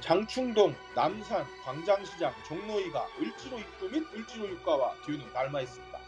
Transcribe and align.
장충동, 0.00 0.74
남산, 0.94 1.44
광장시장, 1.64 2.32
종로이가 2.46 3.06
을지로 3.20 3.58
입구 3.58 3.90
및 3.90 4.02
을지로 4.14 4.48
육가와 4.48 4.94
듀는 5.04 5.30
닮아 5.34 5.60
있습니다. 5.60 5.98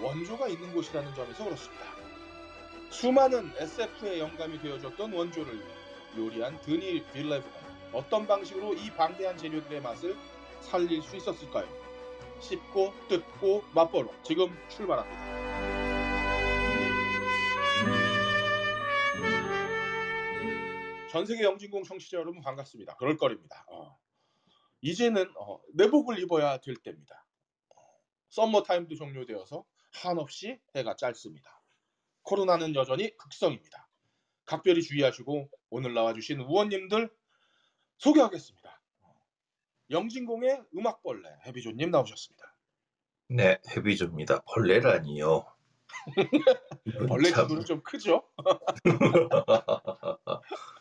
원조가 0.00 0.48
있는 0.48 0.72
곳이라는 0.72 1.14
점에서 1.14 1.44
그렇습니다. 1.44 1.84
수많은 2.88 3.52
SF의 3.58 4.20
영감이 4.20 4.58
되어줬던 4.58 5.12
원조를 5.12 5.62
요리한 6.16 6.58
드니 6.62 7.04
빌레브는 7.12 7.52
어떤 7.92 8.26
방식으로 8.26 8.72
이 8.72 8.90
방대한 8.90 9.36
재료들의 9.36 9.82
맛을 9.82 10.16
살릴 10.62 11.02
수 11.02 11.16
있었을까요? 11.16 11.68
씹고 12.40 12.94
뜯고 13.08 13.64
맛보러 13.74 14.08
지금 14.22 14.56
출발합니다. 14.70 15.43
전 21.14 21.24
세계 21.26 21.44
영진공 21.44 21.84
청취자 21.84 22.16
여러분 22.16 22.40
반갑습니다. 22.40 22.96
그럴 22.96 23.16
거립니다. 23.16 23.64
어. 23.70 23.96
이제는 24.80 25.32
어, 25.38 25.60
내복을 25.74 26.18
입어야 26.18 26.58
될 26.58 26.74
때입니다. 26.74 27.24
어, 27.68 27.76
썸머 28.30 28.64
타임도 28.64 28.96
종료되어서 28.96 29.64
한없이 29.92 30.58
해가 30.74 30.96
짧습니다. 30.96 31.62
코로나는 32.22 32.74
여전히 32.74 33.16
극성입니다. 33.16 33.88
각별히 34.44 34.82
주의하시고 34.82 35.48
오늘 35.70 35.94
나와주신 35.94 36.40
의원님들 36.40 37.08
소개하겠습니다. 37.98 38.82
어, 39.02 39.14
영진공의 39.90 40.64
음악벌레 40.76 41.28
해비조님 41.46 41.92
나오셨습니다. 41.92 42.56
네, 43.28 43.60
해비조입니다. 43.70 44.42
벌레라니요. 44.52 45.46
벌레 47.08 47.30
참. 47.30 47.46
기분은 47.46 47.64
좀 47.66 47.80
크죠? 47.84 48.28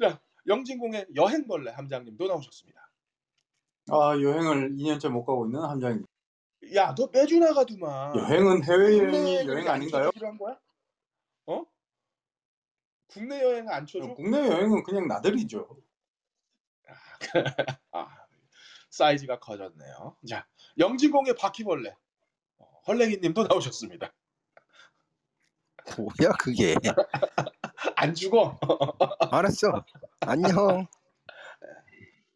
자, 0.00 0.20
영진공의 0.46 1.06
여행벌레 1.14 1.72
함장님도 1.72 2.26
나오셨습니다. 2.26 2.90
아 3.90 4.12
여행을 4.20 4.76
2년째 4.76 5.08
못 5.08 5.24
가고 5.24 5.46
있는 5.46 5.60
함장입니다. 5.60 6.08
야, 6.74 6.94
너 6.94 7.08
매주 7.12 7.38
나가더만. 7.38 8.16
여행은 8.16 8.64
해외 8.64 8.98
여행이 8.98 9.34
여행 9.46 9.68
아닌가요? 9.68 10.04
쳐주기로 10.04 10.26
한 10.28 10.38
거야? 10.38 10.58
어? 11.46 11.64
국내 13.06 13.42
여행 13.42 13.68
안 13.68 13.86
쳐줘? 13.86 14.14
국내 14.14 14.38
여행은 14.38 14.82
그냥 14.82 15.08
나들이죠. 15.08 15.66
아, 17.92 18.26
사이즈가 18.90 19.38
커졌네요. 19.38 20.16
자, 20.28 20.46
영진공의 20.78 21.34
바퀴벌레 21.36 21.94
어, 22.58 22.64
헐랭이님도 22.86 23.44
나오셨습니다. 23.44 24.12
뭐야 25.96 26.32
그게 26.38 26.74
안 27.96 28.14
죽어. 28.14 28.58
알았어 29.30 29.84
안녕 30.20 30.86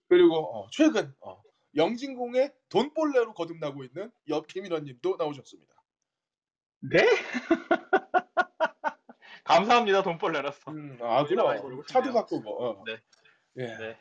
그리고 0.09 0.37
어, 0.37 0.69
최근 0.71 1.15
어, 1.21 1.43
영진공의 1.75 2.53
돈벌레로 2.69 3.35
거듭나고 3.35 3.83
있는 3.85 4.13
옆키미러님도 4.29 5.17
나오셨습니다. 5.19 5.75
네? 6.81 7.03
감사합니다 9.45 10.03
돈벌레라서 10.03 10.71
음, 10.71 10.99
아, 11.01 11.25
그럼 11.25 11.83
차도 11.87 12.05
싶네요. 12.05 12.13
바꾸고. 12.13 12.65
어. 12.65 12.85
네. 12.85 13.01
예. 13.57 13.67
네. 13.77 13.99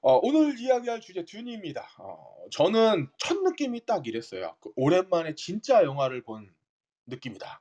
어, 0.00 0.18
오늘 0.22 0.58
이야기할 0.58 1.00
주제 1.00 1.24
듄입니다. 1.24 1.88
어, 1.98 2.34
저는 2.50 3.08
첫 3.18 3.40
느낌이 3.42 3.84
딱 3.86 4.06
이랬어요. 4.06 4.56
그 4.60 4.70
오랜만에 4.74 5.34
진짜 5.34 5.84
영화를 5.84 6.22
본 6.22 6.52
느낌이다. 7.06 7.58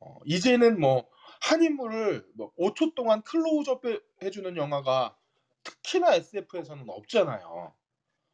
어, 0.00 0.18
이제는 0.24 0.80
뭐 0.80 1.06
한 1.42 1.62
인물을 1.62 2.26
뭐 2.34 2.52
5초 2.56 2.94
동안 2.94 3.22
클로즈업 3.22 3.84
해- 3.86 4.00
해주는 4.22 4.56
영화가 4.56 5.16
특히나 5.64 6.14
SF에서는 6.14 6.84
없잖아요. 6.88 7.74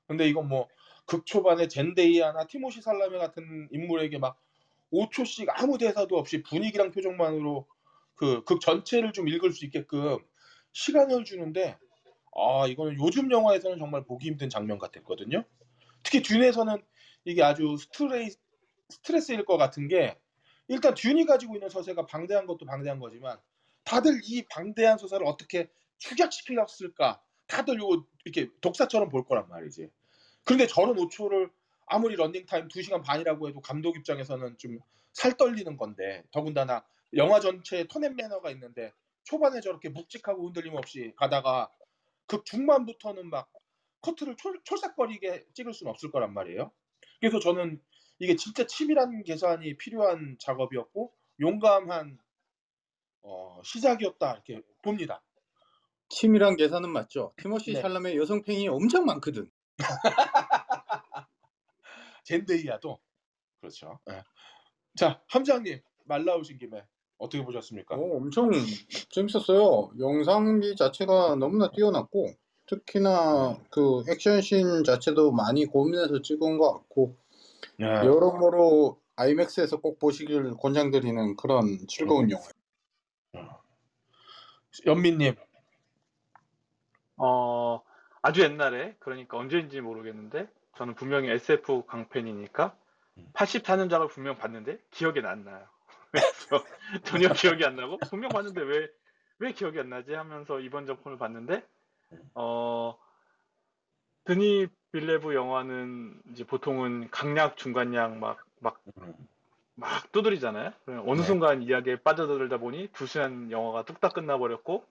근데 0.06 0.28
이건 0.28 0.48
뭐 0.48 0.68
극초반에 1.06 1.68
젠데이아나 1.68 2.46
티모시 2.46 2.82
살라메 2.82 3.18
같은 3.18 3.68
인물에게 3.72 4.18
막 4.18 4.40
5초씩 4.92 5.48
아무 5.50 5.78
대사도 5.78 6.18
없이 6.18 6.42
분위기랑 6.42 6.92
표정만으로 6.92 7.66
그 8.16 8.44
극 8.44 8.60
전체를 8.60 9.12
좀 9.12 9.28
읽을 9.28 9.52
수 9.52 9.64
있게끔 9.66 10.18
시간을 10.72 11.24
주는데 11.24 11.78
아 12.36 12.66
이거는 12.68 12.98
요즘 13.00 13.30
영화에서는 13.30 13.78
정말 13.78 14.04
보기 14.04 14.28
힘든 14.28 14.48
장면 14.50 14.78
같았거든요. 14.78 15.44
특히 16.02 16.22
듄에서는 16.22 16.82
이게 17.24 17.42
아주 17.42 17.76
스트레이, 17.78 18.30
스트레스일 18.90 19.44
것 19.44 19.56
같은 19.56 19.88
게 19.88 20.18
일단 20.68 20.94
듄이 20.94 21.24
가지고 21.24 21.54
있는 21.56 21.68
서사가 21.68 22.06
방대한 22.06 22.46
것도 22.46 22.66
방대한 22.66 22.98
거지만 23.00 23.38
다들 23.84 24.20
이 24.24 24.44
방대한 24.48 24.98
서사를 24.98 25.26
어떻게 25.26 25.68
축약시키렸을까 25.98 27.20
다들 27.46 27.78
요거 27.78 28.04
이렇게 28.24 28.50
독사처럼 28.60 29.08
볼 29.08 29.24
거란 29.24 29.48
말이지. 29.48 29.90
그런데 30.44 30.66
저런 30.66 30.94
5초를 30.96 31.50
아무리 31.86 32.16
런닝 32.16 32.46
타임 32.46 32.68
2시간 32.68 33.02
반이라고 33.02 33.48
해도 33.48 33.60
감독 33.60 33.96
입장에서는 33.96 34.58
좀 34.58 34.78
살 35.18 35.36
떨리는 35.36 35.76
건데 35.76 36.22
더군다나 36.30 36.86
영화 37.14 37.40
전체에 37.40 37.88
tone 37.88 38.03
and 38.03 38.14
manner가 38.14 38.50
있는데 38.52 38.92
초반에 39.24 39.60
저렇게 39.60 39.88
묵직하고 39.88 40.46
흔들림 40.46 40.76
없이 40.76 41.12
가다가 41.16 41.72
극 42.26 42.44
중반부터는 42.44 43.28
막 43.28 43.50
커트를 44.00 44.36
촐, 44.36 44.60
촐싹거리게 44.64 45.46
찍을 45.54 45.72
수는 45.74 45.90
없을 45.90 46.12
거란 46.12 46.32
말이에요. 46.34 46.70
그래서 47.18 47.40
저는 47.40 47.82
이게 48.18 48.36
진짜 48.36 48.66
치밀한 48.66 49.22
계산이 49.22 49.76
필요한 49.76 50.36
작업이었고 50.38 51.12
용감한 51.40 52.18
어, 53.22 53.60
시작이었다 53.64 54.32
이렇게 54.32 54.62
봅니다. 54.82 55.22
치밀한 56.08 56.56
계산은 56.56 56.90
맞죠. 56.90 57.32
티모시 57.36 57.74
네. 57.74 57.80
샬람의 57.80 58.16
여성 58.16 58.42
팬이 58.42 58.68
엄청 58.68 59.04
많거든. 59.04 59.50
젠데이아도 62.24 62.98
그렇죠. 63.60 63.98
예. 64.10 64.22
자 64.96 65.22
함장님 65.28 65.80
말 66.04 66.24
나오신 66.24 66.58
김에 66.58 66.84
어떻게 67.18 67.44
보셨습니까? 67.44 67.96
어, 67.96 68.16
엄청 68.16 68.50
재밌었어요. 69.10 69.92
영상기 69.98 70.76
자체가 70.76 71.36
너무나 71.36 71.70
뛰어났고 71.70 72.34
특히나 72.66 73.58
그 73.70 74.02
액션씬 74.10 74.84
자체도 74.84 75.32
많이 75.32 75.66
고민해서 75.66 76.22
찍은 76.22 76.58
것 76.58 76.72
같고 76.72 77.16
예. 77.80 77.84
여러모로 77.84 79.00
아이맥스에서 79.16 79.80
꼭 79.80 79.98
보시길 79.98 80.54
권장드리는 80.60 81.36
그런 81.36 81.78
즐거운 81.88 82.30
영화. 82.30 82.44
연민님 84.86 85.34
어 87.16 87.82
아주 88.22 88.42
옛날에 88.42 88.94
그러니까 89.00 89.36
언제인지 89.38 89.80
모르겠는데 89.80 90.48
저는 90.76 90.94
분명히 90.94 91.30
SF 91.30 91.84
강팬이니까 91.86 92.76
음. 93.16 93.30
84년작을 93.32 94.08
분명 94.08 94.36
봤는데 94.36 94.78
기억이 94.90 95.20
안 95.20 95.44
나요. 95.44 95.66
전혀 97.04 97.32
기억이 97.32 97.64
안 97.64 97.74
나고 97.76 97.98
분명 97.98 98.28
봤는데 98.30 98.62
왜 98.62 98.88
왜 99.38 99.52
기억이 99.52 99.78
안 99.78 99.88
나지 99.88 100.12
하면서 100.14 100.60
이번 100.60 100.86
작품을 100.86 101.16
봤는데 101.18 101.64
어 102.34 102.98
드니 104.24 104.66
빌레브 104.92 105.34
영화는 105.34 106.20
이제 106.32 106.44
보통은 106.44 107.10
강약 107.10 107.56
중간약 107.56 108.18
막 108.18 108.38
막 108.60 108.80
막 109.76 110.10
두드리잖아요. 110.12 110.72
어느 111.06 111.20
네. 111.20 111.26
순간 111.26 111.62
이야기에 111.62 111.96
빠져들다 112.02 112.58
보니 112.58 112.88
두 112.92 113.06
시간 113.06 113.50
영화가 113.52 113.84
뚝딱 113.84 114.12
끝나버렸고, 114.12 114.84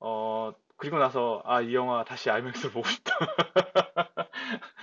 어, 0.00 0.52
그리고 0.76 0.98
나서, 0.98 1.42
아, 1.46 1.60
이 1.62 1.74
영화 1.74 2.04
다시 2.04 2.30
아이맥스를 2.30 2.72
보고 2.72 2.86
싶다. 2.88 3.14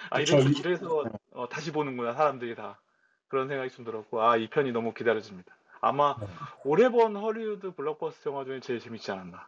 아, 0.09 0.17
그쵸, 0.19 0.37
이래서, 0.37 0.49
이- 0.49 0.53
이래서 0.59 1.05
어, 1.31 1.49
다시 1.49 1.71
보는구나, 1.71 2.13
사람들이 2.13 2.55
다. 2.55 2.79
그런 3.27 3.47
생각이 3.47 3.69
좀 3.71 3.85
들었고, 3.85 4.21
아, 4.23 4.37
이 4.37 4.47
편이 4.49 4.71
너무 4.71 4.93
기다려집니다. 4.93 5.55
아마 5.81 6.17
네. 6.19 6.27
올해 6.63 6.89
본 6.89 7.15
허리우드 7.15 7.71
블록버스터 7.75 8.31
영화 8.31 8.45
중에 8.45 8.59
제일 8.61 8.79
재밌지 8.79 9.11
않았나, 9.11 9.47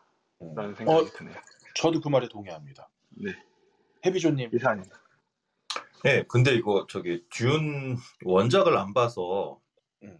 라는 0.55 0.75
생각이 0.75 1.07
어, 1.07 1.11
드네요. 1.13 1.35
저도 1.75 2.01
그 2.01 2.09
말에 2.09 2.27
동의합니다. 2.27 2.89
네, 3.09 3.31
해비조님 4.05 4.49
이상입니다. 4.53 4.99
네, 6.03 6.23
근데 6.27 6.53
이거 6.53 6.85
저기 6.87 7.23
듄 7.29 7.49
원작을 8.23 8.77
안 8.77 8.93
봐서 8.93 9.59
음. 10.03 10.17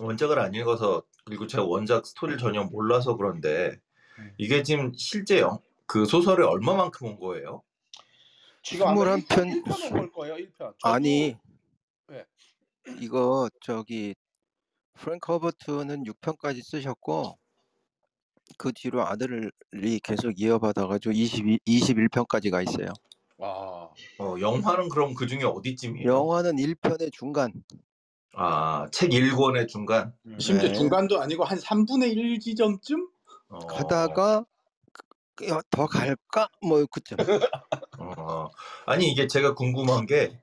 원작을 0.00 0.38
안 0.38 0.54
읽어서 0.54 1.02
그리고 1.24 1.46
제가 1.46 1.64
원작 1.64 2.06
스토리를 2.06 2.38
전혀 2.38 2.62
몰라서 2.64 3.16
그런데 3.16 3.80
음. 4.18 4.34
이게 4.36 4.62
지금 4.62 4.92
실제 4.94 5.40
영, 5.40 5.58
그 5.86 6.04
소설을 6.04 6.44
얼마만큼 6.44 7.06
온 7.06 7.18
거예요? 7.18 7.62
지금 8.62 8.86
아마 8.86 9.16
21 9.16 9.26
편. 9.28 9.62
1편 9.62 9.84
온걸 9.84 10.12
거예요. 10.12 10.34
1편. 10.36 10.74
아니 10.82 11.36
네. 12.08 12.24
이거 13.00 13.48
저기 13.62 14.14
프랭크 14.94 15.32
허버트는 15.32 16.04
6편까지 16.04 16.62
쓰셨고 16.62 17.38
그 18.58 18.72
뒤로 18.72 19.06
아들이 19.06 20.00
계속 20.02 20.38
이어받아가지고 20.38 21.12
22, 21.12 21.58
21편까지 21.66 22.50
가 22.50 22.62
있어요. 22.62 22.88
와. 23.38 23.90
어, 24.18 24.36
영화는 24.40 24.88
그럼 24.88 25.14
그 25.14 25.26
중에 25.26 25.42
어디쯤이에요? 25.42 26.08
영화는 26.08 26.56
1편의 26.56 27.12
중간 27.12 27.52
아, 28.36 28.86
책 28.90 29.10
1권의 29.10 29.68
중간. 29.68 30.12
음. 30.26 30.38
심지어 30.38 30.68
네. 30.68 30.74
중간도 30.74 31.20
아니고 31.20 31.44
한 31.44 31.58
3분의 31.58 32.12
1 32.14 32.40
지점쯤? 32.40 33.08
어, 33.48 33.58
가다가 33.66 34.44
그- 35.34 35.48
야, 35.48 35.60
더 35.70 35.86
갈까? 35.86 36.48
뭐 36.62 36.84
그쯤. 36.86 37.16
어, 37.98 38.50
아니 38.86 39.10
이게 39.10 39.26
제가 39.26 39.54
궁금한 39.54 40.06
게 40.06 40.40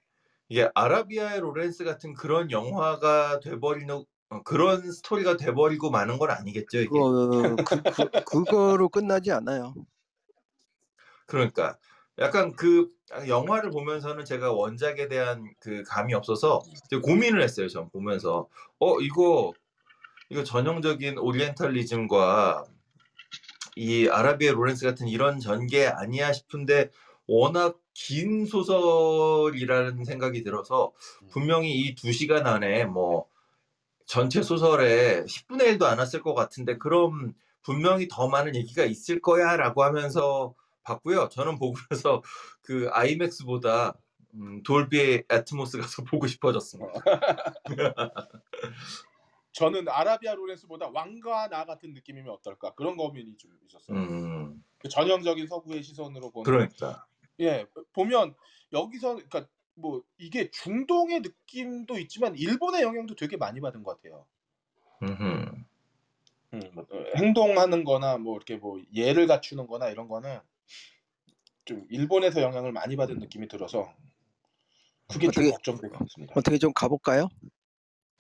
이게 0.50 0.70
아라비아의 0.74 1.40
로렌스 1.40 1.84
같은 1.86 2.14
그런 2.14 2.52
영화가 2.52 3.40
돼버리는 3.42 4.06
어, 4.30 4.44
그런 4.44 4.90
스토리가 4.92 5.36
돼버리고 5.38 5.90
마는 5.92 6.18
건 6.18 6.30
아니겠죠 6.32 6.80
이게. 6.80 6.88
그거 6.90 7.56
그, 7.66 7.82
그, 7.92 8.24
그거로 8.24 8.90
끝나지 8.90 9.32
않아요. 9.32 9.74
그러니까 11.26 11.78
약간 12.22 12.54
그 12.56 12.90
영화를 13.28 13.72
보면서는 13.72 14.26
제가 14.26 14.54
원작에 14.54 15.08
대한 15.10 15.44
그 15.60 15.84
감이 15.84 16.14
없어서 16.14 16.62
되게 16.90 17.02
고민을 17.02 17.42
했어요. 17.44 17.68
전 17.68 17.90
보면서 17.90 18.48
어 18.80 19.00
이거 19.02 19.54
이거 20.30 20.44
전형적인 20.44 21.18
오리엔탈리즘과 21.20 22.66
이 23.76 24.08
아라비아 24.10 24.54
로렌스 24.54 24.86
같은 24.86 25.08
이런 25.08 25.40
전개 25.40 25.86
아니야 25.88 26.34
싶은데 26.34 26.90
워낙 27.28 27.80
긴 27.94 28.46
소설이라는 28.46 30.04
생각이 30.06 30.44
들어서 30.44 30.92
분명히 31.32 31.72
이 31.74 31.96
두 31.96 32.12
시간 32.14 32.48
안에 32.48 32.86
뭐 32.86 33.28
전체 34.06 34.42
소설에 34.44 35.24
10분의 35.26 35.78
1도 35.78 35.84
안 35.86 36.00
왔을 36.00 36.22
것 36.22 36.34
같은데 36.34 36.78
그럼 36.78 37.34
분명히 37.64 38.08
더 38.10 38.28
많은 38.28 38.56
얘기가 38.56 38.84
있을 38.86 39.22
거야라고 39.22 39.84
하면서 39.84 40.54
봤고요. 40.84 41.30
저는 41.30 41.58
보고 41.58 41.78
나서 41.90 42.22
그 42.62 42.90
아이맥스보다 42.92 43.96
음, 44.34 44.64
돌비 44.64 45.24
애트모스 45.30 45.78
가서 45.78 46.04
보고 46.04 46.28
싶어졌습니다. 46.28 46.94
저는 49.52 49.90
아라비아 49.90 50.34
로렌스보다 50.34 50.90
왕과 50.94 51.50
나 51.50 51.66
같은 51.66 51.94
느낌이면 51.94 52.32
어떨까 52.32 52.74
그런 52.74 52.96
고민이 52.96 53.36
좀 53.38 53.52
있었어요. 53.68 53.98
음, 53.98 54.64
그 54.78 54.88
전형적인 54.88 55.48
서구의 55.48 55.84
시선으로 55.84 56.32
보는 56.32 56.44
그러니까 56.44 57.06
예 57.42 57.66
보면 57.92 58.34
여기서 58.72 59.16
그러니까 59.16 59.48
뭐 59.74 60.02
이게 60.18 60.50
중동의 60.52 61.22
느낌도 61.22 62.00
있지만 62.00 62.36
일본의 62.38 62.82
영향도 62.82 63.16
되게 63.16 63.36
많이 63.36 63.60
받은 63.60 63.84
것 63.84 63.98
같아요. 63.98 64.26
음, 66.54 66.70
뭐, 66.74 66.86
어, 66.90 67.04
행동하는-거나 67.16 68.18
뭐 68.18 68.36
이렇게 68.36 68.56
뭐 68.58 68.82
예를 68.94 69.28
갖추는-거나 69.28 69.90
이런 69.90 70.08
거는 70.08 70.40
좀 71.66 71.86
일본에서 71.90 72.42
영향을 72.42 72.72
많이 72.72 72.96
받은 72.96 73.20
느낌이 73.20 73.48
들어서 73.48 73.94
그게 75.08 75.28
좀 75.30 75.44
어떻게- 75.44 75.52
걱정되고 75.52 76.04
있습니다. 76.06 76.34
어떻게 76.36 76.58
좀 76.58 76.74
가볼까요? 76.74 77.30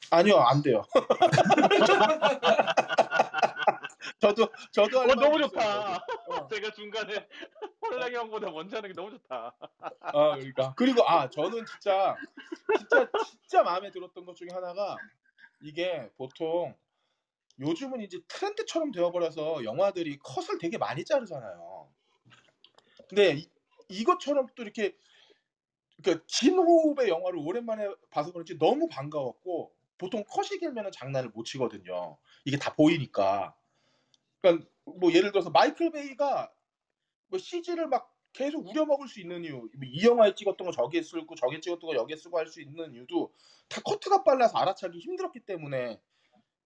아니요, 0.09 0.37
안 0.37 0.61
돼요. 0.61 0.83
저도 4.19 4.47
저도 4.71 4.99
할 4.99 5.05
어, 5.05 5.07
말이 5.15 5.19
너무 5.21 5.35
있어요, 5.37 5.47
좋다. 5.49 6.05
저도. 6.27 6.27
어. 6.45 6.47
제가 6.47 6.71
중간에 6.71 7.27
홀랑이 7.81 8.15
형보다 8.15 8.51
먼저 8.51 8.77
하는 8.77 8.89
게 8.89 8.93
너무 8.93 9.09
좋다. 9.11 9.55
아 10.01 10.11
그러니까 10.35 10.73
그리고 10.75 11.07
아 11.07 11.29
저는 11.29 11.65
진짜 11.65 12.15
진짜 12.77 13.09
진짜 13.41 13.63
마음에 13.63 13.89
들었던 13.91 14.25
것 14.25 14.35
중에 14.35 14.49
하나가 14.51 14.95
이게 15.61 16.09
보통 16.17 16.75
요즘은 17.59 18.01
이제 18.01 18.19
트렌드처럼 18.27 18.91
되어버려서 18.91 19.63
영화들이 19.63 20.19
컷을 20.19 20.57
되게 20.59 20.77
많이 20.77 21.03
자르잖아요. 21.03 21.89
근데 23.11 23.33
이, 23.35 23.49
이것처럼 23.89 24.47
또 24.55 24.63
이렇게 24.63 24.95
그러니까 26.01 26.25
긴 26.27 26.57
호흡의 26.57 27.09
영화를 27.09 27.37
오랜만에 27.39 27.89
봐서 28.09 28.31
그런지 28.31 28.57
너무 28.57 28.87
반가웠고 28.87 29.73
보통 29.97 30.23
컷이 30.25 30.59
길면은 30.59 30.91
장난을 30.93 31.29
못 31.31 31.43
치거든요. 31.45 32.17
이게 32.45 32.57
다 32.57 32.73
보이니까. 32.75 33.55
그러니까 34.41 34.67
뭐 34.85 35.11
예를 35.13 35.31
들어서 35.31 35.49
마이클 35.51 35.91
베이가 35.91 36.51
뭐 37.27 37.39
CG를 37.39 37.87
막 37.87 38.15
계속 38.33 38.67
우려먹을 38.67 39.07
수 39.09 39.19
있는 39.21 39.43
이유, 39.45 39.69
뭐이 39.77 40.03
영화에 40.05 40.35
찍었던 40.35 40.65
거 40.65 40.71
저기에 40.73 41.01
쓰고 41.03 41.35
저기에 41.35 41.59
찍었던 41.61 41.89
거 41.89 41.95
여기에 41.95 42.17
쓰고 42.17 42.37
할 42.39 42.47
수 42.47 42.61
있는 42.61 42.93
이유도 42.95 43.33
다 43.69 43.81
커트가 43.83 44.23
빨라서 44.23 44.57
알아차기 44.57 44.99
힘들었기 44.99 45.41
때문에 45.41 45.99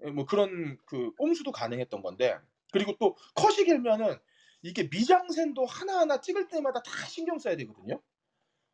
예, 0.05 0.11
뭐 0.11 0.25
그런 0.25 0.77
그 0.85 1.13
꼼수도 1.15 1.51
가능했던 1.51 2.01
건데 2.01 2.37
그리고 2.71 2.95
또 2.99 3.15
컷이 3.35 3.65
길면은 3.65 4.17
이게 4.65 4.89
미장센도 4.91 5.65
하나하나 5.65 6.21
찍을 6.21 6.47
때마다 6.47 6.81
다 6.83 6.91
신경 7.07 7.37
써야 7.39 7.55
되거든요. 7.57 8.01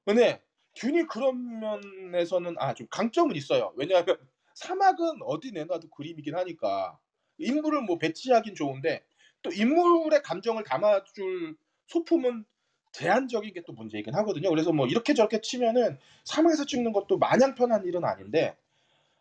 근데 0.05 0.41
균이 0.75 1.05
그런 1.07 1.59
면에서는 1.59 2.55
아 2.59 2.73
좀 2.73 2.87
강점은 2.89 3.35
있어요. 3.35 3.73
왜냐하면 3.75 4.17
사막은 4.55 5.21
어디 5.25 5.51
내놔도 5.51 5.89
그림이긴 5.89 6.35
하니까 6.37 6.99
인물을 7.39 7.81
뭐 7.83 7.97
배치하긴 7.97 8.55
좋은데 8.55 9.03
또 9.41 9.51
인물의 9.51 10.21
감정을 10.23 10.63
담아줄 10.63 11.57
소품은 11.87 12.45
제한적인 12.93 13.53
게 13.53 13.61
또 13.65 13.73
문제이긴 13.73 14.15
하거든요. 14.15 14.49
그래서 14.49 14.71
뭐 14.73 14.87
이렇게 14.87 15.13
저렇게 15.13 15.41
치면은 15.41 15.97
사막에서 16.25 16.65
찍는 16.65 16.93
것도 16.93 17.17
마냥 17.19 17.55
편한 17.55 17.85
일은 17.85 18.05
아닌데 18.05 18.57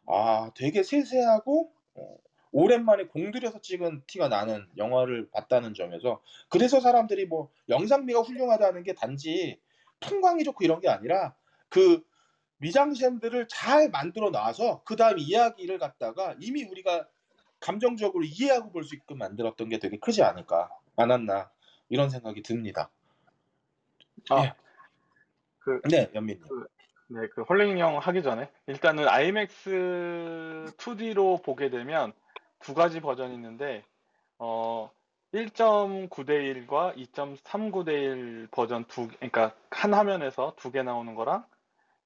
아 0.07 0.51
되게 0.57 0.83
세세하고 0.83 1.73
어, 1.95 2.17
오랜만에 2.53 3.07
공들여서 3.07 3.61
찍은 3.61 4.03
티가 4.07 4.29
나는 4.29 4.67
영화를 4.77 5.31
봤다는 5.31 5.75
점에서 5.75 6.21
그래서 6.49 6.81
사람들이 6.81 7.27
뭐 7.27 7.51
영상미가 7.69 8.21
훌륭하다는 8.21 8.83
게 8.83 8.95
단지 8.95 9.61
풍광이 10.01 10.45
좋고 10.45 10.65
이런 10.65 10.81
게 10.81 10.89
아니라 10.89 11.35
그 11.69 12.03
미장센들을 12.59 13.49
잘 13.49 13.91
만들어 13.91 14.31
놔서 14.31 14.83
그 14.85 14.97
다음 14.97 15.19
이야기를 15.19 15.79
갖다가 15.79 16.35
이미 16.41 16.65
우리가 16.65 17.09
감정적으로 17.61 18.25
이해하고 18.25 18.73
볼 18.73 18.85
수 18.85 18.95
있게끔 18.95 19.19
만들었던 19.19 19.69
게 19.69 19.79
되게 19.79 19.99
크지 19.99 20.23
않을까 20.23 20.71
않았나 20.97 21.51
이런 21.89 22.11
생각이 22.11 22.43
듭니다. 22.43 22.91
아, 24.31 24.45
예. 24.45 24.55
그, 25.61 25.81
네, 25.91 26.11
연민님. 26.15 26.45
네, 27.09 27.27
그 27.35 27.43
홀랭이 27.43 27.81
형 27.81 27.99
하기 27.99 28.23
전에 28.23 28.51
일단은 28.67 29.09
IMAX 29.09 30.75
2D로 30.77 31.43
보게 31.43 31.71
되면 31.71 32.13
두 32.61 32.75
가지 32.75 33.01
버전이 33.01 33.35
있는데 33.35 33.85
어 34.39 34.91
1.9대 35.35 36.67
1과 36.67 36.97
2.39대 36.97 37.89
1 37.89 38.49
버전 38.51 38.85
두 38.87 39.09
그러니까 39.09 39.55
한 39.71 39.95
화면에서 39.95 40.55
두 40.57 40.71
개 40.73 40.83
나오는 40.83 41.15
거랑 41.15 41.45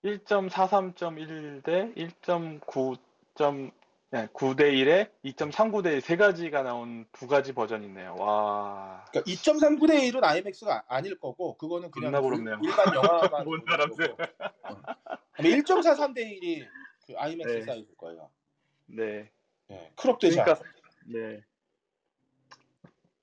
1.43.1대 0.04 1.94
1.9. 1.96 3.72
네, 4.10 4.28
9대 4.28 4.60
1에 4.72 5.10
2.39대 5.24 5.86
1 5.94 6.00
세 6.00 6.16
가지가 6.16 6.62
나온 6.62 7.04
두 7.10 7.26
가지 7.26 7.52
버전이 7.52 7.86
있네요. 7.86 8.14
와. 8.18 9.04
그러니까 9.10 9.28
2.3분의 9.32 10.12
1은 10.12 10.22
IMAX가 10.22 10.84
아닐 10.86 11.18
거고 11.18 11.56
그거는 11.56 11.90
그냥 11.90 12.12
그. 12.28 12.44
일반 12.62 12.94
영화관 12.94 13.44
뭔 13.44 13.60
정도일 13.66 13.96
사람들. 13.96 14.16
어. 14.62 14.82
1.43대 15.38 16.18
1이 16.18 16.68
그 17.06 17.14
IMAX 17.18 17.52
네. 17.58 17.62
사이즈일 17.64 17.96
거예요. 17.96 18.30
네. 18.86 19.30
예, 19.74 19.92
크롭되지 19.96 20.36
그러니까 20.36 20.60
않아요. 20.60 20.74
네. 21.06 21.44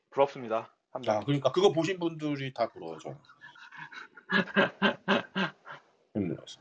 부럽습니다. 0.10 0.74
아, 0.92 1.00
그러니까 1.22 1.52
그거 1.52 1.72
보신 1.72 2.00
분들이 2.00 2.54
다 2.54 2.68
저는. 2.68 3.16
힘들어서. 6.14 6.60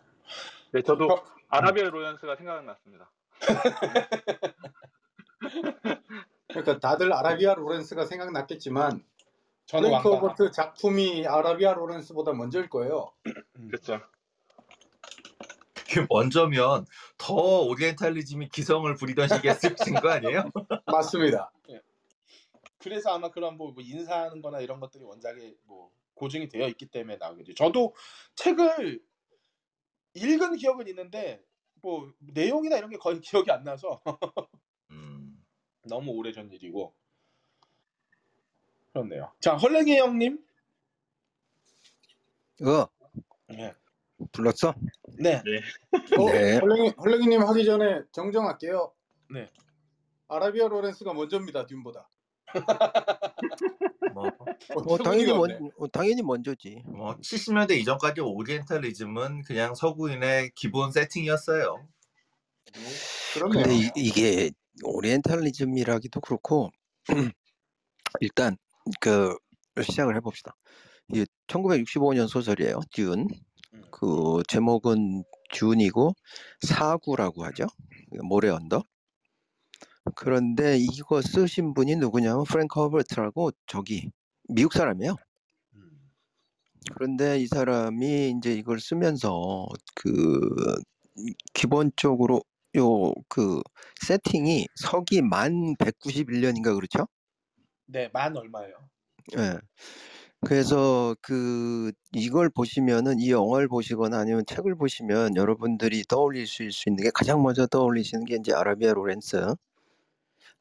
네, 0.73 0.83
저도 0.83 1.13
어, 1.13 1.25
아라비아 1.49 1.91
로렌스가 1.91 2.37
생각났습니다. 2.37 3.11
그러니까 6.49 6.79
다들 6.79 7.13
아라비아 7.13 7.55
로렌스가 7.55 8.07
생각났겠지만 8.07 9.05
저는 9.67 9.89
프랭크 9.89 10.09
왕가. 10.09 10.27
허버트 10.29 10.53
작품이 10.53 11.27
아라비아 11.27 11.75
로렌스보다 11.75 12.33
먼저일 12.33 12.69
거예요. 12.69 13.13
그렇죠. 13.69 14.01
먼저면 16.09 16.87
더 17.19 17.35
오리엔탈리즘이 17.63 18.49
기성을 18.49 18.93
부리던 18.95 19.29
시기에 19.29 19.55
쓰신 19.55 19.95
거 19.95 20.11
아니에요? 20.11 20.51
맞습니다. 20.87 21.53
그래서 22.81 23.11
아마 23.11 23.31
그런 23.31 23.57
뭐, 23.57 23.73
뭐 23.73 23.83
인사하는 23.83 24.41
거나 24.41 24.61
이런 24.61 24.81
것들이 24.81 25.05
원작에 25.05 25.55
뭐 25.65 25.93
고증이 26.15 26.49
되어 26.49 26.67
있기 26.69 26.87
때문에 26.87 27.19
나오겠지. 27.19 27.55
저도 27.55 27.95
책을 28.37 29.03
읽은 30.15 30.57
기억은 30.57 30.89
있는데 30.89 31.45
뭐 31.83 32.13
내용이나 32.19 32.77
이런 32.77 32.91
게 32.91 32.97
거의 32.97 33.21
기억이 33.23 33.51
안 33.51 33.65
나서 33.65 34.03
음, 34.91 35.45
너무 35.83 36.13
오래전 36.13 36.51
일이고 36.51 36.95
그렇네요. 38.93 39.31
자, 39.41 39.57
헐랭이 39.57 39.99
형님. 39.99 40.45
어 42.63 42.87
네. 43.49 43.75
불렀어? 44.33 44.75
네. 45.19 45.43
어, 46.19 46.31
네. 46.31 46.59
헐랭이, 46.59 46.93
헐랭이님 46.99 47.43
하기 47.43 47.65
전에 47.65 48.03
정정할게요. 48.13 48.93
네. 49.33 49.51
아라비아 50.29 50.69
로렌스가 50.69 51.13
먼저입니다. 51.13 51.67
듄보다. 51.67 52.09
뭐, 54.15 54.31
뭐 54.85 54.99
당연히 54.99 55.33
먼. 55.33 55.71
어, 55.79 55.89
당연히 55.89 56.23
먼저지. 56.23 56.83
뭐 56.87 57.17
70년대 57.17 57.73
이전까지 57.79 58.21
오리엔탈리즘은 58.21 59.43
그냥 59.43 59.75
서구인의 59.75 60.53
기본 60.55 60.93
세팅이었어요. 60.93 61.87
이, 63.71 63.91
이게 63.97 64.51
오리엔탈리즘이라기도 64.85 66.21
그렇고 66.21 66.71
일단 68.21 68.57
그 69.01 69.37
시작을 69.81 70.17
해봅시다. 70.17 70.57
이게 71.09 71.27
1965년 71.49 72.29
소설이에요. 72.29 72.81
음. 72.99 73.27
그 73.91 74.43
제목은 74.49 75.25
듀운이고 75.53 76.15
사구라고 76.63 77.45
하죠. 77.47 77.67
모래 78.23 78.49
언덕. 78.49 78.87
그런데 80.15 80.77
이거 80.79 81.23
쓰신 81.23 81.75
분이 81.75 81.97
누구냐면 81.97 82.45
프랭크 82.45 82.81
허버트라고 82.81 83.51
저기 83.67 84.11
미국 84.49 84.73
사람이에요. 84.73 85.17
음. 85.75 86.11
그런데 86.95 87.39
이 87.39 87.47
사람이 87.47 88.35
이제 88.37 88.55
이걸 88.55 88.81
쓰면서 88.81 89.67
그 89.95 90.41
기본적으로 91.55 92.43
요 92.77 93.13
그 93.29 93.61
세팅이 94.07 94.67
서기 94.77 95.23
만 95.23 95.75
191년인가 95.77 96.75
그렇죠? 96.75 97.07
네, 97.87 98.09
만 98.13 98.37
얼마예요? 98.37 98.89
예. 99.39 99.59
그래서 100.47 101.15
그 101.23 101.93
이걸 102.13 102.49
보시면은 102.51 103.19
이 103.21 103.31
영화를 103.31 103.69
보시거나 103.69 104.19
아니면 104.19 104.45
책을 104.47 104.75
보시면 104.77 105.37
여러분들이 105.37 106.03
떠올리실 106.09 106.73
수 106.73 106.89
있는 106.89 107.05
게 107.05 107.11
가장 107.15 107.43
먼저 107.43 107.67
떠올리시는 107.67 108.25
게 108.25 108.37
이제 108.41 108.53
아라비아 108.55 108.93
로렌스 108.95 109.55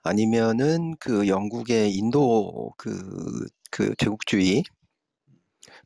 아니면은 0.04 0.96
그 1.00 1.28
영국의 1.28 1.94
인도 1.94 2.72
그, 2.78 3.48
그 3.72 3.94
제국주의 3.98 4.64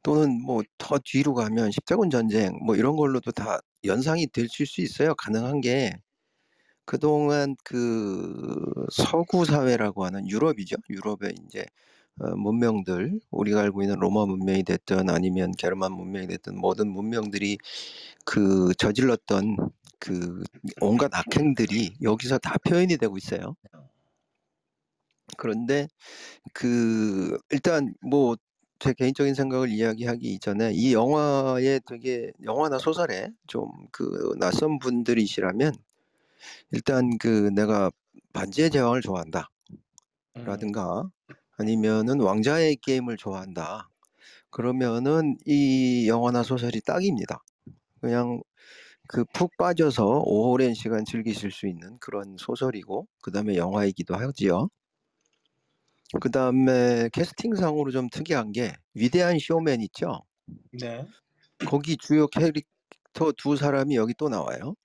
또는 0.03 0.41
뭐 0.41 0.63
더 0.77 1.00
뒤로 1.03 1.33
가면 1.33 1.71
십자군 1.71 2.09
전쟁 2.09 2.57
뭐 2.65 2.75
이런 2.75 2.95
걸로도 2.95 3.31
다 3.31 3.59
연상이 3.85 4.27
되실 4.27 4.65
수 4.65 4.81
있어요. 4.81 5.15
가능한 5.15 5.62
게 5.62 5.93
그동안 6.85 7.55
그 7.63 8.65
서구 8.91 9.45
사회라고 9.45 10.05
하는 10.05 10.29
유럽이죠. 10.29 10.77
유럽의 10.89 11.33
어, 11.33 11.65
문명들 12.15 13.20
우리가 13.32 13.62
알고 13.62 13.84
있는 13.84 13.98
로마 14.00 14.25
문명이 14.25 14.63
됐든 14.63 15.10
아니면 15.10 15.51
게르만 15.53 15.91
문명이 15.93 16.27
됐든 16.27 16.58
모든 16.58 16.89
문명들이 16.89 17.58
그 18.25 18.74
저질렀던 18.77 19.58
그 20.00 20.43
온갖 20.82 21.12
악행들이 21.15 21.96
여기서 22.01 22.38
다 22.39 22.58
표현이 22.65 22.98
되고 22.98 23.17
있어요. 23.17 23.55
그런데 25.38 25.88
그 26.53 27.38
일단 27.51 27.93
뭐 28.01 28.36
제 28.79 28.93
개인적인 28.93 29.34
생각을 29.34 29.70
이야기하기 29.70 30.34
이전에 30.34 30.74
이 30.74 30.93
영화에 30.93 31.79
되게 31.88 32.34
영화나 32.43 32.77
소설에 32.79 33.29
좀 33.48 33.70
그 33.93 34.36
낯선 34.39 34.77
분들이시라면 34.79 35.74
일단 36.72 37.17
그 37.20 37.50
내가 37.55 37.91
반지의 38.34 38.72
제왕을 38.72 39.01
좋아한다. 39.01 39.50
음. 40.38 40.43
라든가 40.46 41.10
아니면은 41.57 42.19
왕자의 42.22 42.77
게임을 42.77 43.17
좋아한다. 43.17 43.89
그러면은 44.51 45.38
이 45.45 46.07
영화나 46.07 46.43
소설이 46.43 46.81
딱입니다. 46.81 47.43
그냥 48.01 48.41
그 49.07 49.25
푹 49.33 49.57
빠져서 49.57 50.24
오랜 50.25 50.74
시간 50.74 51.05
즐기실 51.05 51.51
수 51.51 51.67
있는 51.67 51.98
그런 52.00 52.36
소설이고 52.39 53.07
그다음에 53.24 53.57
영화이기도 53.57 54.15
하지요. 54.15 54.69
그다음에 56.22 57.10
캐스팅상으로 57.13 57.91
좀 57.91 58.07
특이한 58.10 58.51
게 58.51 58.74
위대한 58.93 59.38
쇼맨 59.39 59.81
있죠. 59.81 60.22
네. 60.72 61.07
거기 61.65 61.98
주요 61.98 62.27
캐릭터 62.27 63.31
두 63.38 63.55
사람이 63.57 63.95
여기 63.95 64.13
또 64.13 64.29
나와요. 64.29 64.75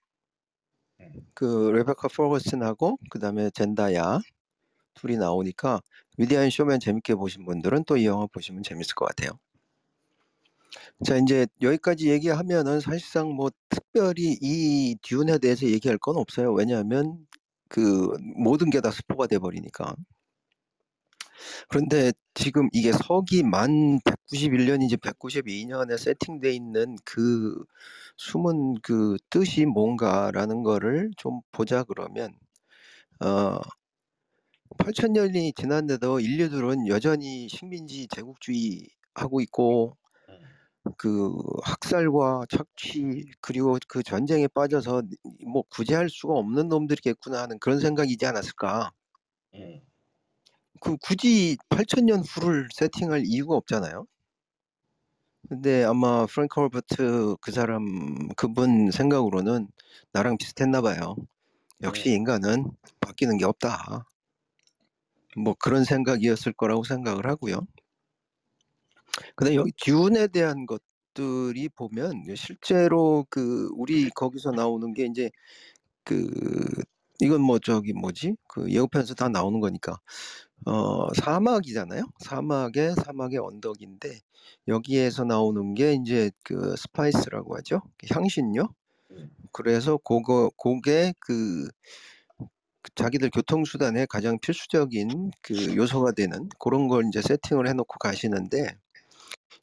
음. 1.01 1.27
그 1.35 1.71
레베카 1.71 2.09
포거슨하고 2.09 2.99
그다음에 3.11 3.51
젠다야 3.51 4.21
둘이 4.95 5.17
나오니까 5.19 5.81
위대한 6.19 6.51
쇼맨 6.51 6.81
재밌게 6.81 7.15
보신 7.17 7.45
분들은 7.47 7.85
또 7.85 7.97
이 7.97 8.07
영화 8.07 8.27
보시면 8.27 8.63
재밌을 8.63 8.95
것 8.95 9.07
같아요. 9.07 9.39
자 11.05 11.17
이제 11.17 11.47
여기까지 11.63 12.09
얘기하면은 12.11 12.81
사실상 12.81 13.31
뭐 13.35 13.51
특별히 13.69 14.37
이 14.41 14.97
듀운에 15.03 15.39
대해서 15.39 15.67
얘기할 15.67 15.99
건 15.99 16.17
없어요. 16.17 16.53
왜냐하면 16.53 17.27
그 17.69 18.11
모든 18.37 18.71
게 18.71 18.81
다 18.81 18.91
스포가 18.91 19.27
돼 19.27 19.39
버리니까. 19.39 19.95
그런데 21.69 22.13
지금 22.35 22.69
이게 22.73 22.93
서기 22.93 23.43
만 23.43 23.99
191년인지 24.05 24.97
192년에 25.01 25.97
세팅돼 25.99 26.53
있는 26.53 26.97
그 27.05 27.65
숨은 28.17 28.77
그 28.83 29.17
뜻이 29.31 29.67
뭔가라는 29.67 30.63
거를 30.63 31.11
좀 31.17 31.41
보자 31.53 31.85
그러면 31.85 32.33
어 33.21 33.59
8천 34.89 35.11
년이 35.11 35.53
지났는데도 35.53 36.21
인류들은 36.21 36.89
여전히 36.89 37.47
식민지 37.49 38.09
제국주의 38.09 38.89
하고 39.15 39.43
있고 39.43 39.99
음. 40.31 40.93
그 40.97 41.37
학살과 41.63 42.47
착취 42.49 43.27
그리고 43.43 43.77
그 43.87 44.03
전쟁에 44.03 44.49
빠져서 44.49 45.03
뭐 45.47 45.63
구제할 45.69 46.09
수가 46.09 46.35
없는 46.35 46.69
놈들이겠구나 46.69 47.43
하는 47.43 47.59
그런 47.59 47.81
생각이지 47.81 48.25
않았을까. 48.25 48.93
음. 49.55 49.83
그 50.81 50.97
굳이 51.03 51.59
8천년 51.69 52.23
후를 52.27 52.69
세팅할 52.73 53.25
이유가 53.27 53.57
없잖아요. 53.57 54.07
근데 55.51 55.85
아마 55.85 56.25
프랭크 56.25 56.61
홀버트 56.61 57.37
그 57.43 57.53
사람 57.53 58.29
그분 58.37 58.91
생각으로는 58.91 59.69
나랑 60.13 60.39
비슷했나 60.39 60.81
봐요. 60.81 61.17
역시 61.83 62.11
인간은 62.11 62.71
바뀌는 63.01 63.37
게 63.37 63.45
없다. 63.45 64.07
뭐 65.37 65.55
그런 65.59 65.85
생각이었을 65.85 66.53
거라고 66.53 66.85
생각을 66.85 67.27
하고요. 67.27 67.67
근데 69.37 69.55
여기 69.55 69.73
듀운에 69.77 70.29
대한 70.29 70.67
것들이 70.67 71.69
보면 71.71 72.25
실제로 72.37 73.27
그 73.31 73.69
우리 73.75 74.09
거기서 74.11 74.53
나오는 74.53 74.93
게 74.95 75.07
이제 75.07 75.31
그 76.05 76.31
이건 77.21 77.41
뭐 77.43 77.59
저기 77.59 77.93
뭐지 77.93 78.35
그 78.49 78.71
예고편에서 78.71 79.15
다 79.15 79.29
나오는 79.29 79.61
거니까 79.61 79.99
어 80.67 81.13
사막이잖아요. 81.15 82.05
사막의 82.21 82.95
사막의 82.97 83.39
언덕인데 83.39 84.21
여기에서 84.69 85.25
나오는 85.25 85.75
게 85.75 85.95
이제 85.95 86.31
그 86.45 86.75
spice라고 86.77 87.57
하죠. 87.59 87.83
향신료. 88.11 88.69
음. 89.13 89.31
그래서 89.53 89.99
그거 89.99 90.51
그게 90.57 91.13
그그 91.21 91.69
자기들 92.95 93.31
교통수단의 93.31 94.07
가장 94.09 94.39
필수적인 94.41 95.31
그 95.43 95.77
요소가 95.77 96.13
되는 96.13 96.49
그런 96.59 96.89
걸 96.89 97.05
이제 97.09 97.21
세팅을 97.23 97.69
해놓고 97.69 97.99
가시는데 97.99 98.77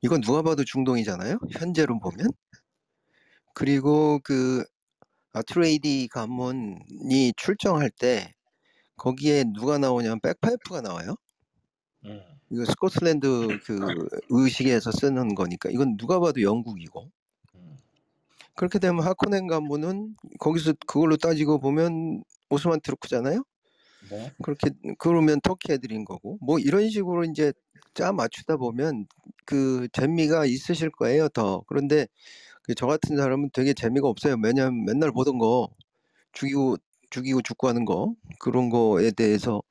이건 0.01 0.21
누가 0.21 0.41
봐도 0.41 0.63
중동이잖아요. 0.63 1.39
현재로 1.51 1.99
보면. 1.99 2.29
그리고 3.53 4.19
그 4.23 4.63
아트레이디 5.33 6.07
가문이 6.11 7.33
출정할 7.35 7.89
때 7.89 8.33
거기에 8.97 9.43
누가 9.53 9.77
나오냐면 9.77 10.19
백파이프가 10.21 10.81
나와요. 10.81 11.15
음. 12.05 12.21
이거 12.51 12.65
스코틀랜드 12.65 13.59
그 13.63 14.07
의식에서 14.29 14.91
쓰는 14.91 15.35
거니까 15.35 15.69
이건 15.71 15.97
누가 15.97 16.19
봐도 16.19 16.41
영국이고 16.41 17.09
음. 17.55 17.77
그렇게 18.53 18.79
되면 18.79 19.03
하코넨 19.03 19.47
가문은 19.47 20.15
거기서 20.39 20.73
그걸로 20.85 21.17
따지고 21.17 21.59
보면 21.59 22.23
오스만 22.49 22.81
트루크잖아요. 22.81 23.43
네. 24.09 24.31
그렇게 24.43 24.69
그러면 24.99 25.41
터키 25.41 25.71
애들인 25.73 26.05
거고 26.05 26.37
뭐 26.41 26.59
이런 26.59 26.89
식으로 26.89 27.23
이제 27.23 27.53
짜 27.93 28.11
맞추다 28.11 28.57
보면 28.57 29.07
그 29.45 29.87
재미가 29.93 30.45
있으실 30.45 30.91
거예요 30.91 31.29
더 31.29 31.63
그런데 31.67 32.07
그저 32.63 32.87
같은 32.87 33.17
사람은 33.17 33.49
되게 33.53 33.73
재미가 33.73 34.07
없어요 34.07 34.35
왜냐면 34.43 34.85
맨날 34.85 35.11
보던 35.11 35.39
거 35.39 35.69
죽이고 36.33 36.77
죽이고 37.09 37.41
죽고 37.41 37.67
하는 37.67 37.85
거 37.85 38.13
그런 38.39 38.69
거에 38.69 39.11
대해서 39.11 39.61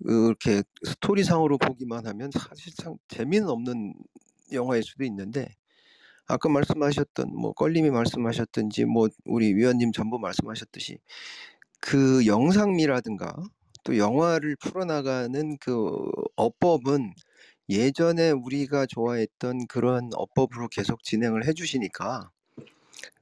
이렇게 0.00 0.62
스토리상으로 0.84 1.58
보기만 1.58 2.06
하면 2.06 2.30
사실상 2.32 2.96
재미는 3.08 3.48
없는 3.48 3.94
영화일 4.52 4.82
수도 4.82 5.04
있는데 5.04 5.48
아까 6.26 6.48
말씀하셨던 6.48 7.34
뭐 7.34 7.52
껄림이 7.52 7.90
말씀하셨든지 7.90 8.84
뭐 8.86 9.08
우리 9.24 9.54
위원님 9.54 9.92
전부 9.92 10.18
말씀하셨듯이 10.18 10.98
그 11.80 12.26
영상미라든가 12.26 13.34
또 13.84 13.96
영화를 13.98 14.56
풀어나가는 14.56 15.56
그 15.58 15.90
어법은 16.36 17.12
예전에 17.68 18.30
우리가 18.30 18.86
좋아했던 18.86 19.66
그런 19.68 20.10
어법으로 20.14 20.68
계속 20.68 21.02
진행을 21.04 21.46
해주시니까 21.46 22.30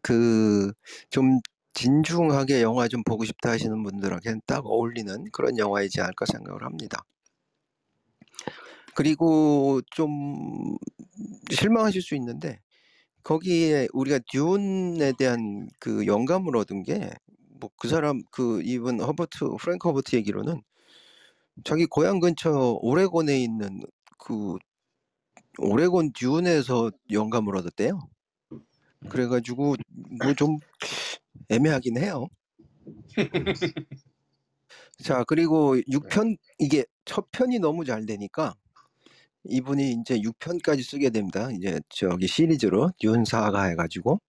그 0.02 0.72
좀 1.10 1.40
진중하게 1.74 2.62
영화 2.62 2.88
좀 2.88 3.02
보고 3.04 3.24
싶다 3.24 3.50
하시는 3.50 3.82
분들에게는 3.82 4.40
딱 4.46 4.64
어울리는 4.66 5.26
그런 5.32 5.58
영화이지 5.58 6.00
않을까 6.00 6.24
생각을 6.26 6.64
합니다. 6.64 7.04
그리고 8.94 9.80
좀 9.90 10.76
실망하실 11.50 12.02
수 12.02 12.14
있는데 12.16 12.60
거기에 13.24 13.88
우리가 13.92 14.20
듀운에 14.32 15.12
대한 15.18 15.68
그 15.80 16.06
영감을 16.06 16.56
얻은 16.56 16.84
게 16.84 17.10
뭐 17.60 17.70
그 17.78 17.88
사람 17.88 18.22
그 18.30 18.62
이분 18.64 19.00
허버트 19.00 19.56
프랭크 19.60 19.88
허버트 19.88 20.16
얘기로는 20.16 20.62
자기 21.64 21.86
고향 21.86 22.20
근처 22.20 22.50
오레곤에 22.82 23.40
있는 23.42 23.82
그 24.18 24.56
오레곤 25.58 26.12
듀운에서 26.14 26.90
영감을 27.12 27.56
얻었대요. 27.56 28.00
그래가지고 29.10 29.76
뭐 30.24 30.34
좀 30.34 30.58
애매하긴 31.50 31.98
해요. 31.98 32.28
자 35.02 35.24
그리고 35.24 35.76
6편 35.76 36.36
이게 36.58 36.84
첫 37.04 37.30
편이 37.32 37.58
너무 37.60 37.84
잘 37.84 38.06
되니까 38.06 38.54
이분이 39.44 39.92
이제 40.00 40.18
6편까지 40.18 40.82
쓰게 40.84 41.10
됩니다. 41.10 41.50
이제 41.52 41.80
저기 41.88 42.26
시리즈로 42.28 42.92
듀운 43.00 43.24
사가 43.24 43.64
해가지고 43.64 44.20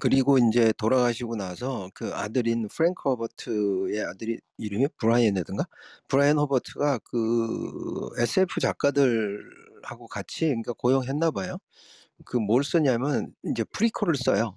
그리고 0.00 0.38
이제 0.38 0.72
돌아가시고 0.78 1.36
나서 1.36 1.90
그 1.94 2.12
아들인 2.14 2.68
프랭크 2.68 3.08
허버트의 3.10 4.02
아들이 4.04 4.38
이름이 4.58 4.88
브라이언이든가 4.98 5.64
브라이언 6.08 6.38
허버트가 6.38 6.98
그 7.04 8.10
SF 8.18 8.60
작가들하고 8.60 10.08
같이 10.08 10.46
그러니까 10.46 10.72
고용했나 10.74 11.30
봐요. 11.30 11.58
그 12.26 12.38
뭘 12.38 12.64
쓰냐면 12.64 13.34
이제 13.44 13.64
프리퀄을 13.64 14.16
써요. 14.16 14.56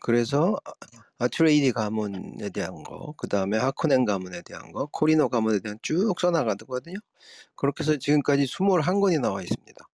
그래서 0.00 0.56
아- 0.64 0.72
아트레이디 1.20 1.72
가문에 1.72 2.50
대한 2.50 2.82
거, 2.84 3.14
그 3.18 3.28
다음에 3.28 3.58
하코넨 3.58 4.04
가문에 4.06 4.42
대한 4.42 4.72
거, 4.72 4.86
코리노 4.92 5.28
가문에 5.30 5.60
대한 5.60 5.78
쭉 5.82 6.18
써 6.20 6.30
나가거든요. 6.30 6.96
그렇게 7.56 7.84
해서 7.84 7.96
지금까지 7.98 8.44
21 8.44 9.00
권이 9.00 9.18
나와 9.20 9.42
있습니다. 9.42 9.86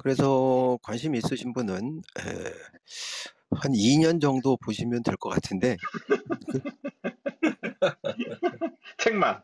그래서 0.00 0.78
관심 0.82 1.14
있으신 1.14 1.52
분은 1.52 2.02
에, 2.20 2.52
한 3.56 3.72
2년 3.72 4.20
정도 4.20 4.56
보시면 4.58 5.02
될 5.02 5.16
것 5.16 5.30
같은데 5.30 5.76
책만. 8.98 9.42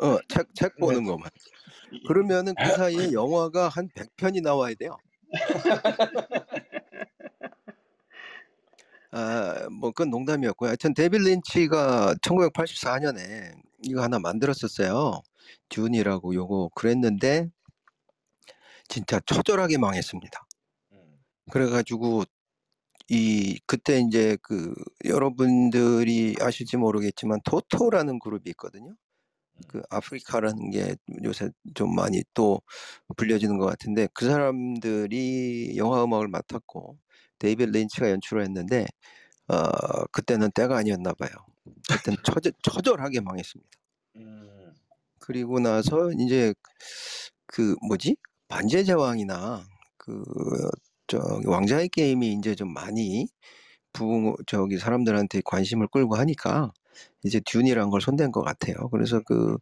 어, 0.00 0.18
책, 0.28 0.48
책 0.54 0.76
보는 0.78 1.04
네. 1.04 1.10
것만. 1.10 1.30
그러면은 2.08 2.54
그 2.60 2.70
사이에 2.70 3.12
영화가 3.12 3.68
한 3.68 3.88
100편이 3.90 4.42
나와야 4.42 4.74
돼요. 4.74 4.96
아, 9.12 9.68
뭐 9.70 9.90
그건 9.92 10.10
농담이었고요. 10.10 10.68
하여튼 10.70 10.92
데빌 10.94 11.22
린치가 11.22 12.14
1984년에 12.22 13.54
이거 13.82 14.02
하나 14.02 14.18
만들었었어요. 14.18 15.20
듀운이라고 15.68 16.34
요거 16.34 16.70
그랬는데 16.74 17.48
진짜 18.88 19.20
처절하게 19.20 19.78
망했습니다. 19.78 20.46
음. 20.92 21.18
그래가지고 21.50 22.24
이 23.08 23.58
그때 23.66 24.00
이제 24.00 24.38
그 24.42 24.74
여러분들이 25.04 26.36
아실지 26.40 26.76
모르겠지만 26.76 27.40
토토라는 27.44 28.18
그룹이 28.18 28.44
있거든요. 28.50 28.94
그 29.68 29.82
아프리카라는 29.90 30.70
게 30.70 30.96
요새 31.22 31.50
좀 31.74 31.94
많이 31.94 32.22
또 32.34 32.60
불려지는 33.16 33.58
것 33.58 33.66
같은데 33.66 34.08
그 34.14 34.26
사람들이 34.26 35.74
영화 35.76 36.02
음악을 36.04 36.28
맡았고 36.28 36.98
데이빗 37.38 37.70
린치가 37.70 38.10
연출을 38.10 38.42
했는데 38.42 38.86
어 39.48 40.06
그때는 40.12 40.50
때가 40.52 40.76
아니었나 40.78 41.12
봐요. 41.14 41.30
그때는 41.90 42.18
처절, 42.24 42.52
처절하게 42.62 43.20
망했습니다. 43.20 43.70
음. 44.16 44.74
그리고 45.18 45.60
나서 45.60 46.10
이제 46.18 46.54
그 47.46 47.76
뭐지 47.86 48.16
반지의 48.48 48.84
제왕이나 48.84 49.64
그 49.96 50.22
저기 51.06 51.46
왕자의 51.48 51.88
게임이 51.90 52.32
이제 52.34 52.54
좀 52.54 52.72
많이 52.72 53.28
부 53.92 54.36
저기 54.46 54.78
사람들한테 54.78 55.42
관심을 55.44 55.88
끌고 55.88 56.16
하니까 56.16 56.72
이제 57.24 57.40
듄이란 57.46 57.90
걸 57.90 58.00
손댄 58.02 58.32
것 58.32 58.42
같아요. 58.42 58.88
그래서 58.90 59.20
그 59.26 59.58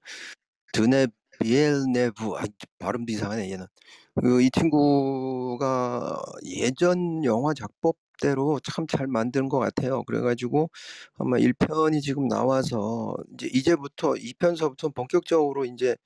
드네 0.73 1.09
비엘네브 1.41 2.35
아 2.37 2.45
발음도 2.79 3.13
이상하네 3.13 3.51
얘는. 3.53 3.67
그 4.23 4.43
이 4.43 4.51
친구가 4.53 6.21
예전 6.47 7.25
영화 7.25 7.55
작법대로 7.55 8.61
참 8.61 8.87
잘 8.89 9.07
만든 9.07 9.49
것 9.49 9.59
같아요. 9.59 10.03
그래 10.05 10.21
가지고 10.21 10.71
아마 11.19 11.39
1 11.39 11.55
편이 11.55 12.01
지금 12.03 12.29
나와서 12.29 13.17
이제 13.35 13.49
이제부터 13.53 14.17
2 14.17 14.35
편서부터 14.35 14.91
본격적으로 14.91 15.65
이제 15.65 15.97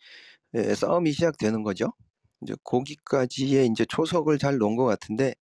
예, 0.54 0.74
싸움이 0.74 1.12
시작되는 1.12 1.62
거죠. 1.64 1.92
이제 2.46 2.54
거기까지의 2.64 3.66
이제 3.66 3.84
초석을 3.84 4.38
잘 4.38 4.58
놓은 4.58 4.76
것 4.76 4.84
같은데 4.84 5.34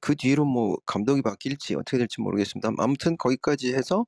그 0.00 0.14
뒤로 0.14 0.44
뭐 0.44 0.76
감독이 0.86 1.22
바뀔지 1.22 1.74
어떻게 1.74 1.98
될지 1.98 2.20
모르겠습니다. 2.20 2.70
아무튼 2.78 3.16
거기까지 3.16 3.74
해서 3.74 4.06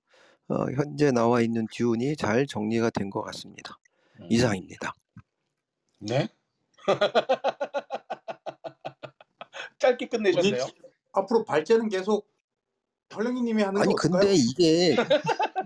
어, 0.49 0.55
현재 0.77 1.11
나와 1.11 1.41
있는 1.43 1.67
듀운이 1.73 2.17
잘 2.17 2.47
정리가 2.47 2.91
된 2.91 3.11
것 3.11 3.23
같습니다. 3.23 3.77
음. 4.21 4.27
이상입니다. 4.31 4.93
네? 5.99 6.29
짧게 9.79 10.09
끝내셨네요. 10.09 10.67
앞으로 11.13 11.45
발제는 11.45 11.89
계속 11.89 12.29
털랭이님이 13.09 13.63
하는 13.63 13.75
거 13.75 13.81
아니? 13.83 13.95
근데 13.97 14.35
이게 14.35 14.97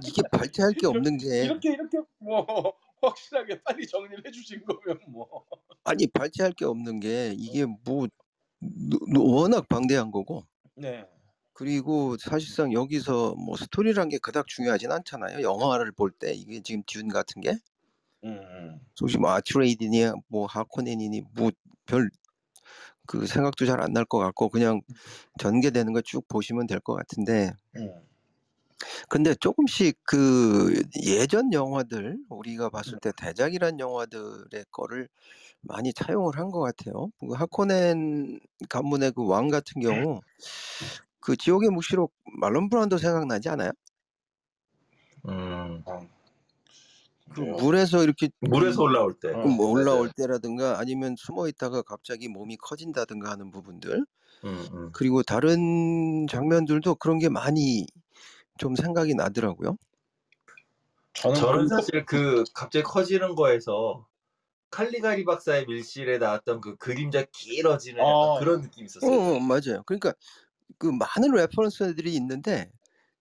이게 0.04 0.22
발제할 0.30 0.72
게 0.74 0.86
없는 0.86 1.18
게 1.18 1.44
이렇게 1.44 1.72
이렇게 1.72 1.98
뭐 2.18 2.72
확실하게 3.02 3.62
빨리 3.62 3.86
정리를 3.86 4.24
해주신 4.26 4.64
거면 4.64 5.00
뭐. 5.08 5.44
아니 5.84 6.06
발제할 6.06 6.52
게 6.52 6.64
없는 6.64 7.00
게 7.00 7.34
이게 7.36 7.66
뭐 7.84 8.06
노- 8.60 8.98
노- 9.12 9.26
워낙 9.34 9.68
방대한 9.68 10.10
거고 10.10 10.46
네. 10.76 11.06
그리고 11.54 12.16
사실상 12.18 12.72
여기서 12.72 13.34
뭐 13.34 13.56
스토리란 13.56 14.08
게 14.08 14.18
그닥 14.18 14.46
중요하진 14.48 14.90
않잖아요. 14.92 15.42
영화를 15.42 15.92
볼 15.92 16.10
때 16.12 16.32
이게 16.32 16.60
지금 16.62 16.82
듄 16.86 17.08
같은 17.08 17.42
게 17.42 17.54
음. 18.24 18.80
솔직히 18.94 19.20
뭐 19.20 19.30
아트레이드니 19.32 20.12
뭐 20.28 20.46
하코넨이니 20.46 21.22
뭐 21.34 21.50
별 21.86 22.08
그 23.06 23.26
생각도 23.26 23.66
잘 23.66 23.80
안 23.82 23.92
날 23.92 24.04
것 24.06 24.18
같고 24.18 24.48
그냥 24.48 24.80
전개되는 25.38 25.92
거 25.92 26.00
쭉 26.02 26.26
보시면 26.28 26.66
될 26.66 26.80
것 26.80 26.94
같은데 26.94 27.52
음. 27.76 27.90
근데 29.08 29.34
조금씩 29.34 29.98
그 30.04 30.82
예전 31.04 31.52
영화들 31.52 32.18
우리가 32.28 32.70
봤을 32.70 32.98
때 32.98 33.12
대작이란 33.16 33.80
영화들의 33.80 34.64
거를 34.70 35.08
많이 35.62 35.92
차용을 35.94 36.38
한 36.38 36.50
것 36.50 36.60
같아요. 36.60 37.10
그 37.20 37.32
하코넨 37.34 38.40
가문의 38.70 39.12
그 39.12 39.22
왕 39.24 39.48
같은 39.48 39.80
경우 39.82 40.22
그 41.20 41.36
지옥의 41.36 41.70
묵시록 41.70 42.12
말론 42.40 42.68
브란도 42.68 42.98
생각나지 42.98 43.48
않아요? 43.48 43.70
음, 45.28 45.84
그 47.34 47.40
그래요? 47.40 47.56
물에서 47.62 48.02
이렇게 48.02 48.28
물에서 48.40 48.82
올라올 48.82 49.14
때. 49.20 49.32
어, 49.32 49.38
그뭐 49.38 49.70
맞아요. 49.70 49.70
올라올 49.70 50.10
때라든가 50.16 50.78
아니면 50.78 51.14
숨어 51.16 51.48
있다가 51.48 51.82
갑자기 51.82 52.28
몸이 52.28 52.56
커진다든가 52.58 53.30
하는 53.30 53.50
부분들 53.50 54.04
음, 54.44 54.68
음. 54.72 54.92
그리고 54.92 55.22
다른 55.22 56.26
장면들도 56.28 56.96
그런 56.96 57.18
게 57.18 57.28
많이 57.28 57.86
좀 58.58 58.74
생각이 58.76 59.14
나더라고요. 59.14 59.76
저는 61.14 61.36
저는 61.36 61.58
그- 61.62 61.68
사실 61.68 62.04
그 62.04 62.44
갑자기 62.54 62.82
커지는 62.82 63.34
거에서 63.34 64.06
칼리가리 64.70 65.24
박사의 65.24 65.66
밀실에 65.66 66.18
나왔던 66.18 66.60
그 66.60 66.76
그림자 66.76 67.24
길어지는 67.30 68.02
아. 68.02 68.38
그런 68.40 68.62
느낌이 68.62 68.84
어, 68.84 68.86
있었어요. 68.86 69.12
어, 69.12 69.40
맞아요. 69.40 69.82
그러니까 69.84 70.14
그 70.78 70.86
많은 70.86 71.32
reference들이 71.34 72.14
있는데 72.14 72.70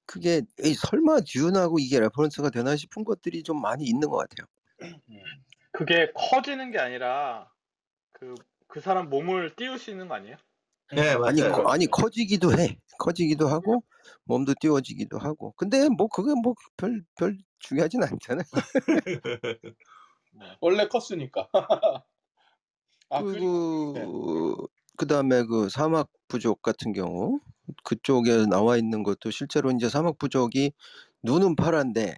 그게 0.05 0.41
에이, 0.63 0.73
설마 0.73 1.21
듄하고 1.21 1.79
이게 1.79 1.99
reference가 1.99 2.49
되나 2.49 2.75
싶은 2.75 3.03
것들이 3.03 3.43
좀 3.43 3.61
많이 3.61 3.83
있는 3.85 4.09
것 4.09 4.17
같아요. 4.17 4.47
음. 5.09 5.21
그게 5.73 6.11
커지는 6.15 6.71
게 6.71 6.79
아니라 6.79 7.49
그, 8.13 8.35
그 8.67 8.79
사람 8.79 9.09
몸을 9.09 9.55
띄울 9.55 9.77
수 9.77 9.91
있는 9.91 10.07
거 10.07 10.15
아니에요? 10.15 10.37
네, 10.93 11.15
맞아요. 11.17 11.23
아니, 11.23 11.47
커, 11.47 11.63
아니. 11.69 11.87
커지기도 11.87 12.57
해. 12.57 12.77
커지기도 12.99 13.47
하고 13.47 13.83
몸도 14.25 14.53
띄워지기도 14.59 15.17
하고. 15.19 15.53
근데 15.57 15.87
뭐 15.89 16.07
그게 16.07 16.33
뭐 16.41 16.53
별 16.77 17.03
별 17.17 17.37
중요하진 17.59 18.03
않잖아요. 18.03 18.43
원래 20.61 20.87
컸으니까. 20.87 21.49
아 23.09 23.23
그리고 23.23 23.25
그리고 23.25 24.67
그다음에 24.97 25.43
그 25.45 25.69
사막 25.69 26.09
부족 26.27 26.61
같은 26.61 26.93
경우 26.93 27.39
그쪽에 27.83 28.45
나와 28.47 28.77
있는 28.77 29.03
것도 29.03 29.31
실제로 29.31 29.71
이제 29.71 29.89
사막 29.89 30.17
부족이 30.17 30.71
눈은 31.23 31.55
파란데 31.55 32.15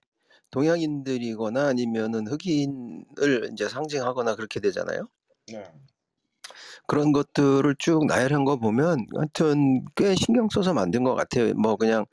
동양인들이거나 0.51 1.67
아니면은 1.67 2.27
흑인을 2.27 3.49
이제 3.53 3.67
상징하거나 3.69 4.35
그렇게 4.35 4.59
되잖아요. 4.59 5.07
네. 5.47 5.63
그런 6.87 7.11
것들을 7.11 7.75
쭉 7.79 8.05
나열한 8.05 8.45
거 8.45 8.57
보면 8.57 9.07
하여튼 9.15 9.85
꽤 9.95 10.15
신경 10.15 10.49
써서 10.49 10.73
만든 10.73 11.03
것 11.03 11.15
같아요. 11.15 11.53
뭐 11.55 11.75
그냥 11.75 12.05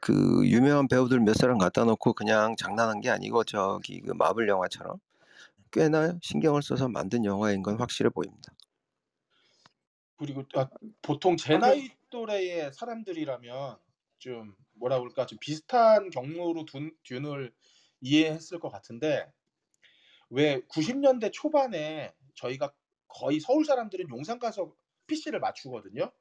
그 0.00 0.42
유명한 0.46 0.88
배우들 0.88 1.20
몇 1.20 1.34
사람 1.34 1.58
갖다 1.58 1.84
놓고 1.84 2.14
그냥 2.14 2.56
장난한 2.56 3.00
게 3.00 3.10
아니고 3.10 3.44
저기 3.44 4.00
그 4.00 4.12
마블 4.12 4.48
영화처럼 4.48 4.98
꽤나 5.72 6.16
신경을 6.22 6.62
써서 6.62 6.88
만든 6.88 7.24
영화인 7.24 7.62
건 7.62 7.78
확실해 7.78 8.10
보입니다. 8.10 8.52
그리고 10.16 10.44
아, 10.54 10.68
보통 11.02 11.36
제 11.36 11.58
나이 11.58 11.90
또래의 12.10 12.72
사람들이라면 12.72 13.76
좀 14.18 14.54
뭐라 14.74 14.98
그럴까 14.98 15.26
좀 15.26 15.38
비슷한 15.38 16.10
경로로 16.10 16.64
둔, 16.64 16.92
듄을 17.04 17.52
이해했을 18.00 18.58
것 18.58 18.70
같은데 18.70 19.30
왜 20.30 20.60
90년대 20.62 21.32
초반에 21.32 22.14
저희가 22.34 22.72
거의 23.16 23.40
서울 23.40 23.64
사람들은 23.64 24.08
용산 24.10 24.38
가서 24.38 24.74
PC를 25.06 25.40
맞추거든요. 25.40 26.12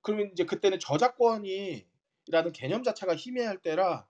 그러면 0.00 0.30
이제 0.32 0.44
그때는 0.44 0.78
저작권이라는 0.80 2.52
개념 2.54 2.82
자체가 2.82 3.14
희미할 3.14 3.58
때라 3.58 4.06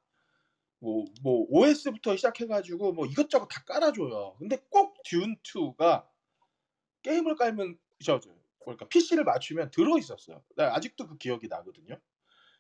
뭐, 0.79 1.05
뭐 1.23 1.47
OS부터 1.51 2.17
시작해가지고 2.17 2.93
뭐 2.93 3.07
이것저것 3.07 3.47
다 3.49 3.63
깔아줘요. 3.65 4.37
근데 4.39 4.57
꼭 4.69 5.03
듀운 5.05 5.37
2가 5.43 6.07
게임을 7.03 7.37
깔면 7.37 7.79
저, 8.05 8.21
저 8.21 8.31
그러니까 8.61 8.87
PC를 8.89 9.25
맞추면 9.25 9.71
들어 9.71 9.99
있었어요. 9.99 10.43
나 10.57 10.75
아직도 10.75 11.09
그 11.09 11.19
기억이 11.19 11.49
나거든요. 11.49 11.99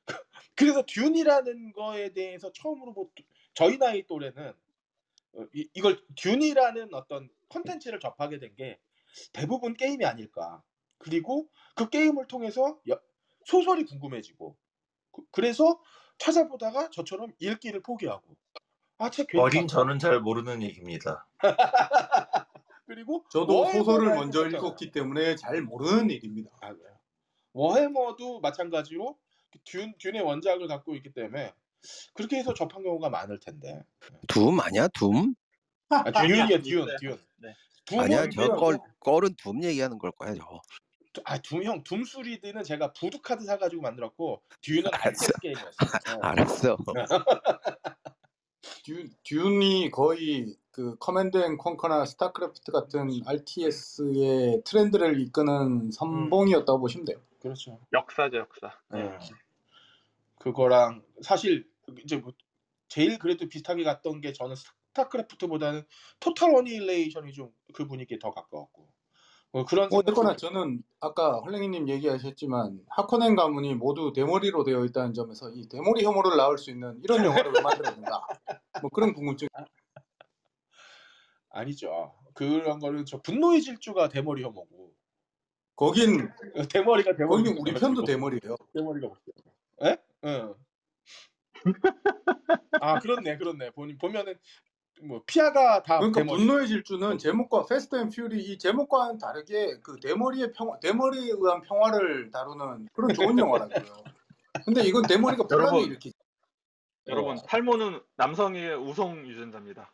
그래서 0.56 0.84
듄이라는 0.86 1.72
거에 1.72 2.12
대해서 2.12 2.52
처음으로 2.52 2.92
뭐 2.92 3.10
저희 3.54 3.78
나이 3.78 4.04
또래는 4.06 4.52
어, 5.34 5.46
이, 5.54 5.68
이걸 5.74 6.00
듄이라는 6.16 6.92
어떤 6.94 7.30
컨텐츠를 7.48 8.00
접하게 8.00 8.38
된 8.38 8.54
게 8.56 8.78
대부분 9.32 9.74
게임이 9.74 10.04
아닐까. 10.04 10.62
그리고 10.98 11.48
그 11.74 11.88
게임을 11.88 12.26
통해서 12.26 12.78
여- 12.88 13.00
소설이 13.44 13.84
궁금해지고 13.84 14.56
그, 15.12 15.22
그래서 15.30 15.80
찾아보다가 16.18 16.90
저처럼 16.90 17.32
읽기를 17.38 17.82
포기하고 17.82 18.36
아책 18.98 19.28
어린 19.36 19.66
저는 19.66 19.98
잘 19.98 20.20
모르는 20.20 20.62
얘기입니다. 20.62 21.26
그리고 22.86 23.24
저도 23.30 23.66
소설을 23.72 24.14
먼저 24.14 24.46
있잖아요. 24.46 24.58
읽었기 24.58 24.92
때문에 24.92 25.34
잘 25.36 25.62
모르는 25.62 26.10
일입니다. 26.10 26.50
아, 26.60 26.72
그래요. 26.72 26.96
워해머도 27.52 28.40
마찬가지로 28.40 29.18
듀, 29.64 29.92
듀의 29.98 30.20
원작을 30.22 30.68
갖고 30.68 30.94
있기 30.96 31.12
때문에 31.12 31.52
그렇게 32.14 32.38
해서 32.38 32.54
접한 32.54 32.82
경우가 32.82 33.08
많을 33.10 33.40
텐데. 33.40 33.82
둠 34.28 34.60
아니야 34.60 34.88
둠? 34.88 35.34
아. 35.88 36.02
듀. 36.62 36.76
네. 36.86 36.96
둠은 36.96 37.18
아니야 37.90 38.28
그냥 38.28 38.30
저 38.30 38.48
걸, 38.56 38.78
걸은 39.00 39.34
둠 39.36 39.62
얘기하는 39.62 39.98
걸 39.98 40.12
거야 40.12 40.34
저거. 40.34 40.60
아, 41.24 41.38
둠 41.38 41.62
형, 41.62 41.82
둠수리드는 41.84 42.64
제가 42.64 42.92
부두 42.92 43.20
카드 43.20 43.44
사가지고 43.44 43.82
만들었고 43.82 44.42
듀는 44.62 44.90
알았어. 44.92 45.26
RTS 45.26 45.40
게임이었어요. 45.42 46.16
어. 46.16 46.20
알았어. 46.22 46.76
듀, 48.84 49.08
듀이 49.24 49.90
거의 49.90 50.56
그 50.70 50.96
커맨드 50.98 51.36
앤 51.36 51.58
컨커나 51.58 52.06
스타크래프트 52.06 52.72
같은 52.72 53.10
RTS의 53.26 54.62
트렌드를 54.64 55.20
이끄는 55.20 55.90
선봉이었다고 55.90 56.80
보시면 56.80 57.04
돼요. 57.04 57.20
그렇죠. 57.40 57.78
역사죠 57.92 58.38
역사. 58.38 58.72
예. 58.94 59.18
그거랑 60.38 61.02
사실 61.22 61.68
이제 62.02 62.16
뭐 62.16 62.32
제일 62.88 63.18
그래도 63.18 63.48
비슷하게 63.48 63.84
갔던 63.84 64.20
게 64.20 64.32
저는 64.32 64.54
스타크래프트보다는 64.92 65.84
토탈 66.20 66.54
어니레이션이 66.54 67.32
좀 67.32 67.52
그 67.74 67.86
분위기에 67.86 68.18
더 68.20 68.30
가까웠고 68.30 68.88
뭐 69.52 69.64
그런 69.64 69.88
뭐 69.90 70.00
어쨌거나 70.00 70.36
저는 70.36 70.82
아까 71.00 71.40
헐랭이님 71.40 71.88
얘기하셨지만 71.88 72.80
하코넨 72.90 73.36
가문이 73.36 73.74
모두 73.76 74.12
대머리로 74.14 74.64
되어 74.64 74.84
있다는 74.84 75.14
점에서 75.14 75.50
이 75.50 75.68
대머리 75.68 76.04
혐오를 76.04 76.36
낳을 76.36 76.58
수 76.58 76.70
있는 76.70 77.00
이런 77.04 77.24
영화를 77.24 77.52
왜 77.52 77.60
만들었는가 77.62 78.26
뭐 78.82 78.90
그런 78.90 79.14
궁금증 79.14 79.48
아니죠. 81.50 82.14
그런 82.34 82.78
거는 82.78 83.04
저 83.06 83.20
분노의 83.22 83.62
질주가 83.62 84.08
대머리 84.08 84.42
혐오고 84.42 84.94
거긴 85.76 86.30
대머리가 86.72 87.16
대머리 87.16 87.44
거긴 87.44 87.58
우리 87.60 87.74
편도 87.74 88.04
대머리예요 88.04 88.56
대머리가 88.74 89.08
없어요. 89.08 89.34
예? 89.84 89.98
응. 90.24 90.54
아 92.82 92.98
그렇네, 92.98 93.36
그렇네. 93.38 93.70
보니 93.70 93.98
보면은 93.98 94.34
뭐 95.04 95.22
피아가 95.26 95.82
다 95.82 95.98
그러니까 95.98 96.20
대머리. 96.20 96.38
분노의 96.38 96.68
질주는 96.68 97.18
제목과 97.18 97.66
Fast 97.66 97.96
and 97.96 98.08
Fury 98.08 98.42
이 98.44 98.58
제목과는 98.58 99.18
다르게 99.18 99.80
그 99.82 99.98
대머리의 100.00 100.52
평 100.52 100.78
대머리에 100.80 101.32
의한 101.36 101.60
평화를 101.62 102.30
다루는 102.30 102.88
그런 102.92 103.12
좋은 103.14 103.36
영화라고요 103.38 104.04
근데 104.64 104.82
이건 104.82 105.02
대머리가 105.06 105.46
분란을 105.46 105.72
여러분. 105.72 105.84
일으키 105.90 106.12
여러분 107.08 107.36
탈모는 107.48 108.00
남성의 108.16 108.76
우성 108.76 109.26
유전자입니다. 109.26 109.90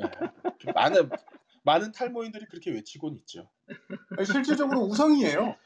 예. 0.00 0.72
많은 0.72 1.08
많은 1.62 1.92
탈모인들이 1.92 2.44
그렇게 2.50 2.70
외치곤 2.70 3.14
있죠. 3.16 3.48
아니, 4.16 4.26
실질적으로 4.26 4.80
우성이에요 4.82 5.56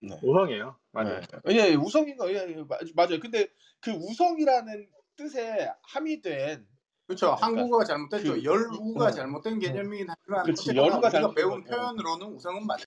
네. 0.00 0.18
우성이에요. 0.22 0.76
맞아요. 0.92 1.20
예, 1.50 1.54
예, 1.70 1.74
우성인 1.74 2.16
거, 2.16 2.30
예, 2.30 2.36
예, 2.48 2.54
마- 2.66 2.78
맞아요. 2.96 3.20
근데 3.20 3.46
그 3.80 3.90
우성이라는 3.90 4.88
뜻에 5.16 5.70
함의된 5.82 6.66
그렇죠. 7.12 7.26
그러니까 7.36 7.46
한국어가 7.46 7.84
잘못됐죠. 7.84 8.32
그- 8.34 8.44
열우가 8.44 9.06
어. 9.06 9.10
잘못된 9.10 9.58
개념이긴 9.58 10.06
하지만 10.08 10.50
어쨌거나 10.50 10.76
열우가 10.76 10.96
우리가 10.96 11.10
잘못된 11.10 11.34
배운. 11.34 11.64
표현으로는 11.64 12.26
우성은 12.34 12.66
맞아요. 12.66 12.84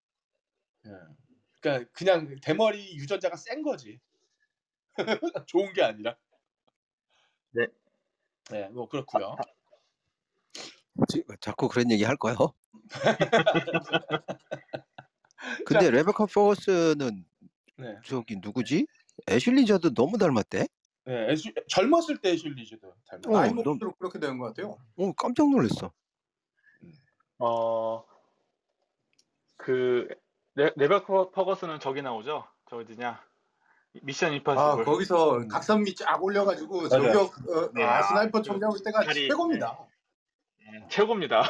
예. 0.87 0.91
그러니까 1.61 1.89
그냥 1.93 2.35
대머리 2.41 2.95
유전자가 2.95 3.35
센 3.37 3.61
거지. 3.61 3.99
좋은 5.47 5.73
게 5.73 5.83
아니라. 5.83 6.15
네. 7.51 7.67
네, 8.49 8.67
뭐 8.69 8.87
그렇고요. 8.89 9.35
지- 11.07 11.23
자꾸 11.39 11.67
그런 11.67 11.91
얘기 11.91 12.03
할 12.03 12.15
거요? 12.17 12.35
근데 15.65 15.89
레베카 15.91 16.25
포거스는 16.27 17.25
네. 17.77 17.97
저기 18.05 18.37
누구지? 18.37 18.87
애슐리 19.29 19.65
저도 19.65 19.93
너무 19.93 20.17
닮았대. 20.17 20.67
네, 21.05 21.35
젊었을 21.69 22.17
때 22.17 22.31
애슐리즈도 22.31 22.93
닮았. 23.07 23.25
어, 23.27 23.31
나이 23.39 23.49
너무- 23.49 23.63
먹을수록 23.63 23.99
그렇게 23.99 24.19
되는 24.19 24.37
것 24.39 24.47
같아요. 24.47 24.77
어 24.97 25.13
깜짝 25.13 25.49
놀랐어. 25.49 25.91
어, 27.39 28.03
그 29.57 30.07
레, 30.55 30.71
레베카 30.75 31.31
퍼거스는 31.31 31.79
저기 31.79 32.01
나오죠. 32.01 32.45
저 32.69 32.77
어디냐? 32.77 33.21
미션 34.01 34.31
아 34.31 34.35
Impossible. 34.35 34.85
거기서 34.85 35.37
음. 35.37 35.47
각선미 35.47 35.95
쫙 35.95 36.21
올려가지고 36.23 36.89
맞아요. 36.89 37.13
저격 37.13 37.49
어, 37.49 37.71
네. 37.73 37.83
아, 37.83 38.01
sniper 38.03 38.39
그 38.39 38.48
총 38.48 38.59
잡을 38.59 38.77
때가 38.83 39.03
다리, 39.03 39.27
최고입니다. 39.27 39.87
음, 40.67 40.87
최고입니다. 40.89 41.43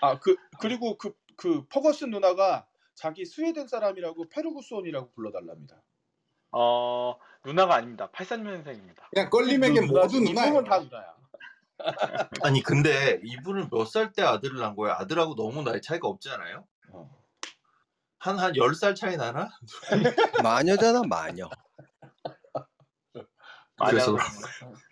아, 0.00 0.18
그 0.18 0.36
그리고 0.60 0.96
그 0.98 1.12
그 1.36 1.64
퍼거슨 1.68 2.10
누나가 2.10 2.66
자기 2.94 3.24
스웨덴 3.24 3.66
사람이라고 3.66 4.28
페르구손이라고 4.28 5.10
불러달랍니다. 5.12 5.80
어, 6.52 7.16
누나가 7.44 7.74
아닙니다. 7.76 8.08
83년생입니다. 8.12 8.96
그냥 9.12 9.30
껄림에게 9.30 9.80
모두 9.82 10.20
누나예요. 10.20 10.50
이분은 10.50 10.64
다 10.64 10.78
누나야. 10.80 11.14
아니 12.44 12.62
근데 12.62 13.20
이분은 13.24 13.68
몇 13.70 13.84
살 13.86 14.12
때 14.12 14.22
아들을 14.22 14.58
낳은 14.58 14.76
거예요? 14.76 14.94
아들하고 14.96 15.34
너무 15.34 15.62
나이 15.62 15.80
차이가 15.80 16.08
없지 16.08 16.28
않아요? 16.30 16.66
어. 16.92 17.10
한한 18.18 18.52
10살 18.52 18.94
차이 18.94 19.16
나나? 19.16 19.48
마녀잖아 20.44 21.02
마녀. 21.08 21.48
그래서-. 23.78 24.16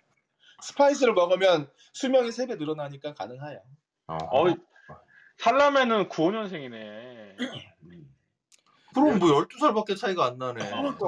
스파이스를 0.62 1.12
먹으면 1.14 1.70
수명이 1.92 2.30
3배 2.30 2.58
늘어나니까 2.58 3.14
가능해요. 3.14 3.60
어, 4.06 4.44
살라메는 5.38 6.08
95년생이네. 6.08 7.36
음. 8.98 9.04
그럼 9.04 9.18
뭐 9.18 9.28
12살밖에 9.30 9.96
차이가 9.96 10.26
안 10.26 10.38
나네. 10.38 10.60
그러니까 10.70 11.06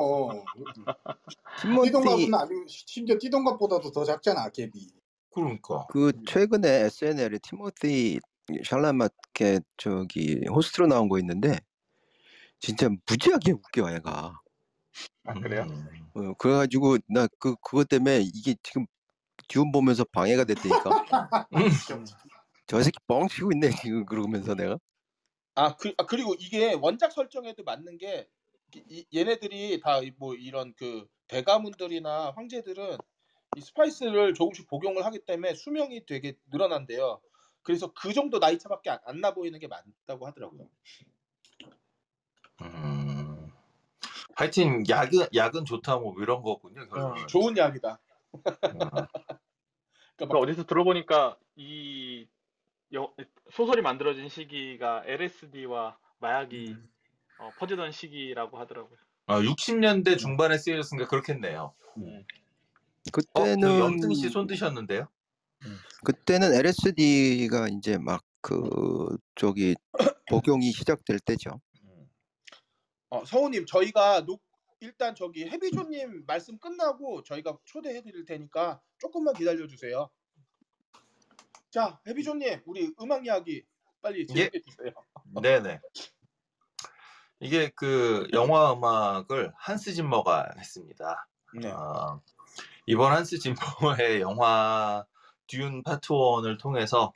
티모티 1.61 1.90
띠동갑은 1.90 2.35
아주 2.35 2.55
심지어 2.68 3.16
띠동갑보다도 3.18 3.92
더 3.92 4.05
작잖아 4.05 4.48
갭이. 4.50 4.72
그러니까. 5.33 5.87
그 5.88 6.12
최근에 6.26 6.68
SNL에 6.87 7.38
티모티 7.42 8.20
샬라마케 8.64 9.61
저기 9.76 10.40
호스트로 10.48 10.87
나온 10.88 11.09
거 11.09 11.18
있는데 11.20 11.59
진짜 12.61 12.88
무지하게 13.09 13.53
웃겨 13.53 13.94
얘가. 13.94 14.40
아, 15.24 15.35
그래요? 15.35 15.64
음. 15.64 16.11
어, 16.14 16.35
그래가지고 16.35 16.98
나 17.09 17.29
그 17.38 17.55
그것 17.62 17.88
때문에 17.88 18.20
이게 18.20 18.57
지금 18.62 18.87
듀운 19.48 19.72
보면서 19.72 20.05
방해가 20.05 20.44
됐다니까. 20.44 20.90
저 22.66 22.83
새끼 22.83 22.98
뻥치고 23.07 23.53
있네 23.55 23.70
지금 23.83 24.05
그러면서 24.07 24.55
내가. 24.55 24.79
아, 25.54 25.76
그, 25.76 25.92
아 25.98 26.06
그리고 26.06 26.34
이게 26.38 26.74
원작 26.74 27.12
설정에도 27.12 27.64
맞는 27.64 27.98
게 27.98 28.28
이- 28.74 28.84
이- 29.12 29.18
얘네들이 29.18 29.80
다 29.80 30.00
뭐 30.18 30.34
이런 30.34 30.74
그 30.76 31.06
대가문들이나 31.28 32.32
황제들은 32.32 32.98
이 33.56 33.60
스파이스를 33.60 34.34
조금씩 34.34 34.68
복용을 34.68 35.04
하기 35.06 35.20
때문에 35.26 35.54
수명이 35.54 36.06
되게 36.06 36.36
늘어난대요. 36.50 37.20
그래서 37.62 37.92
그 37.92 38.12
정도 38.12 38.38
나이 38.40 38.58
차밖에 38.58 38.90
안, 38.90 38.98
안 39.04 39.20
나 39.20 39.34
보이는 39.34 39.58
게 39.58 39.66
맞다고 39.68 40.26
하더라고요. 40.26 40.68
음. 42.62 43.52
하여튼 44.36 44.88
약은 44.88 45.28
약은 45.34 45.64
좋다 45.64 45.98
뭐 45.98 46.14
이런 46.20 46.42
거군요. 46.42 46.82
어, 46.82 46.86
결론은. 46.86 47.26
좋은 47.28 47.56
약이다. 47.56 48.00
음. 48.66 48.90
그러니까 48.90 49.08
그막 50.16 50.36
어디서 50.42 50.64
들어보니까 50.66 51.38
이 51.56 52.28
여- 52.94 53.12
소설이 53.53 53.83
만들어진 53.83 54.29
시기가 54.29 55.03
LSD와 55.07 55.98
마약이 56.18 56.72
음. 56.72 56.90
어, 57.38 57.50
퍼지던 57.59 57.92
시기라고 57.92 58.59
하더라고요. 58.59 58.98
어, 59.26 59.40
60년대 59.40 60.18
중반에 60.18 60.59
쓰여졌으니까 60.59 61.09
그렇겠네요. 61.09 61.74
어, 61.96 62.22
그 63.12 63.22
그때는 63.22 63.79
염승 63.79 64.12
씨손 64.14 64.46
드셨는데요? 64.46 65.09
그때는 66.05 66.53
LSD가 66.55 67.68
이제 67.68 67.98
막 67.98 68.22
그 68.42 69.18
저기 69.35 69.74
복용이 70.31 70.72
시작될 70.72 71.18
때죠. 71.20 71.61
어, 73.11 73.22
성우님 73.26 73.66
저희가 73.66 74.24
녹 74.24 74.42
일단 74.81 75.14
저기 75.14 75.44
해비조님 75.46 76.24
말씀 76.26 76.59
끝나고 76.59 77.22
저희가 77.24 77.59
초대해드릴 77.66 78.24
테니까 78.24 78.81
조금만 78.96 79.35
기다려 79.35 79.66
주세요. 79.66 80.09
자, 81.70 82.00
해비조님 82.06 82.62
우리 82.66 82.92
음악 83.00 83.24
이야기 83.24 83.64
빨리 84.02 84.26
재밌게 84.26 84.61
주세요. 84.61 84.90
네네. 85.40 85.80
이게 87.38 87.70
그 87.76 88.26
영화 88.33 88.72
음악을 88.72 89.52
한스 89.56 89.92
짐머가 89.94 90.50
했습니다. 90.59 91.28
네. 91.54 91.70
어, 91.70 92.20
이번 92.87 93.12
한스 93.12 93.38
짐머의 93.38 94.20
영화 94.20 95.04
듄 95.46 95.83
파트 95.85 96.09
1을 96.09 96.59
통해서 96.59 97.12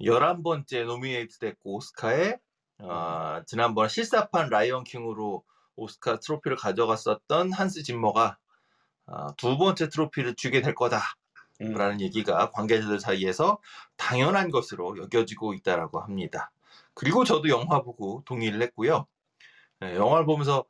11번째 0.00 0.84
노미네이트 0.84 1.38
됐고 1.38 1.74
오스카에 1.74 2.38
어, 2.78 3.42
지난번 3.46 3.88
실사판 3.88 4.50
라이언 4.50 4.84
킹으로 4.84 5.44
오스카 5.74 6.20
트로피를 6.20 6.56
가져갔었던 6.56 7.52
한스 7.52 7.82
짐머가 7.82 8.38
어, 9.06 9.34
두 9.36 9.58
번째 9.58 9.88
트로피를 9.88 10.36
주게 10.36 10.62
될 10.62 10.74
거다 10.74 11.02
라는 11.60 11.96
음. 11.96 12.00
얘기가 12.00 12.50
관계자들 12.50 13.00
사이에서 13.00 13.58
당연한 13.96 14.50
것으로 14.50 14.96
여겨지고 14.98 15.54
있다라고 15.54 16.00
합니다. 16.00 16.50
그리고 16.94 17.24
저도 17.24 17.48
영화 17.48 17.82
보고 17.82 18.22
동의를 18.26 18.62
했고요. 18.62 19.06
네, 19.80 19.96
영화를 19.96 20.26
보면서 20.26 20.64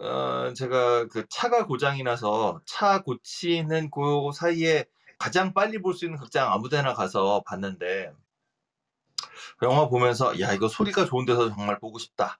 어, 0.00 0.52
제가 0.54 1.06
그 1.08 1.26
차가 1.28 1.66
고장이 1.66 2.02
나서 2.04 2.60
차 2.66 3.02
고치는 3.02 3.90
그 3.90 4.30
사이에 4.34 4.86
가장 5.18 5.54
빨리 5.54 5.80
볼 5.82 5.94
수 5.94 6.04
있는 6.04 6.18
극장 6.18 6.52
아무데나 6.52 6.94
가서 6.94 7.42
봤는데 7.46 8.12
영화 9.62 9.88
보면서 9.88 10.38
야 10.40 10.52
이거 10.52 10.68
소리가 10.68 11.04
좋은 11.04 11.24
데서 11.24 11.48
정말 11.50 11.78
보고 11.78 11.98
싶다 11.98 12.38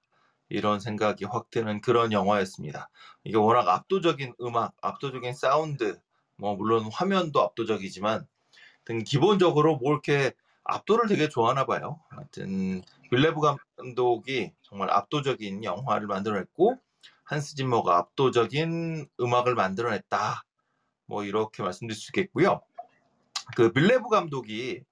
이런 0.49 0.81
생각이 0.81 1.25
확 1.25 1.51
드는 1.51 1.81
그런 1.81 2.13
영화였습니다. 2.13 2.89
이게 3.25 3.37
워낙 3.37 3.69
압도적인 3.69 4.35
음악, 4.41 4.75
압도적인 4.81 5.35
사운드, 5.35 6.01
뭐 6.39 6.55
물론 6.57 6.89
화면도 6.91 7.43
압도적이지만 7.43 8.27
등 8.85 9.05
기본적으로 9.05 9.77
뭐 9.77 9.93
이렇게 9.93 10.33
압도를 10.65 11.09
되게 11.09 11.29
좋아하나 11.29 11.67
봐요. 11.67 12.01
하여튼 12.11 12.83
빌레브 13.11 13.41
감독이 13.77 14.53
정말 14.63 14.91
압도적인 14.91 15.65
영화를 15.65 16.07
만들어냈고 16.07 16.79
한스 17.25 17.57
짐머가 17.57 17.99
압도적인 17.99 19.09
음악을 19.21 19.55
만들어냈다. 19.55 20.45
뭐 21.07 21.25
이렇게 21.25 21.63
말씀드릴 21.63 21.97
수 21.97 22.11
있겠고요. 22.11 22.61
그 23.57 23.73
빌뇌브 23.73 24.09
감독이 24.09 24.83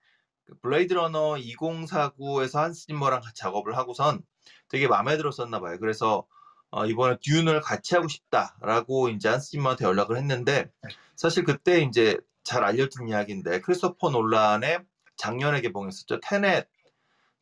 그 0.45 0.55
블레이드 0.61 0.95
러너 0.95 1.35
2049에서 1.35 2.59
한스 2.59 2.87
짐머랑 2.87 3.21
작업을 3.35 3.77
하고선 3.77 4.23
되게 4.69 4.89
마음에 4.89 5.17
들었었나 5.17 5.61
봐요. 5.61 5.79
그래서 5.79 6.27
어, 6.71 6.87
이번에 6.87 7.17
듀운을 7.23 7.61
같이 7.61 7.95
하고 7.95 8.09
싶다라고 8.09 9.09
이제 9.11 9.29
한스 9.29 9.51
짐머한테 9.51 9.85
연락을 9.85 10.17
했는데 10.17 10.71
사실 11.15 11.45
그때 11.45 11.81
이제 11.81 12.19
잘 12.45 12.65
알려진 12.65 13.09
이야기인데 13.09 13.61
크리스토퍼 13.61 14.11
놀란의 14.11 14.81
작년에 15.17 15.61
개봉했었죠. 15.63 16.21
테넷 16.21 16.69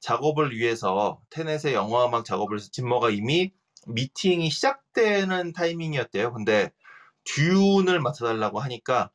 작업을 0.00 0.52
위해서 0.52 1.20
테넷의 1.30 1.74
영화 1.74 2.06
음악 2.06 2.24
작업을 2.24 2.58
해서 2.58 2.68
짐머가 2.70 3.10
이미 3.10 3.52
미팅이 3.86 4.50
시작되는 4.50 5.52
타이밍이었대요. 5.52 6.32
근데 6.32 6.70
듀운을 7.24 8.00
맡아달라고 8.00 8.60
하니까 8.60 9.10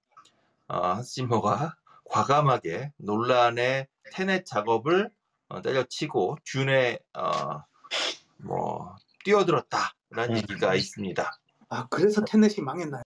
어, 0.67 0.77
한스 0.95 1.13
짐머가 1.13 1.75
과감하게 2.05 2.93
논란의 2.97 3.87
테넷 4.11 4.45
작업을 4.45 5.11
어, 5.47 5.61
때려치고 5.61 6.37
듀운에 6.43 6.99
어, 7.13 7.63
뭐 8.37 8.95
뛰어들었다 9.23 9.95
라는 10.09 10.37
얘기가 10.37 10.75
있습니다. 10.75 11.39
아 11.69 11.87
그래서 11.89 12.23
테넷이 12.25 12.63
망했나요? 12.63 13.03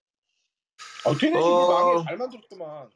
어, 1.04 1.14
테넷이 1.14 1.42
어. 1.42 1.68
망해 1.68 2.04
잘 2.04 2.16
만들었구만. 2.16 2.90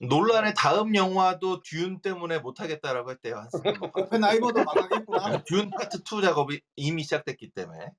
논란의 0.00 0.54
다음 0.56 0.94
영화도 0.94 1.62
듀운 1.62 2.00
때문에 2.00 2.38
못하겠다라고 2.38 3.10
했대요. 3.10 3.48
오펜하이머도 3.94 4.64
망하겠구나. 4.64 5.42
듀운 5.44 5.70
파트 5.70 5.98
2 5.98 6.22
작업이 6.22 6.60
이미 6.76 7.02
시작됐기 7.02 7.50
때문에. 7.50 7.90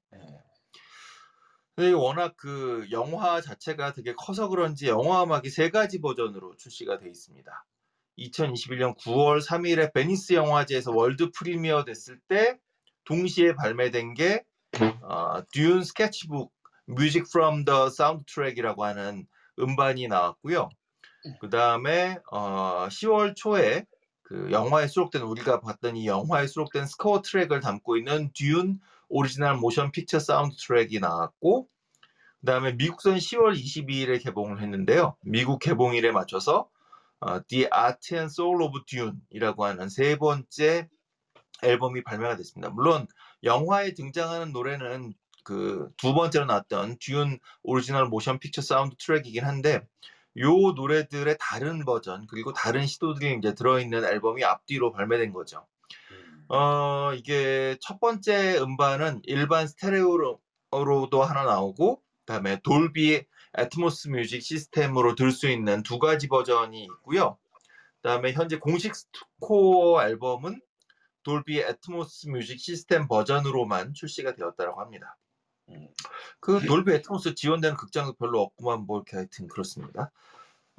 근데 1.76 1.92
워낙 1.94 2.36
그 2.38 2.88
영화 2.92 3.42
자체가 3.42 3.94
되게 3.94 4.14
커서 4.14 4.50
그런지 4.50 4.88
영화 4.88 5.24
음악이 5.24 5.50
세 5.50 5.70
가지 5.70 6.00
버전으로 6.00 6.56
출시가 6.58 7.00
돼 7.00 7.08
있습니다. 7.08 7.66
2021년 8.18 8.98
9월 8.98 9.42
3일에 9.42 9.94
베니스 9.94 10.34
영화제에서 10.34 10.92
world 10.92 11.32
premiere 11.32 11.86
됐을 11.86 12.20
때 12.28 12.58
동시에 13.06 13.56
발매된 13.56 14.14
게 14.14 14.44
어, 15.02 15.44
Dune 15.52 15.84
Sketchbook 15.84 16.54
Music 16.86 17.26
from 17.32 17.66
the 17.66 17.90
Soundtrack이라고 17.90 18.84
하는 18.84 19.28
음반이 19.60 20.08
나왔고요. 20.08 20.70
그 21.40 21.50
다음에 21.50 22.18
어, 22.32 22.88
10월 22.90 23.36
초에 23.36 23.86
그 24.24 24.50
영화에 24.52 24.88
수록된 24.88 25.24
우리가 25.24 25.60
봤던 25.60 25.98
이 25.98 26.08
영화에 26.08 26.48
수록된 26.48 26.86
스코어 26.86 27.22
트랙을 27.24 27.60
담고 27.60 27.98
있는 27.98 28.32
Dune 28.34 28.80
Original 29.10 29.58
Motion 29.58 29.92
Picture 29.92 30.20
Soundtrack이 30.20 31.00
나왔고 31.00 31.68
그 32.40 32.46
다음에 32.46 32.74
미국선 32.74 33.16
10월 33.16 33.54
22일에 33.60 34.24
개봉을 34.24 34.62
했는데요. 34.62 35.16
미국 35.22 35.60
개봉일에 35.60 36.12
맞춰서 36.12 36.70
어, 37.20 37.42
The 37.48 37.68
Art 37.74 38.16
and 38.16 38.32
Soul 38.32 38.62
of 38.62 38.80
Dune이라고 38.86 39.66
하는 39.66 39.90
세 39.90 40.16
번째 40.18 40.88
앨범이 41.62 42.04
발매가 42.04 42.38
됐습니다. 42.38 42.72
물론 42.72 43.08
영화에 43.44 43.94
등장하는 43.94 44.52
노래는 44.54 45.14
그 45.44 45.92
두 45.98 46.14
번째로 46.14 46.46
나왔던 46.46 46.98
Dune 47.00 47.40
Original 47.64 48.08
Motion 48.08 48.40
Picture 48.40 48.62
Soundtrack이긴 48.62 49.44
한데 49.46 49.88
요 50.38 50.52
노래들의 50.76 51.38
다른 51.40 51.86
버전 51.86 52.28
그리고 52.28 52.54
다른 52.54 52.86
시도들이 52.86 53.36
이제 53.40 53.56
들어있는 53.56 54.04
앨범이 54.06 54.44
앞뒤로 54.44 54.92
발매된 54.92 55.34
거죠. 55.34 55.66
어 56.50 57.14
이게 57.16 57.78
첫 57.82 58.00
번째 58.00 58.60
음반은 58.60 59.22
일반 59.26 59.68
스테레오로도 59.68 61.24
하나 61.24 61.44
나오고 61.44 62.02
그다음에 62.26 62.60
돌비 62.64 63.24
애트모스 63.58 64.10
뮤직 64.10 64.42
시스템으로 64.42 65.16
들을 65.16 65.32
수 65.32 65.50
있는 65.50 65.84
두 65.84 66.00
가지 66.00 66.28
버전이 66.28 66.84
있고요. 66.84 67.38
그다음에 68.02 68.34
현재 68.34 68.58
공식 68.60 68.94
스코어 68.96 70.04
앨범은 70.04 70.62
돌비 71.24 71.60
애트모스 71.60 72.28
뮤직 72.28 72.60
시스템 72.60 73.08
버전으로만 73.08 73.94
출시가 73.94 74.36
되었다고 74.36 74.80
합니다. 74.80 75.18
그 76.40 76.60
돌비 76.66 76.94
애트모스 76.94 77.36
지원되는 77.36 77.78
극장도 77.78 78.14
별로 78.14 78.42
없구만 78.42 78.86
뭐 78.86 78.98
이렇게 78.98 79.18
하여튼 79.18 79.48
그렇습니다. 79.48 80.12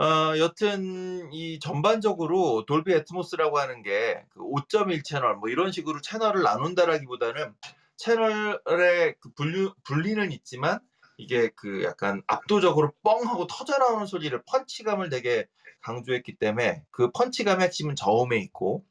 어, 0.01 0.39
여튼 0.39 1.31
이 1.31 1.59
전반적으로 1.61 2.65
돌비 2.65 2.95
애트모스라고 2.95 3.59
하는 3.59 3.83
게 3.83 4.13
그 4.13 4.59
5.1 4.59 5.05
채널 5.05 5.37
뭐 5.37 5.51
이런 5.51 5.73
식으로 5.73 6.01
채널을 6.01 6.43
나눈다라기보다는 6.43 7.55
채널의 7.97 9.17
그 9.21 9.31
분류, 9.35 9.75
분리는 9.85 10.33
있지만 10.33 10.81
이게 11.19 11.51
그 11.55 11.85
약간 11.85 12.23
압도적으로 12.27 12.93
뻥 13.03 13.27
하고 13.27 13.47
터져 13.47 13.77
나오는 13.77 14.07
소리를 14.07 14.43
펀치감을 14.47 15.11
되게 15.11 15.47
강조했기 15.83 16.37
때문에 16.37 16.83
그 16.91 17.11
펀치감의 17.11 17.67
핵심은 17.67 17.95
저음에 17.95 18.39
있고 18.39 18.87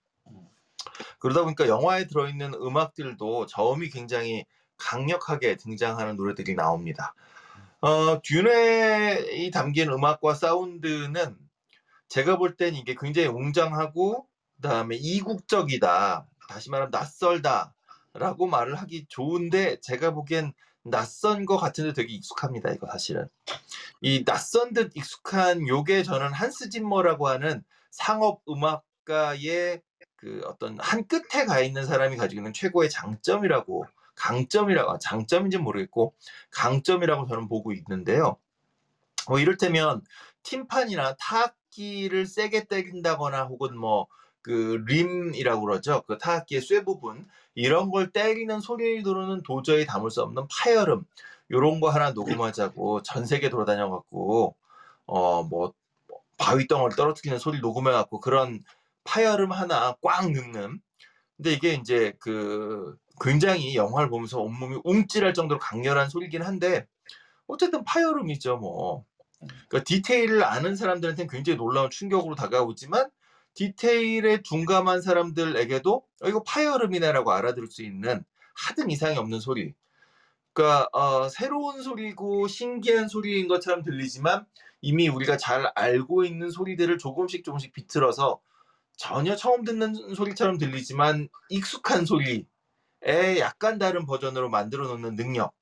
그러다 1.20 1.44
보니까 1.44 1.68
영화에 1.68 2.08
들어있는 2.08 2.54
음악들도 2.56 3.46
저음이 3.48 3.90
굉장히 3.90 4.46
강력하게 4.78 5.56
등장하는 5.58 6.16
노래들이 6.16 6.56
나옵니다. 6.56 7.14
어, 7.82 8.22
듀네에 8.22 9.36
이 9.38 9.52
담긴 9.52 9.90
음악과 9.92 10.34
사운드는 10.34 11.38
제가 12.10 12.38
볼 12.38 12.58
땐 12.58 12.76
이게 12.76 12.96
굉장히 13.00 13.28
웅장하고 13.28 14.28
그다음에 14.56 14.96
이국적이다. 14.98 16.28
다시 16.50 16.70
말하면 16.70 16.92
낯설다 16.92 17.74
라고 18.14 18.48
말을 18.48 18.76
하기 18.76 19.06
좋은데 19.08 19.80
제가 19.82 20.12
보기엔 20.12 20.54
낯선 20.84 21.46
거 21.46 21.58
같은데 21.58 21.94
되게 21.94 22.14
익숙합니다. 22.14 22.72
이거 22.72 22.88
사실은. 22.88 23.28
이 24.02 24.24
낯선 24.26 24.74
듯 24.74 24.92
익숙한 24.96 25.68
요게 25.68 26.04
저는 26.04 26.34
한스 26.34 26.70
짐머라고 26.70 27.28
하는 27.28 27.64
상업 27.92 28.42
음악가의 28.50 29.82
그 30.20 30.42
어떤 30.46 30.78
한 30.80 31.08
끝에 31.08 31.46
가 31.46 31.60
있는 31.60 31.86
사람이 31.86 32.18
가지고 32.18 32.42
있는 32.42 32.54
최고의 32.54 32.90
장점이라고 32.90 33.86
강점이라고 34.16 35.00
장점인지 35.00 35.58
는 35.58 35.64
모르겠고 35.64 36.14
강점이라고 36.52 37.28
저는 37.28 37.48
보고 37.48 37.72
있는데요. 37.72 38.38
뭐 39.28 39.40
이를테면 39.40 40.02
팀판이나 40.44 41.16
타악기를 41.16 42.26
세게 42.26 42.66
때린다거나 42.66 43.44
혹은 43.46 43.78
뭐 43.78 44.08
그 44.42 44.84
림이라고 44.88 45.62
그러죠. 45.62 46.04
그 46.08 46.18
타악기의 46.18 46.62
쇠 46.62 46.84
부분 46.84 47.28
이런 47.56 47.92
걸 47.92 48.12
때리는 48.12 48.60
소리로는 48.62 49.44
도저히 49.44 49.86
담을 49.86 50.12
수 50.12 50.22
없는 50.22 50.48
파열음 50.50 51.06
요런 51.52 51.80
거 51.80 51.90
하나 51.90 52.12
녹음하자고 52.12 53.04
전 53.04 53.26
세계 53.26 53.50
돌아다녀 53.50 53.90
갖고 53.90 54.56
어뭐 55.06 55.74
바위 56.38 56.68
덩어리 56.68 56.96
떨어뜨리는 56.96 57.38
소리 57.38 57.60
녹음해 57.60 57.92
갖고 57.92 58.20
그런 58.20 58.64
파열음 59.10 59.52
하나 59.52 59.96
꽉 60.04 60.32
넣는 60.32 60.80
근데 61.36 61.54
이게 61.54 61.74
이제 61.74 62.14
그 62.20 62.96
굉장히 63.20 63.76
영화를 63.76 64.08
보면서 64.10 64.40
온몸이 64.40 64.82
움찔할 64.84 65.34
정도로 65.34 65.60
강렬한 65.60 66.10
소리긴 66.10 66.44
한데 66.44 66.86
어쨌든 67.48 67.84
파열음이죠 67.84 68.58
뭐. 68.58 69.06
그러니까 69.68 69.84
디테일을 69.86 70.44
아는 70.44 70.76
사람들한테는 70.76 71.30
굉장히 71.30 71.58
놀라운 71.58 71.90
충격으로 71.90 72.36
다가오지만 72.36 73.10
디테일에 73.56 74.44
둔감한 74.44 75.02
사람들에게도 75.02 75.96
어, 75.96 76.28
이거 76.28 76.44
파열음이네라고 76.44 77.32
알아들을 77.32 77.68
수 77.68 77.82
있는 77.84 78.24
하등 78.54 78.92
이상이 78.92 79.18
없는 79.18 79.40
소리. 79.40 79.74
그러니까 80.54 80.88
어, 80.94 81.30
새로운 81.30 81.82
소리고 81.82 82.48
신기한 82.48 83.08
소리인 83.08 83.48
것처럼 83.48 83.82
들리지만 83.82 84.46
이미 84.82 85.10
우리가 85.10 85.38
잘 85.38 85.72
알고 85.74 86.26
있는 86.26 86.52
소리들을 86.52 86.98
조금씩 87.00 87.44
조금씩 87.44 87.74
비틀어서 87.74 88.40
전혀 89.00 89.38
처음 89.38 89.64
듣는 89.64 90.14
소리처럼 90.14 90.58
들리지만 90.58 91.30
익숙한 91.48 92.06
소리에 92.06 92.44
약간 93.40 93.80
다른 93.80 94.06
버전으로 94.06 94.50
만들어 94.50 94.90
놓는 94.90 95.16
능력. 95.16 95.54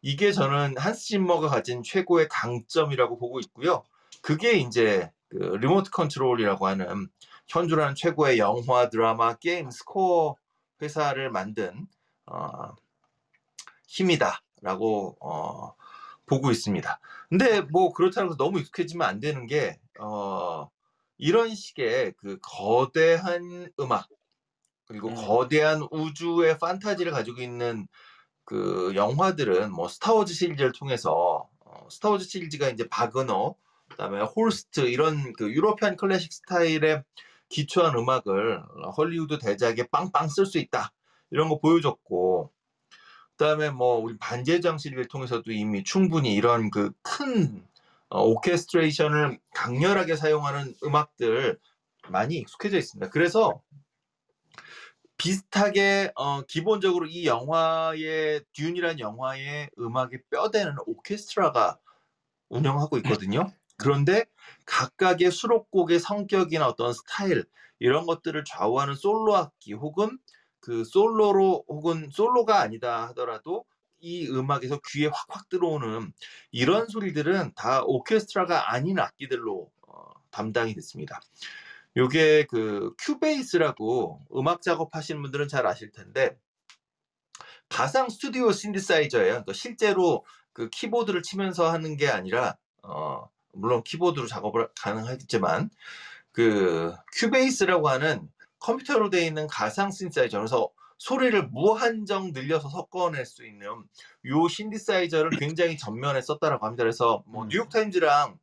이게 0.00 0.30
저는 0.30 0.78
한스 0.78 1.06
짐머가 1.06 1.48
가진 1.48 1.82
최고의 1.82 2.28
강점이라고 2.28 3.18
보고 3.18 3.40
있고요. 3.40 3.82
그게 4.22 4.52
이제 4.52 5.10
그 5.28 5.36
리모트 5.60 5.90
컨트롤이라고 5.90 6.68
하는 6.68 7.08
현존하는 7.48 7.96
최고의 7.96 8.38
영화, 8.38 8.88
드라마, 8.88 9.34
게임, 9.34 9.72
스코어 9.72 10.36
회사를 10.80 11.32
만든 11.32 11.88
어, 12.26 12.76
힘이다라고 13.88 15.16
어, 15.20 15.74
보고 16.26 16.52
있습니다. 16.52 17.00
근데 17.28 17.60
뭐 17.60 17.92
그렇다고 17.92 18.28
해서 18.28 18.36
너무 18.36 18.60
익숙해지면 18.60 19.08
안 19.08 19.18
되는 19.18 19.48
게 19.48 19.80
어, 19.98 20.70
이런 21.18 21.54
식의 21.54 22.14
그 22.16 22.38
거대한 22.40 23.70
음악 23.80 24.08
그리고 24.86 25.08
음. 25.08 25.14
거대한 25.14 25.86
우주의 25.90 26.56
판타지를 26.58 27.12
가지고 27.12 27.42
있는 27.42 27.86
그 28.44 28.92
영화들은 28.94 29.72
뭐 29.72 29.88
스타워즈 29.88 30.32
시리즈를 30.32 30.72
통해서 30.72 31.48
어, 31.60 31.88
스타워즈 31.90 32.24
시리즈가 32.24 32.70
이제 32.70 32.88
바그너 32.88 33.54
그다음에 33.90 34.22
홀스트 34.22 34.80
이런 34.88 35.32
그 35.34 35.50
European 35.52 35.96
클래식 35.96 36.32
스타일의 36.32 37.04
기초한 37.50 37.96
음악을 37.96 38.62
헐리우드 38.96 39.38
대작에 39.38 39.88
빵빵 39.90 40.28
쓸 40.28 40.46
수 40.46 40.58
있다 40.58 40.92
이런 41.30 41.48
거 41.48 41.58
보여줬고 41.58 42.50
그다음에 43.32 43.70
뭐 43.70 43.96
우리 43.98 44.16
반제왕 44.18 44.78
시리즈를 44.78 45.08
통해서도 45.08 45.52
이미 45.52 45.84
충분히 45.84 46.34
이런 46.34 46.70
그 46.70 46.92
큰 47.02 47.66
오케스트레이션을 48.10 49.38
강렬하게 49.54 50.16
사용하는 50.16 50.74
음악들 50.82 51.58
많이 52.08 52.36
익숙해져 52.36 52.78
있습니다. 52.78 53.10
그래서 53.10 53.62
비슷하게 55.18 56.12
어, 56.14 56.42
기본적으로 56.42 57.06
이 57.06 57.26
영화의 57.26 58.44
듄이라는 58.52 59.00
영화의 59.00 59.70
음악의 59.78 60.22
뼈대는 60.30 60.76
오케스트라가 60.86 61.78
운영하고 62.48 62.96
있거든요. 62.98 63.52
그런데 63.76 64.24
각각의 64.64 65.30
수록곡의 65.30 65.98
성격이나 65.98 66.66
어떤 66.66 66.92
스타일 66.92 67.44
이런 67.78 68.06
것들을 68.06 68.42
좌우하는 68.44 68.94
솔로 68.94 69.36
악기 69.36 69.72
혹은 69.72 70.18
그 70.60 70.84
솔로로 70.84 71.64
혹은 71.68 72.10
솔로가 72.10 72.60
아니다 72.60 73.08
하더라도 73.08 73.64
이 74.00 74.28
음악에서 74.28 74.80
귀에 74.88 75.06
확확 75.06 75.48
들어오는 75.48 76.12
이런 76.50 76.86
소리들은 76.88 77.52
다 77.54 77.82
오케스트라가 77.84 78.72
아닌 78.72 78.98
악기들로 78.98 79.70
어, 79.86 80.12
담당이 80.30 80.74
됐습니다. 80.74 81.20
요게 81.96 82.46
그 82.48 82.94
큐베이스라고 82.98 84.20
음악 84.36 84.62
작업하시는 84.62 85.20
분들은 85.20 85.48
잘 85.48 85.66
아실 85.66 85.90
텐데 85.90 86.36
가상 87.68 88.08
스튜디오 88.08 88.52
신디사이저예요. 88.52 89.28
그러니까 89.28 89.52
실제로 89.52 90.24
그 90.52 90.70
키보드를 90.70 91.22
치면서 91.22 91.70
하는 91.70 91.96
게 91.96 92.08
아니라 92.08 92.56
어 92.82 93.28
물론 93.52 93.82
키보드로 93.82 94.26
작업을 94.26 94.68
가능하겠지만 94.80 95.70
그 96.32 96.94
큐베이스라고 97.14 97.88
하는 97.88 98.30
컴퓨터로 98.60 99.10
되어 99.10 99.22
있는 99.22 99.46
가상 99.46 99.90
신디사이저 99.90 100.38
그래서 100.38 100.70
소리를 100.98 101.48
무한정 101.48 102.32
늘려서 102.32 102.68
섞어낼 102.68 103.24
수 103.24 103.46
있는 103.46 103.68
요 104.26 104.48
신디사이저를 104.48 105.38
굉장히 105.38 105.76
전면에 105.78 106.20
썼다라고 106.20 106.66
합니다. 106.66 106.82
그래서 106.82 107.22
뭐 107.26 107.44
음. 107.44 107.48
뉴욕 107.48 107.70
타임즈랑 107.70 108.38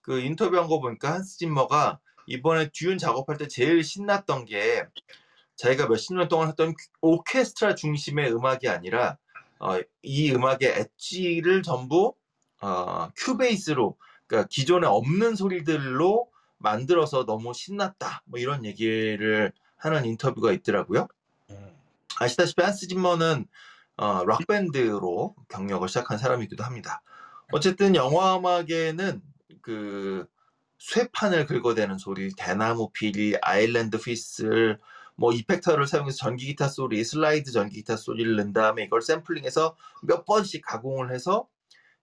그 0.00 0.20
인터뷰한 0.20 0.68
거 0.68 0.80
보니까 0.80 1.12
한스 1.12 1.36
짐머가 1.38 1.98
이번에 2.26 2.70
듀운 2.72 2.96
작업할 2.96 3.36
때 3.36 3.48
제일 3.48 3.82
신났던 3.82 4.44
게 4.46 4.86
자기가 5.56 5.88
몇십 5.88 6.16
년 6.16 6.28
동안 6.28 6.48
했던 6.48 6.74
오케스트라 7.00 7.74
중심의 7.74 8.32
음악이 8.32 8.68
아니라 8.68 9.18
어, 9.58 9.80
이 10.02 10.32
음악의 10.32 10.58
엣지를 10.62 11.62
전부 11.62 12.14
어, 12.60 13.10
큐베이스로 13.16 13.96
그러니까 14.26 14.48
기존에 14.48 14.86
없는 14.86 15.34
소리들로 15.34 16.30
만들어서 16.58 17.26
너무 17.26 17.52
신났다 17.52 18.22
뭐 18.26 18.38
이런 18.38 18.64
얘기를 18.64 19.52
하는 19.76 20.04
인터뷰가 20.04 20.52
있더라고요. 20.52 21.08
음. 22.20 22.24
아시다시피 22.24 22.62
한스 22.62 22.88
짐머는 22.88 23.46
어, 23.98 24.24
락 24.24 24.46
밴드로 24.46 25.34
경력을 25.48 25.88
시작한 25.88 26.18
사람이기도 26.18 26.64
합니다. 26.64 27.02
어쨌든 27.52 27.94
영화 27.94 28.36
음악에는 28.36 29.22
그 29.62 30.26
쇠판을 30.78 31.46
긁어대는 31.46 31.98
소리, 31.98 32.30
대나무 32.36 32.90
피리, 32.92 33.36
아일랜드 33.40 33.96
휘슬, 33.96 34.78
뭐 35.16 35.32
이펙터를 35.32 35.86
사용해서 35.86 36.16
전기 36.16 36.46
기타 36.46 36.68
소리, 36.68 37.02
슬라이드 37.02 37.50
전기 37.50 37.76
기타 37.76 37.96
소리를 37.96 38.36
낸 38.36 38.52
다음에 38.52 38.84
이걸 38.84 39.00
샘플링해서 39.00 39.74
몇 40.02 40.26
번씩 40.26 40.62
가공을 40.64 41.14
해서 41.14 41.48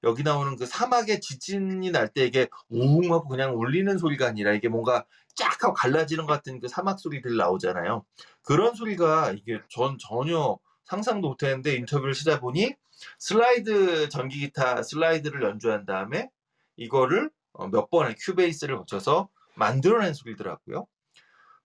여기 0.03 0.23
나오는 0.23 0.55
그 0.57 0.65
사막의 0.65 1.21
지진이 1.21 1.91
날 1.91 2.09
때 2.09 2.25
이게 2.25 2.47
우웅 2.69 3.13
하고 3.13 3.27
그냥 3.29 3.55
울리는 3.57 3.97
소리가 3.97 4.27
아니라 4.27 4.53
이게 4.53 4.67
뭔가 4.67 5.05
쫙 5.35 5.63
하고 5.63 5.73
갈라지는 5.73 6.25
것 6.25 6.33
같은 6.33 6.59
그 6.59 6.67
사막 6.67 6.99
소리들 6.99 7.37
나오잖아요. 7.37 8.05
그런 8.43 8.75
소리가 8.75 9.31
이게 9.31 9.59
전 9.69 9.97
전혀 9.99 10.57
상상도 10.85 11.29
못했는데 11.29 11.75
인터뷰를 11.75 12.13
찾아보니 12.13 12.75
슬라이드 13.19 14.09
전기 14.09 14.39
기타 14.39 14.83
슬라이드를 14.83 15.41
연주한 15.43 15.85
다음에 15.85 16.29
이거를 16.75 17.29
어, 17.53 17.67
몇 17.67 17.89
번의 17.89 18.15
큐베이스를 18.19 18.77
거쳐서 18.77 19.29
만들어낸 19.55 20.13
소리더라고요. 20.13 20.85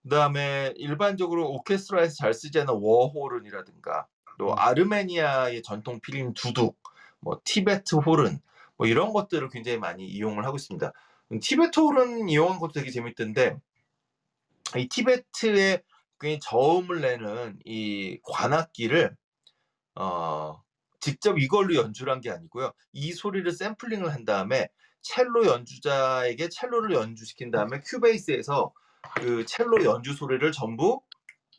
그 0.02 0.08
다음에 0.08 0.72
일반적으로 0.76 1.50
오케스트라에서 1.50 2.14
잘 2.14 2.32
쓰지 2.32 2.60
않는 2.60 2.72
워호른이라든가 2.74 4.06
또 4.38 4.52
음. 4.52 4.54
아르메니아의 4.58 5.62
전통 5.62 6.00
필인 6.00 6.32
두둑, 6.34 6.78
뭐 7.20 7.40
티베트 7.44 7.96
호른 7.96 8.40
뭐 8.76 8.86
이런 8.86 9.12
것들을 9.12 9.48
굉장히 9.50 9.78
많이 9.78 10.06
이용을 10.06 10.44
하고 10.44 10.56
있습니다. 10.56 10.92
음, 11.32 11.40
티베트 11.40 11.80
호른 11.80 12.28
이용한 12.28 12.58
것도 12.58 12.72
되게 12.74 12.90
재밌던데 12.90 13.56
이 14.76 14.88
티베트의 14.88 15.82
굉장히 16.20 16.40
저음을 16.40 17.00
내는 17.00 17.58
이 17.64 18.18
관악기를 18.24 19.16
어, 19.96 20.62
직접 21.00 21.38
이걸로 21.38 21.74
연주를 21.74 22.12
한 22.12 22.20
게 22.20 22.30
아니고요. 22.30 22.72
이 22.92 23.12
소리를 23.12 23.50
샘플링을 23.52 24.12
한 24.12 24.24
다음에 24.24 24.68
첼로 25.02 25.46
연주자에게 25.46 26.48
첼로를 26.50 26.92
연주시킨 26.94 27.50
다음에 27.50 27.80
큐베이스에서 27.80 28.72
그 29.16 29.44
첼로 29.46 29.84
연주 29.84 30.12
소리를 30.14 30.50
전부 30.52 31.00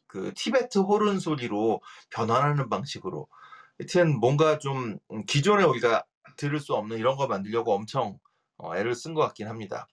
그 0.07 0.33
티베트 0.35 0.79
호른 0.79 1.19
소리로 1.19 1.81
변환하는 2.11 2.69
방식으로 2.69 3.27
하여튼 3.79 4.19
뭔가 4.19 4.59
좀 4.59 4.97
음, 5.11 5.25
기존에 5.25 5.63
우리가 5.63 6.03
들을 6.37 6.59
수 6.59 6.73
없는 6.75 6.97
이런 6.97 7.15
거 7.17 7.27
만들려고 7.27 7.73
엄청 7.73 8.19
어, 8.57 8.75
애를 8.75 8.93
쓴 8.95 9.13
것 9.13 9.21
같긴 9.21 9.47
합니다. 9.47 9.87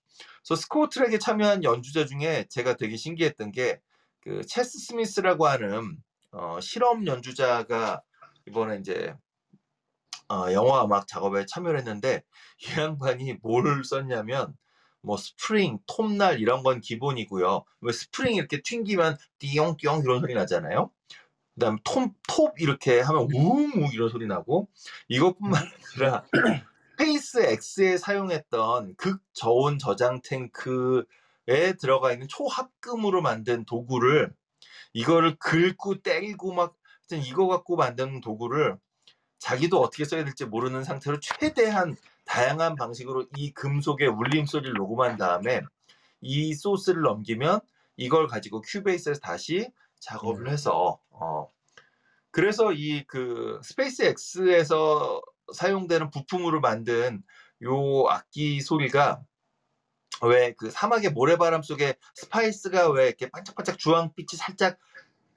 그래서 0.45 0.61
스코어 0.61 0.89
트랙에 0.89 1.19
참여한 1.19 1.65
연주자 1.65 2.05
중에 2.07 2.47
제가 2.49 2.77
되게 2.77 2.97
신기했던 2.97 3.53
게 3.53 3.81
그 4.27 4.45
체스 4.45 4.81
스미스라고 4.81 5.47
하는 5.47 6.03
어, 6.33 6.59
실험 6.61 7.07
연주자가 7.07 8.03
이번에 8.49 8.79
이제 8.79 9.15
어, 10.29 10.53
영화 10.53 10.85
음악 10.85 11.07
작업에 11.07 11.47
참여를 11.47 11.79
했는데 11.79 12.25
이 12.59 12.77
양반이 12.77 13.35
뭘 13.41 13.85
썼냐면 13.85 14.57
뭐 15.01 15.17
스프링, 15.17 15.79
톱날 15.87 16.41
이런 16.41 16.65
건 16.65 16.81
기본이고요. 16.81 17.65
왜 17.83 17.93
스프링 17.93 18.35
이렇게 18.35 18.63
튕기면 18.63 19.17
띠용띠용 19.39 20.01
이런 20.01 20.21
소리 20.21 20.35
나잖아요. 20.35 20.91
그다음 21.57 21.79
톱, 21.85 22.13
톱 22.29 22.61
이렇게 22.61 23.01
하면 23.01 23.29
우웅우 23.33 23.89
이런 23.93 24.09
소리 24.09 24.27
나고 24.27 24.69
이것뿐만 25.09 25.63
아니라 25.95 26.25
스페이스 26.93 27.39
X에 27.41 27.99
사용했던 27.99 28.95
극저온 28.97 29.79
저장 29.79 30.21
탱크 30.23 31.05
들어가 31.81 32.13
있는 32.13 32.29
초합금으로 32.29 33.23
만든 33.23 33.65
도구를 33.65 34.33
이거를 34.93 35.37
긁고 35.37 36.03
때리고 36.03 36.53
막 36.53 36.77
하여튼 37.09 37.27
이거 37.27 37.47
갖고 37.47 37.77
만든 37.77 38.21
도구를 38.21 38.77
자기도 39.39 39.81
어떻게 39.81 40.05
써야 40.05 40.25
될지 40.25 40.45
모르는 40.45 40.85
상태로 40.85 41.21
최대한 41.21 41.97
다양한 42.25 42.75
방식으로 42.75 43.27
이 43.37 43.53
금속의 43.53 44.09
울림 44.09 44.47
소리를 44.47 44.73
녹음한 44.75 45.17
다음에 45.17 45.61
이 46.21 46.55
소스를 46.55 47.03
넘기면 47.03 47.61
이걸 47.97 48.27
가지고 48.27 48.61
큐베이스에서 48.63 49.21
다시 49.21 49.71
작업을 50.01 50.49
해서 50.51 51.01
어 51.11 51.51
그래서 52.31 52.73
이 52.73 53.05
그 53.09 53.61
스페이스 53.65 54.03
X에서 54.49 55.23
사용되는 55.55 56.11
부품으로 56.11 56.61
만든 56.61 57.23
요 57.65 58.09
악기 58.09 58.61
소리가 58.61 59.23
왜 60.23 60.55
그 60.57 60.71
사막의 60.71 61.11
모래바람 61.13 61.63
속에 61.63 61.95
스파이스가 62.15 62.91
왜 62.91 63.07
이렇게 63.09 63.29
반짝반짝 63.31 63.79
주황빛이 63.79 64.37
살짝 64.39 64.79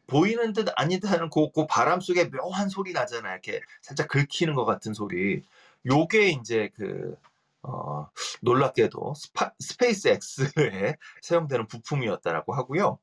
보이는 0.07 0.53
듯 0.53 0.67
아닌 0.77 0.99
듯 0.99 1.09
하는 1.11 1.29
그, 1.29 1.51
그 1.51 1.67
바람 1.67 2.01
속에 2.01 2.29
묘한 2.31 2.69
소리 2.69 2.93
나잖아요. 2.93 3.33
이렇게 3.33 3.61
살짝 3.81 4.07
긁히는 4.09 4.55
것 4.55 4.65
같은 4.65 4.93
소리. 4.93 5.43
요게 5.85 6.29
이제 6.29 6.69
그 6.75 7.15
어, 7.63 8.09
놀랍게도 8.41 9.13
스파, 9.15 9.53
스페이스 9.59 10.07
X에 10.09 10.97
사용되는 11.21 11.67
부품이었다라고 11.67 12.53
하고요. 12.55 12.99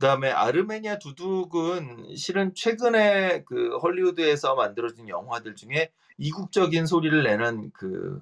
그다음에 0.00 0.30
아르메니아 0.30 0.98
두둑은 0.98 2.16
실은 2.16 2.54
최근에 2.54 3.44
그 3.44 3.76
헐리우드에서 3.76 4.54
만들어진 4.54 5.10
영화들 5.10 5.54
중에 5.54 5.92
이국적인 6.16 6.86
소리를 6.86 7.22
내는 7.22 7.70
그 7.72 8.18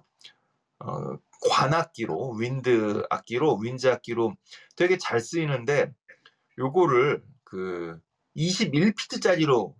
어, 0.80 1.16
관악기로 1.52 2.32
윈드 2.32 3.06
악기로 3.08 3.58
윈즈 3.58 3.86
악기로 3.86 4.34
되게 4.74 4.98
잘 4.98 5.20
쓰이는데 5.20 5.94
요거를 6.58 7.22
그 7.44 8.00
21피트짜리로 8.36 9.74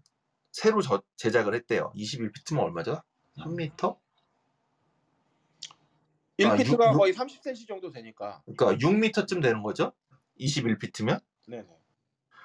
새로 0.53 0.81
저- 0.83 1.03
제작을 1.17 1.55
했대요. 1.57 1.93
21피트면 1.97 2.61
얼마죠? 2.61 3.03
3m? 3.39 3.99
1피트가 6.39 6.81
아, 6.81 6.93
육- 6.93 6.99
거의 6.99 7.13
30cm 7.13 7.67
정도 7.67 7.91
되니까. 7.91 8.41
그러니까 8.57 8.87
6m쯤 8.87 9.43
되는 9.43 9.65
거죠? 9.65 9.93
21피트면? 10.39 11.21
네네. 11.49 11.78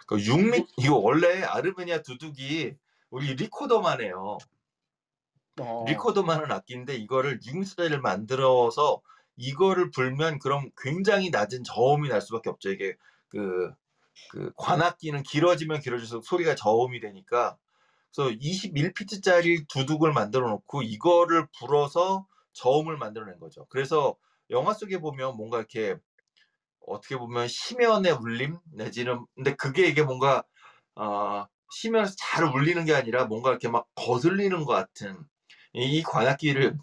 그 0.08 0.18
6m 0.18 0.68
이거 0.78 0.96
원래 0.96 1.44
아르메니아 1.44 2.02
두둑이 2.02 2.74
우리 3.10 3.36
리코더만 3.36 4.02
해요. 4.02 4.38
어. 5.60 5.86
리코더만은 5.88 6.52
악기인데 6.52 6.96
이거를 6.96 7.40
6m짜리를 7.40 8.00
만들어서 8.00 9.02
이거를 9.36 9.92
불면 9.92 10.40
그럼 10.40 10.70
굉장히 10.78 11.30
낮은 11.30 11.64
저음이 11.64 12.10
날 12.10 12.22
수밖에 12.22 12.50
없죠. 12.50 12.72
이게 12.72 12.96
그, 13.30 13.72
그 14.32 14.52
관악기는 14.58 15.24
길어지면 15.24 15.82
길어질수록 15.82 16.26
소리가 16.26 16.56
저음이 16.56 17.00
되니까 17.00 17.58
그래서 18.16 18.32
21피트짜리 18.32 19.68
두둑을 19.68 20.14
만들어 20.14 20.50
놓고 20.50 20.84
이거를 20.84 21.48
불어서 21.58 22.28
저음을 22.54 22.98
만들어낸 22.98 23.40
거죠. 23.40 23.66
그래서 23.70 24.16
영화 24.50 24.74
속에 24.74 25.00
보면 25.00 25.36
뭔가 25.36 25.58
이렇게 25.58 25.98
어떻게 26.88 27.18
보면 27.18 27.48
심연의 27.48 28.14
울림 28.14 28.60
내지는 28.74 29.26
근데 29.36 29.56
그게 29.56 29.88
이게 29.88 30.04
뭔가 30.04 30.44
어, 30.96 31.46
심연에서 31.72 32.16
잘 32.18 32.46
울리는 32.46 32.86
게 32.86 32.94
아니라 32.94 33.26
뭔가 33.26 33.50
이렇게 33.52 33.70
막 33.70 33.88
거슬리는 33.96 34.66
것 34.66 34.74
같은 34.74 35.18
이, 35.74 35.98
이 36.00 36.04
관악기를 36.04 36.78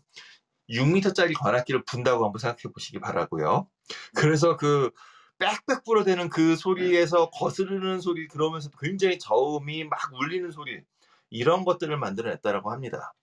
6m짜리 0.69 1.35
관악기를 1.39 1.85
분다고 1.85 2.25
한번 2.25 2.39
생각해 2.39 2.73
보시기 2.73 3.01
바라고요. 3.01 3.69
그래서 4.17 4.57
그 4.57 4.91
빽빽 5.39 5.85
불어대는 5.85 6.29
그 6.31 6.57
소리에서 6.57 7.31
거스르는 7.31 8.01
소리 8.01 8.29
그러면서 8.29 8.71
굉장히 8.81 9.19
저음이 9.19 9.85
막 9.85 9.99
울리는 10.15 10.51
소리 10.51 10.83
이런 11.31 11.65
것들을 11.65 11.97
만들어냈다라고 11.99 12.71
합니다. 12.73 13.15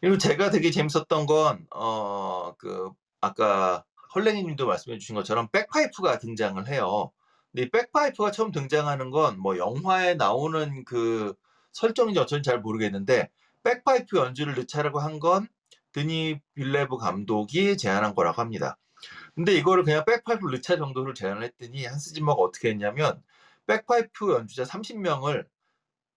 그리고 0.00 0.18
제가 0.18 0.50
되게 0.50 0.70
재밌었던 0.70 1.26
건 1.26 1.66
어 1.74 2.54
그 2.58 2.90
아까 3.20 3.84
헐레니님도 4.14 4.66
말씀해 4.66 4.98
주신 4.98 5.14
것처럼 5.14 5.48
백파이프가 5.52 6.18
등장을 6.18 6.66
해요. 6.68 7.12
근데 7.52 7.64
이 7.64 7.70
백파이프가 7.70 8.30
처음 8.32 8.52
등장하는 8.52 9.10
건 9.10 9.38
뭐 9.38 9.56
영화에 9.58 10.14
나오는 10.14 10.84
그 10.84 11.34
설정인지 11.72 12.18
어쩐지 12.20 12.48
잘 12.48 12.60
모르겠는데 12.60 13.30
백파이프 13.64 14.16
연주를 14.18 14.54
넣자라고 14.56 15.00
한 15.00 15.18
건 15.20 15.48
드니 15.92 16.40
빌뇌브 16.54 16.96
감독이 16.98 17.76
제안한 17.76 18.14
거라고 18.14 18.40
합니다. 18.40 18.78
근데 19.34 19.54
이거를 19.54 19.84
그냥 19.84 20.04
백파이프 20.04 20.46
넣자 20.48 20.76
정도로 20.76 21.14
제안을 21.14 21.42
했더니 21.44 21.84
한스 21.86 22.12
짐머가 22.14 22.42
어떻게 22.42 22.70
했냐면 22.70 23.22
백파이프 23.66 24.32
연주자 24.34 24.64
30명을 24.64 25.46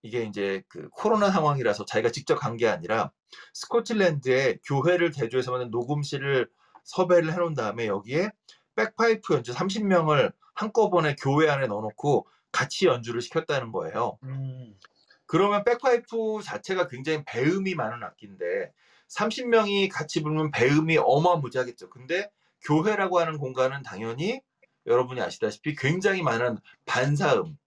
이게 0.03 0.23
이제 0.23 0.63
그 0.69 0.89
코로나 0.91 1.31
상황이라서 1.31 1.85
자기가 1.85 2.11
직접 2.11 2.35
간 2.35 2.57
게 2.57 2.67
아니라 2.67 3.11
스코틀랜드에 3.53 4.59
교회를 4.65 5.11
개조해서 5.11 5.51
만든 5.51 5.71
녹음실을 5.71 6.49
섭외를 6.83 7.33
해놓은 7.33 7.53
다음에 7.53 7.87
여기에 7.87 8.31
백파이프 8.75 9.35
연주 9.35 9.53
30명을 9.53 10.33
한꺼번에 10.53 11.15
교회 11.15 11.49
안에 11.49 11.67
넣어놓고 11.67 12.27
같이 12.51 12.85
연주를 12.85 13.21
시켰다는 13.21 13.71
거예요. 13.71 14.17
음. 14.23 14.77
그러면 15.25 15.63
백파이프 15.63 16.41
자체가 16.43 16.87
굉장히 16.87 17.23
배음이 17.25 17.75
많은 17.75 18.03
악기인데 18.03 18.71
30명이 19.09 19.89
같이 19.91 20.21
불면 20.21 20.51
배음이 20.51 20.97
어마무지하겠죠. 20.97 21.89
근데 21.89 22.29
교회라고 22.61 23.19
하는 23.19 23.37
공간은 23.37 23.83
당연히 23.83 24.41
여러분이 24.85 25.21
아시다시피 25.21 25.75
굉장히 25.75 26.21
많은 26.21 26.57
반사음, 26.85 27.57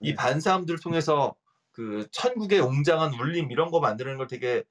이 0.00 0.10
네. 0.10 0.14
반사음들을 0.14 0.80
통해서 0.80 1.34
그 1.70 2.06
천국의 2.12 2.60
웅장한 2.60 3.14
울림 3.14 3.50
이런 3.50 3.70
거 3.70 3.80
만드는 3.80 4.16
걸 4.16 4.26
되게 4.26 4.64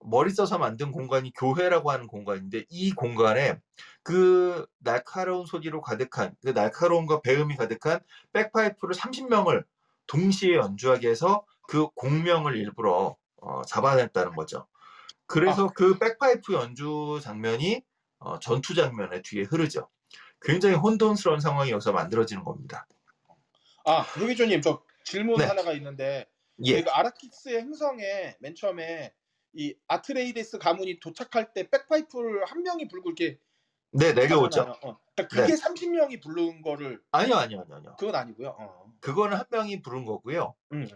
머리 0.00 0.30
써서 0.30 0.58
만든 0.58 0.92
공간이 0.92 1.32
교회라고 1.32 1.90
하는 1.90 2.06
공간인데 2.06 2.64
이 2.68 2.92
공간에 2.92 3.58
그 4.02 4.66
날카로운 4.78 5.46
소리로 5.46 5.80
가득한 5.80 6.34
그 6.42 6.50
날카로움과 6.50 7.20
배음이 7.22 7.56
가득한 7.56 8.00
백파이프를 8.32 8.94
30명을 8.94 9.64
동시에 10.06 10.54
연주하게 10.54 11.08
해서 11.08 11.44
그 11.68 11.88
공명을 11.90 12.56
일부러 12.56 13.16
어, 13.36 13.62
잡아냈다는 13.62 14.36
거죠. 14.36 14.66
그래서 15.26 15.68
그 15.74 15.98
백파이프 15.98 16.52
연주 16.52 17.18
장면이 17.22 17.82
어, 18.18 18.38
전투 18.38 18.74
장면에 18.74 19.22
뒤에 19.22 19.42
흐르죠. 19.42 19.88
굉장히 20.40 20.76
혼돈스러운 20.76 21.40
상황이 21.40 21.70
여기서 21.70 21.92
만들어지는 21.92 22.44
겁니다. 22.44 22.86
아, 23.84 24.04
유기조님, 24.18 24.60
저 24.62 24.82
질문 25.04 25.38
네. 25.38 25.44
하나가 25.44 25.72
있는데, 25.72 26.26
예. 26.64 26.82
그 26.82 26.90
아라키스의 26.90 27.60
행성에 27.60 28.36
맨 28.40 28.54
처음에 28.54 29.12
이 29.56 29.74
아트레이데스 29.88 30.58
가문이 30.58 31.00
도착할 31.00 31.52
때 31.54 31.68
백파이프를 31.68 32.44
한 32.46 32.62
명이 32.62 32.88
불고 32.88 33.10
이렇게 33.10 33.38
네, 33.90 34.12
내려오죠. 34.12 34.62
어. 34.82 34.98
그러니까 35.14 35.28
그게 35.28 35.54
네. 35.54 35.54
30명이 35.54 36.22
부른 36.22 36.60
거를 36.60 37.00
아니요, 37.10 37.36
아니요, 37.36 37.60
아니요, 37.62 37.76
아니요. 37.76 37.96
그건 37.98 38.14
아니고요. 38.14 38.56
어. 38.58 38.92
그거는 39.00 39.36
한 39.36 39.46
명이 39.50 39.80
부른 39.80 40.04
거고요. 40.04 40.54
음. 40.72 40.86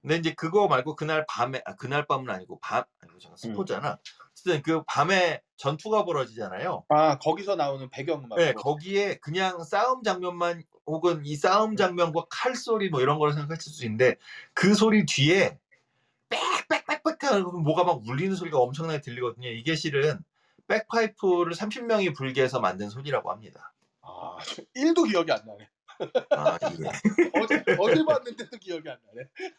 근데 0.00 0.16
이제 0.16 0.34
그거 0.34 0.68
말고 0.68 0.94
그날 0.94 1.26
밤에 1.28 1.60
아, 1.64 1.74
그날 1.74 2.06
밤은 2.06 2.30
아니고 2.30 2.60
밤 2.60 2.84
아니고 3.02 3.18
잠깐 3.18 3.36
스포잖아. 3.36 3.98
어쨌든 4.30 4.62
그 4.62 4.82
밤에 4.84 5.42
전투가 5.56 6.04
벌어지잖아요. 6.04 6.84
아, 6.88 7.18
거기서 7.18 7.56
나오는 7.56 7.90
배경음악. 7.90 8.38
네, 8.38 8.52
거기에 8.52 9.16
그냥 9.16 9.64
싸움 9.64 10.02
장면만 10.02 10.62
혹은 10.86 11.22
이 11.26 11.34
싸움 11.34 11.74
장면과 11.76 12.26
칼 12.30 12.54
소리 12.54 12.88
뭐 12.88 13.00
이런 13.00 13.18
걸 13.18 13.32
생각하실 13.32 13.72
수 13.72 13.84
있는데 13.84 14.16
그 14.54 14.74
소리 14.74 15.04
뒤에 15.04 15.58
빽빽 16.28 16.75
빽빽 17.06 17.32
하고 17.32 17.58
뭐가 17.58 17.84
막 17.84 18.02
울리는 18.06 18.34
소리가 18.36 18.58
엄청나게 18.58 19.00
들리거든요. 19.00 19.48
이게 19.48 19.74
실은 19.76 20.20
백파이프를 20.68 21.52
30명이 21.54 22.14
불게 22.16 22.42
해서 22.42 22.60
만든 22.60 22.90
소리라고 22.90 23.30
합니다. 23.30 23.72
아, 24.02 24.36
1도 24.74 25.04
기억이 25.08 25.30
안 25.32 25.40
나네. 25.46 25.68
아, 26.30 26.58
예. 26.62 26.76
어제, 27.42 27.64
어제 27.78 28.04
봤는데도 28.04 28.58
기억이 28.58 28.88
안 28.90 28.98
나네. 29.06 29.28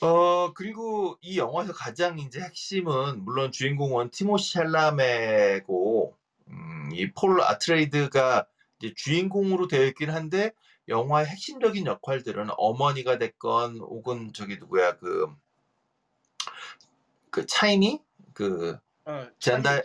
어 0.00 0.52
그리고 0.54 1.16
이 1.20 1.38
영화에서 1.38 1.72
가장 1.72 2.18
이제 2.18 2.40
핵심은 2.40 3.24
물론 3.24 3.52
주인공은 3.52 4.10
티모시 4.10 4.52
샬라메고 4.54 6.16
음, 6.48 6.90
이 6.92 7.12
폴 7.14 7.40
아트레이드가 7.40 8.46
이제 8.80 8.92
주인공으로 8.96 9.68
되어 9.68 9.84
있긴 9.86 10.10
한데 10.10 10.52
영화의 10.88 11.26
핵심적인 11.26 11.86
역할들은 11.86 12.48
어머니가 12.56 13.18
됐건 13.18 13.78
혹은 13.78 14.32
저기 14.34 14.56
누구야 14.58 14.96
그 14.96 15.28
그 17.32 17.46
차이니? 17.46 18.00
그 18.34 18.78
어, 19.06 19.26
젠달 19.40 19.84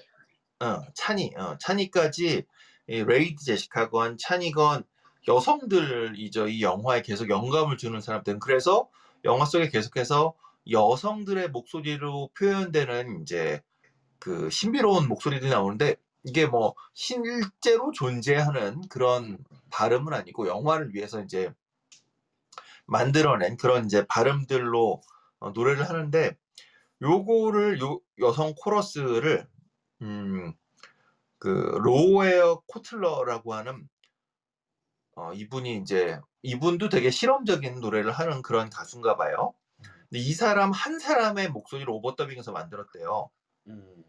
어, 0.59 0.81
찬이 0.93 1.33
어, 1.37 1.57
찬이까지 1.57 2.45
이 2.89 3.03
레이디 3.03 3.43
제시카건 3.43 4.17
챠니건 4.19 4.83
여성들이죠. 5.27 6.49
이 6.49 6.61
영화에 6.61 7.01
계속 7.01 7.29
영감을 7.29 7.77
주는 7.77 7.99
사람들은. 7.99 8.39
그래서 8.39 8.89
영화 9.25 9.45
속에 9.45 9.69
계속해서 9.69 10.35
여성들의 10.69 11.49
목소리로 11.49 12.29
표현되는 12.37 13.21
이제 13.21 13.61
그 14.19 14.49
신비로운 14.49 15.07
목소리들이 15.07 15.49
나오는데 15.49 15.95
이게 16.23 16.45
뭐 16.45 16.75
실제로 16.93 17.91
존재하는 17.91 18.81
그런 18.89 19.37
발음은 19.69 20.13
아니고 20.13 20.47
영화를 20.47 20.93
위해서 20.93 21.21
이제 21.21 21.53
만들어낸 22.85 23.55
그런 23.55 23.85
이제 23.85 24.05
발음들로 24.07 25.01
어, 25.39 25.49
노래를 25.51 25.87
하는데 25.87 26.35
요거를 27.01 27.79
요 27.81 27.99
여성 28.19 28.53
코러스를 28.55 29.47
음, 30.01 30.53
그 31.39 31.47
로웨어 31.49 32.61
코틀러라고 32.67 33.53
하는 33.53 33.87
어, 35.15 35.33
이분이 35.33 35.77
이제 35.77 36.19
이분도 36.43 36.89
되게 36.89 37.09
실험적인 37.09 37.79
노래를 37.79 38.11
하는 38.11 38.41
그런 38.41 38.69
가수인가 38.69 39.17
봐요. 39.17 39.53
근데 40.09 40.19
이 40.19 40.31
사람 40.33 40.71
한 40.71 40.99
사람의 40.99 41.49
목소리를 41.49 41.89
overdubbing해서 41.89 42.51
만들었대요. 42.51 43.29
음. 43.67 44.03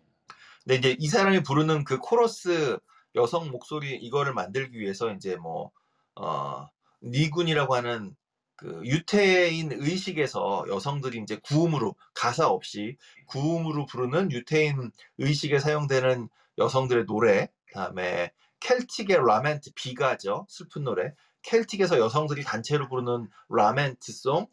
근데 0.65 0.77
이제 0.77 0.97
이 0.99 1.09
사람이 1.09 1.43
부르는 1.43 1.85
그 1.85 1.99
코러스 1.99 2.79
여성 3.15 3.51
목소리 3.51 3.97
이거를 3.97 4.35
만들기 4.35 4.79
위해서 4.79 5.11
이제 5.13 5.37
뭐 5.37 5.73
어, 6.15 6.69
니군이라고 7.03 7.75
하는 7.75 8.15
그 8.59 8.81
유태인 8.85 9.71
의식에서 9.73 10.67
여성들이 10.69 11.19
이제 11.19 11.39
구음으로 11.45 11.95
가사 12.13 12.49
없이 12.49 12.97
구음으로 13.27 13.87
부르는 13.87 14.33
유태인 14.33 14.91
의식에 15.19 15.61
사용되는 15.61 16.29
여성들의 16.59 17.07
노래, 17.07 17.49
그다음에 17.69 18.33
Celtic의 18.59 19.25
lament 19.25 19.71
비가죠 19.75 20.47
슬픈 20.49 20.83
노래, 20.83 21.15
Celtic에서 21.43 22.01
여성들이 22.01 22.43
단체로 22.43 22.89
부르는 22.89 23.29
lament 23.49 24.03
song, 24.03 24.49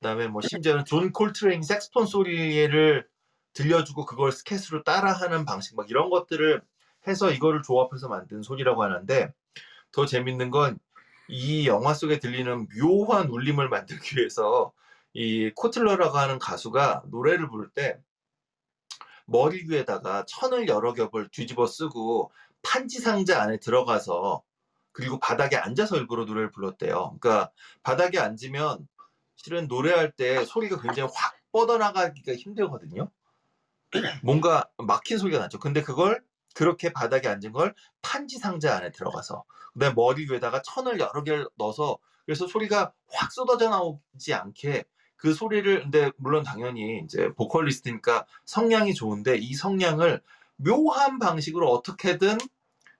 그다음에 0.00 0.28
뭐 0.28 0.40
심지어는 0.40 0.86
존 0.86 1.12
콜트레인 1.12 1.62
색소폰 1.62 2.06
소리를 2.06 3.06
들려주고 3.52 4.06
그걸 4.06 4.32
스캣으로 4.32 4.82
따라하는 4.82 5.44
방식 5.44 5.76
막 5.76 5.90
이런 5.90 6.08
것들을 6.08 6.62
해서 7.06 7.30
이거를 7.30 7.60
조합해서 7.62 8.08
만든 8.08 8.40
소리라고 8.40 8.82
하는데 8.82 9.34
더 9.92 10.06
재밌는 10.06 10.50
건 10.50 10.78
이 11.28 11.66
영화 11.66 11.94
속에 11.94 12.18
들리는 12.18 12.68
묘한 12.68 13.28
울림을 13.28 13.68
만들기 13.68 14.18
위해서 14.18 14.72
이 15.14 15.50
코틀러라고 15.54 16.16
하는 16.16 16.38
가수가 16.38 17.04
노래를 17.10 17.48
부를 17.48 17.68
때 17.70 17.98
머리 19.26 19.64
위에다가 19.68 20.24
천을 20.26 20.68
여러 20.68 20.92
겹을 20.94 21.28
뒤집어 21.30 21.66
쓰고 21.66 22.32
판지 22.62 23.00
상자 23.00 23.42
안에 23.42 23.58
들어가서 23.58 24.42
그리고 24.92 25.18
바닥에 25.18 25.56
앉아서 25.56 25.96
일부러 25.96 26.24
노래를 26.24 26.50
불렀대요. 26.50 27.16
그러니까 27.20 27.50
바닥에 27.82 28.18
앉으면 28.18 28.86
실은 29.36 29.66
노래할 29.68 30.12
때 30.12 30.44
소리가 30.44 30.80
굉장히 30.80 31.10
확 31.14 31.36
뻗어나가기가 31.52 32.34
힘들거든요. 32.34 33.10
뭔가 34.22 34.68
막힌 34.78 35.18
소리가 35.18 35.38
나죠. 35.38 35.58
근데 35.58 35.82
그걸 35.82 36.22
그렇게 36.54 36.92
바닥에 36.92 37.28
앉은 37.28 37.52
걸 37.52 37.74
판지 38.02 38.38
상자 38.38 38.76
안에 38.76 38.90
들어가서 38.90 39.44
그다음에 39.74 39.94
머리 39.94 40.26
위에다가 40.30 40.62
천을 40.62 40.98
여러 40.98 41.22
개를 41.22 41.48
넣어서 41.56 41.98
그래서 42.24 42.46
소리가 42.46 42.92
확 43.10 43.32
쏟아져 43.32 43.68
나오지 43.68 44.34
않게 44.34 44.84
그 45.16 45.34
소리를 45.34 45.82
근데 45.82 46.10
물론 46.16 46.42
당연히 46.42 47.00
이제 47.04 47.32
보컬리스트니까 47.34 48.26
성량이 48.44 48.94
좋은데 48.94 49.36
이 49.36 49.54
성량을 49.54 50.22
묘한 50.56 51.18
방식으로 51.18 51.70
어떻게든 51.70 52.38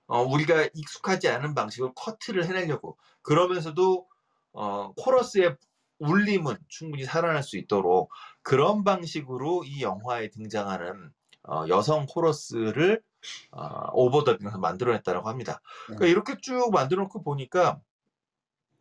어, 0.07 0.23
우리가 0.23 0.69
익숙하지 0.75 1.29
않은 1.29 1.55
방식으로 1.55 1.95
커트를 1.95 2.47
해내려고 2.47 2.97
그러면서도 3.23 4.07
어, 4.53 4.93
코러스의 4.97 5.57
울림은 5.99 6.57
충분히 6.69 7.05
살아날 7.05 7.43
수 7.43 7.57
있도록 7.57 8.11
그런 8.43 8.85
방식으로 8.85 9.65
이 9.65 9.83
영화에 9.83 10.31
등장하는 10.31 11.13
어, 11.49 11.65
여성 11.69 12.07
코러스를 12.07 13.03
어, 13.51 13.89
오버더빙해서 13.93 14.59
만들어냈다고 14.59 15.29
합니다. 15.29 15.61
그러니까 15.87 16.07
이렇게 16.07 16.37
쭉 16.41 16.71
만들어놓고 16.73 17.23
보니까 17.23 17.81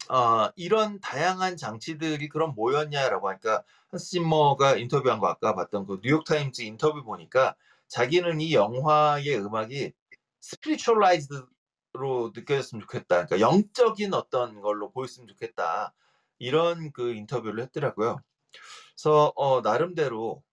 어, 0.09 0.49
이런 0.55 0.99
다양한 0.99 1.57
장치들이 1.57 2.27
그럼 2.29 2.53
뭐였냐라고 2.55 3.29
하니까 3.29 3.63
한스 3.89 4.09
짐머가 4.11 4.75
인터뷰한 4.75 5.19
거 5.19 5.27
아까 5.27 5.55
봤던 5.55 5.85
그 5.85 5.99
뉴욕타임즈 6.03 6.63
인터뷰 6.63 7.03
보니까 7.03 7.55
자기는 7.87 8.41
이 8.41 8.53
영화의 8.53 9.37
음악이 9.37 9.93
spiritualize로 10.41 12.31
느껴졌으면 12.35 12.81
좋겠다. 12.81 13.25
그러니까 13.25 13.39
영적인 13.39 14.13
어떤 14.13 14.61
걸로 14.61 14.91
보였으면 14.91 15.27
좋겠다. 15.27 15.93
이런 16.39 16.91
그 16.91 17.13
인터뷰를 17.13 17.63
했더라고요. 17.63 18.21
그래서 18.95 19.31
어, 19.35 19.61
나름대로 19.61 20.43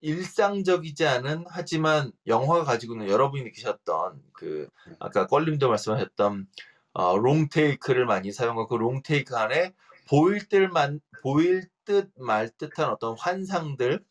일상적이지 0.00 1.06
않은 1.06 1.44
하지만 1.48 2.12
영화가 2.26 2.64
가지고 2.64 2.94
있는 2.94 3.08
여러분이 3.08 3.44
느끼셨던 3.44 4.22
그 4.32 4.68
아까 4.98 5.26
껄림도 5.26 5.68
말씀하셨던 5.68 6.46
어, 6.92 7.16
롱테이크를 7.16 8.06
많이 8.06 8.32
사용하고 8.32 8.68
그 8.68 8.74
롱테이크 8.76 9.36
안에 9.36 9.74
보일 10.08 10.48
듯만 10.48 11.00
보일 11.22 11.68
듯 11.84 12.12
말 12.16 12.48
듯한 12.56 12.88
어떤 12.90 13.16
환상들 13.18 14.04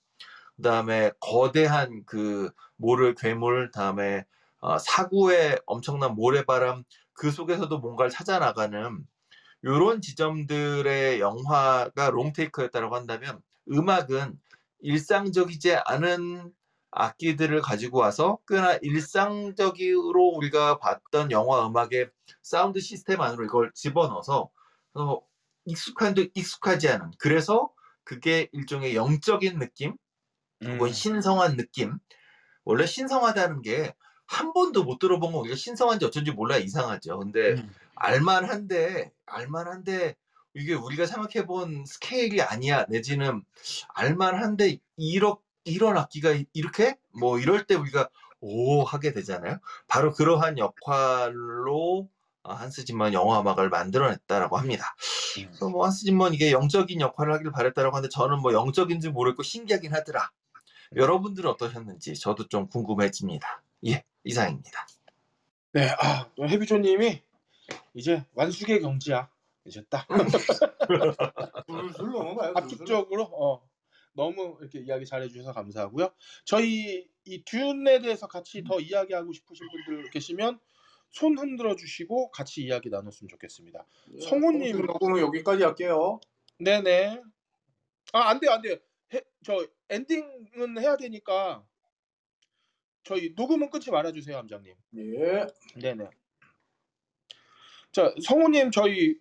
그다음에 0.58 1.12
거대한 1.20 2.04
그 2.06 2.52
모를 2.76 3.16
괴물 3.16 3.72
다음에 3.72 4.26
어, 4.60 4.78
사구의 4.78 5.60
엄청난 5.66 6.16
모래바람 6.16 6.84
그 7.14 7.32
속에서도 7.32 7.80
뭔가를 7.80 8.12
찾아 8.12 8.40
나가는 8.40 9.06
요런 9.64 10.02
지점들의 10.02 11.20
영화가 11.20 12.10
롱테이크였다고 12.12 12.96
한다면 12.96 13.42
음악은 13.72 14.40
일상적이지 14.82 15.76
않은 15.76 16.54
악기들을 16.92 17.62
가지고 17.62 18.00
와서 18.00 18.40
꽤나 18.48 18.76
일상적으로 18.82 20.30
우리가 20.36 20.80
봤던 20.80 21.32
영화 21.32 21.68
음악의 21.68 22.10
사운드 22.42 22.80
시스템 22.80 23.22
안으로 23.22 23.46
이걸 23.46 23.72
집어넣어서 23.74 24.50
어, 24.96 25.20
익숙한데 25.66 26.30
익숙하지 26.34 26.90
않은 26.90 27.12
그래서 27.20 27.70
그게 28.04 28.50
일종의 28.54 28.96
영적인 28.96 29.60
느낌 29.60 29.96
혹은 30.64 30.88
음. 30.88 30.92
신성한 30.92 31.58
느낌 31.58 31.98
원래 32.64 32.86
신성하다는 32.86 33.62
게 33.62 33.94
한 34.30 34.54
번도 34.54 34.84
못 34.84 35.00
들어본 35.00 35.32
거 35.32 35.40
우리가 35.40 35.56
신성한지 35.56 36.06
어쩐지 36.06 36.32
몰라 36.32 36.58
이상하죠 36.58 37.18
근데 37.18 37.54
음. 37.54 37.74
알만한데 37.96 39.12
알만한데 39.26 40.16
이게 40.54 40.74
우리가 40.74 41.06
생각해 41.06 41.46
본 41.46 41.86
스케일이 41.86 42.42
아니야 42.42 42.86
내지는 42.90 43.44
알만한데 43.94 44.78
이런 44.98 45.36
이런 45.64 45.98
악기가 45.98 46.32
이- 46.32 46.46
이렇게 46.54 46.98
뭐 47.12 47.38
이럴 47.40 47.66
때 47.66 47.76
우리가 47.76 48.10
오 48.42 48.84
하게 48.84 49.12
되잖아요. 49.14 49.60
바로 49.88 50.14
그러한 50.14 50.58
역할로 50.58 52.10
아, 52.42 52.54
한스 52.56 52.86
짐먼 52.86 53.14
영화 53.14 53.42
음악을 53.42 53.70
만들어냈다라고 53.70 54.58
합니다. 54.58 54.96
음. 55.38 55.46
그래서 55.48 55.70
뭐 55.70 55.84
한스 55.86 56.06
짐먼 56.06 56.34
이게 56.34 56.52
영적인 56.52 57.00
역할을 57.02 57.34
하길 57.34 57.52
바랬다라고 57.52 57.96
하는데 57.98 58.10
저는 58.10 58.40
뭐 58.40 58.54
영적인지 58.54 59.10
모르겠고 59.10 59.44
신기하긴 59.44 59.94
하더라. 59.94 60.32
여러분들은 60.96 61.50
어떠셨는지 61.52 62.16
저도 62.16 62.48
좀 62.48 62.68
궁금해집니다. 62.68 63.62
예, 63.88 64.04
이상입니다. 64.24 64.88
네, 65.74 65.90
아, 66.02 66.26
해비조님이 66.42 67.22
이제 67.94 68.26
완숙의 68.34 68.82
경지야. 68.82 69.30
딱 69.90 70.08
술술 71.68 72.12
넘어가요. 72.12 72.54
술술. 72.54 72.58
압축적으로 72.58 73.24
어, 73.24 73.70
너무 74.14 74.58
이렇게 74.60 74.80
이야기 74.80 75.06
잘해주셔서 75.06 75.54
감사하고요. 75.54 76.14
저희 76.46 77.08
이 77.26 77.44
듀에 77.46 78.00
대해서 78.00 78.28
같이 78.28 78.64
더 78.64 78.80
이야기하고 78.80 79.32
싶으신 79.32 79.68
분들 79.86 80.10
계시면 80.12 80.60
손 81.12 81.38
흔들어 81.38 81.76
주시고 81.76 82.32
같이 82.32 82.62
이야기 82.64 82.90
나눴으면 82.90 83.30
좋겠습니다. 83.30 83.86
예, 84.14 84.22
성우님. 84.22 84.86
녹음은 84.86 85.22
여기까지 85.22 85.64
할게요. 85.64 86.20
네네. 86.60 87.22
아, 88.14 88.30
안 88.30 88.40
돼요, 88.40 88.52
안 88.52 88.62
돼요. 88.62 88.76
해, 89.14 89.22
저 89.44 89.66
엔딩은 89.90 90.80
해야 90.80 90.98
되니까 90.98 91.66
저희 93.04 93.34
녹음은 93.36 93.70
끊지 93.70 93.92
말아주세요, 93.92 94.38
함장님. 94.38 94.76
예. 94.98 95.48
네네. 95.82 96.10
자, 97.92 98.14
성우님 98.24 98.72
저희 98.72 99.16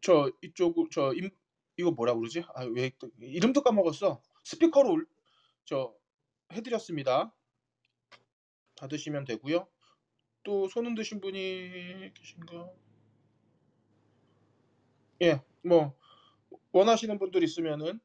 저 0.00 0.30
이쪽 0.42 0.90
저 0.90 1.12
임, 1.14 1.30
이거 1.76 1.90
뭐라 1.90 2.14
그러지? 2.14 2.44
아, 2.54 2.64
왜 2.64 2.90
또- 2.98 3.10
이름도 3.20 3.62
까먹었어. 3.62 4.20
스피커로 4.44 4.92
올, 4.92 5.06
저 5.64 5.94
해드렸습니다. 6.52 7.32
닫으시면 8.76 9.24
되고요. 9.24 9.68
또 10.42 10.68
손 10.68 10.86
흔 10.86 10.94
드신 10.94 11.20
분이 11.20 12.12
계신가? 12.14 12.70
예, 15.22 15.42
뭐 15.62 15.94
원하시는 16.72 17.18
분들 17.18 17.42
있으면은 17.42 18.00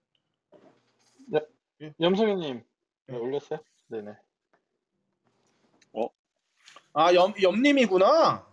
네, 1.27 1.39
네. 1.77 1.93
올렸어요? 3.15 3.59
네네. 3.87 4.11
아, 6.97 7.13
염 7.13 7.33
염님이구나. 7.41 8.47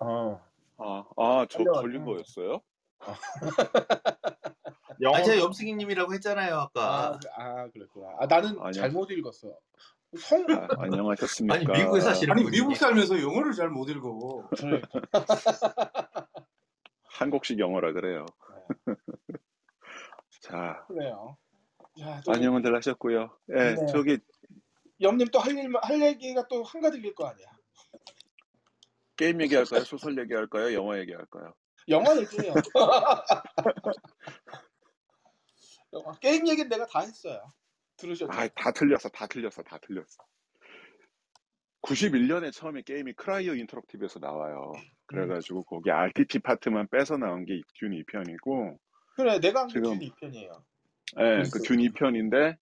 어. 0.00 0.51
아, 0.78 1.04
아, 1.16 1.46
저 1.48 1.58
달려왔네. 1.58 1.82
걸린 1.82 2.04
거였어요? 2.04 2.60
영어 5.00 5.16
아, 5.16 5.22
제가 5.22 5.38
염승희님이라고 5.40 6.12
했잖아요 6.14 6.54
아까. 6.56 7.12
아, 7.12 7.18
아 7.36 7.68
그랬구나. 7.70 8.08
아, 8.20 8.26
나는 8.26 8.58
아니야. 8.60 8.72
잘못 8.82 9.10
읽었어. 9.10 9.48
성 10.18 10.44
아, 10.50 10.68
안녕하셨습니까? 10.78 11.54
아니 11.54 11.66
미국에 11.66 12.00
사시는 12.00 12.32
아니 12.32 12.42
분이 12.44 12.56
미국 12.58 12.76
살면서 12.76 13.20
영어를 13.20 13.52
잘 13.52 13.70
못 13.70 13.88
읽어. 13.88 14.48
한국식 17.04 17.58
영어라 17.58 17.92
그래요. 17.92 18.26
네. 18.86 18.94
자, 20.40 20.84
그래요. 20.88 21.36
야, 22.00 22.20
또 22.24 22.32
안녕은들 22.32 22.74
하셨고요. 22.76 23.30
예, 23.50 23.74
네. 23.74 23.86
저기 23.86 24.18
염님 25.00 25.28
또 25.28 25.38
할 25.38 25.56
일만 25.56 25.82
할 25.84 26.00
얘기가 26.02 26.46
또 26.48 26.62
한가득일 26.62 27.14
거 27.14 27.26
아니야. 27.26 27.46
게임 29.16 29.40
얘기할까요? 29.42 29.84
소설 29.84 30.18
얘기할까요? 30.18 30.72
영화 30.74 30.98
얘기할까요? 30.98 31.54
영화 31.88 32.16
얘기해요. 32.18 32.54
영화. 35.92 36.12
게임 36.20 36.48
얘기는 36.48 36.68
내가 36.68 36.86
다 36.86 37.00
했어요. 37.00 37.42
들으셨죠? 37.96 38.32
아, 38.32 38.48
다 38.48 38.72
틀렸어, 38.72 39.08
다 39.10 39.26
틀렸어, 39.26 39.62
다 39.62 39.78
틀렸어. 39.86 40.24
91년에 41.82 42.52
처음에 42.52 42.82
게임이 42.82 43.14
크라이오 43.14 43.54
인터랙티브에서 43.54 44.20
나와요. 44.20 44.72
그래가지고 45.06 45.64
거기 45.64 45.90
RTS 45.90 46.38
파트만 46.40 46.88
빼서 46.90 47.16
나온 47.16 47.44
게 47.44 47.60
듄 47.74 47.90
2편이고, 47.90 48.78
그래, 49.16 49.38
내가 49.40 49.62
한게 49.62 49.74
준 49.74 49.98
2편이에요. 49.98 50.62
예, 51.20 51.40
있어. 51.42 51.58
그듄 51.58 51.76
2편인데, 51.78 52.56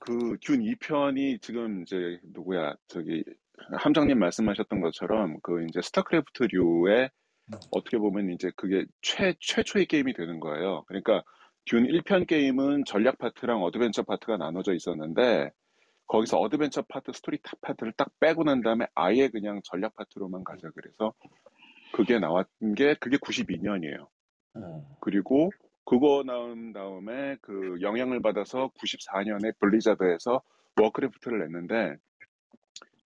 그듄 0.00 0.58
2편이 0.60 1.40
지금 1.42 1.82
이제 1.82 2.20
누구야, 2.24 2.74
저기 2.88 3.24
함장님 3.72 4.18
말씀하셨던 4.18 4.80
것처럼 4.80 5.38
그 5.42 5.64
이제 5.68 5.80
스타크래프트류의 5.82 7.10
어떻게 7.72 7.98
보면 7.98 8.30
이제 8.30 8.50
그게 8.56 8.84
최 9.02 9.34
최초의 9.40 9.86
게임이 9.86 10.14
되는 10.14 10.40
거예요. 10.40 10.84
그러니까 10.86 11.22
듄 11.66 11.82
1편 11.82 12.26
게임은 12.26 12.84
전략 12.84 13.18
파트랑 13.18 13.62
어드벤처 13.62 14.02
파트가 14.02 14.36
나눠져 14.36 14.74
있었는데 14.74 15.50
거기서 16.06 16.38
어드벤처 16.38 16.82
파트, 16.82 17.12
스토리 17.12 17.38
타 17.42 17.52
파트를 17.60 17.92
딱 17.96 18.08
빼고 18.18 18.44
난 18.44 18.62
다음에 18.62 18.86
아예 18.94 19.28
그냥 19.28 19.60
전략 19.64 19.94
파트로만 19.94 20.42
가자 20.42 20.68
그래서 20.74 21.12
그게 21.92 22.18
나왔던 22.18 22.74
게 22.74 22.94
그게 22.94 23.16
92년이에요. 23.16 24.08
그리고 25.00 25.50
그거 25.84 26.22
나온 26.24 26.72
다음에 26.72 27.36
그 27.42 27.78
영향을 27.80 28.20
받아서 28.22 28.70
94년에 28.80 29.58
블리자드에서 29.58 30.42
워크래프트를 30.80 31.40
냈는데 31.40 31.96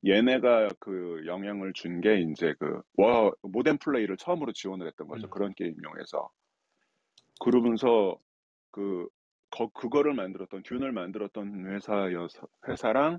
얘네가 0.06 0.68
그 0.80 1.22
영향을 1.26 1.72
준 1.74 2.00
게 2.00 2.20
이제 2.20 2.54
그 2.58 2.82
워, 2.96 3.32
모뎀 3.42 3.78
플레이를 3.78 4.16
처음으로 4.16 4.52
지원을 4.52 4.86
했던 4.88 5.08
거죠. 5.08 5.26
음. 5.28 5.30
그런 5.30 5.54
게임류에서. 5.54 6.30
그러면서 7.40 8.18
그 8.70 9.08
거, 9.50 9.68
그거를 9.68 10.14
만들었던 10.14 10.62
듄을 10.64 10.92
만들었던 10.92 11.66
회사여서 11.72 12.48
회사랑 12.68 13.18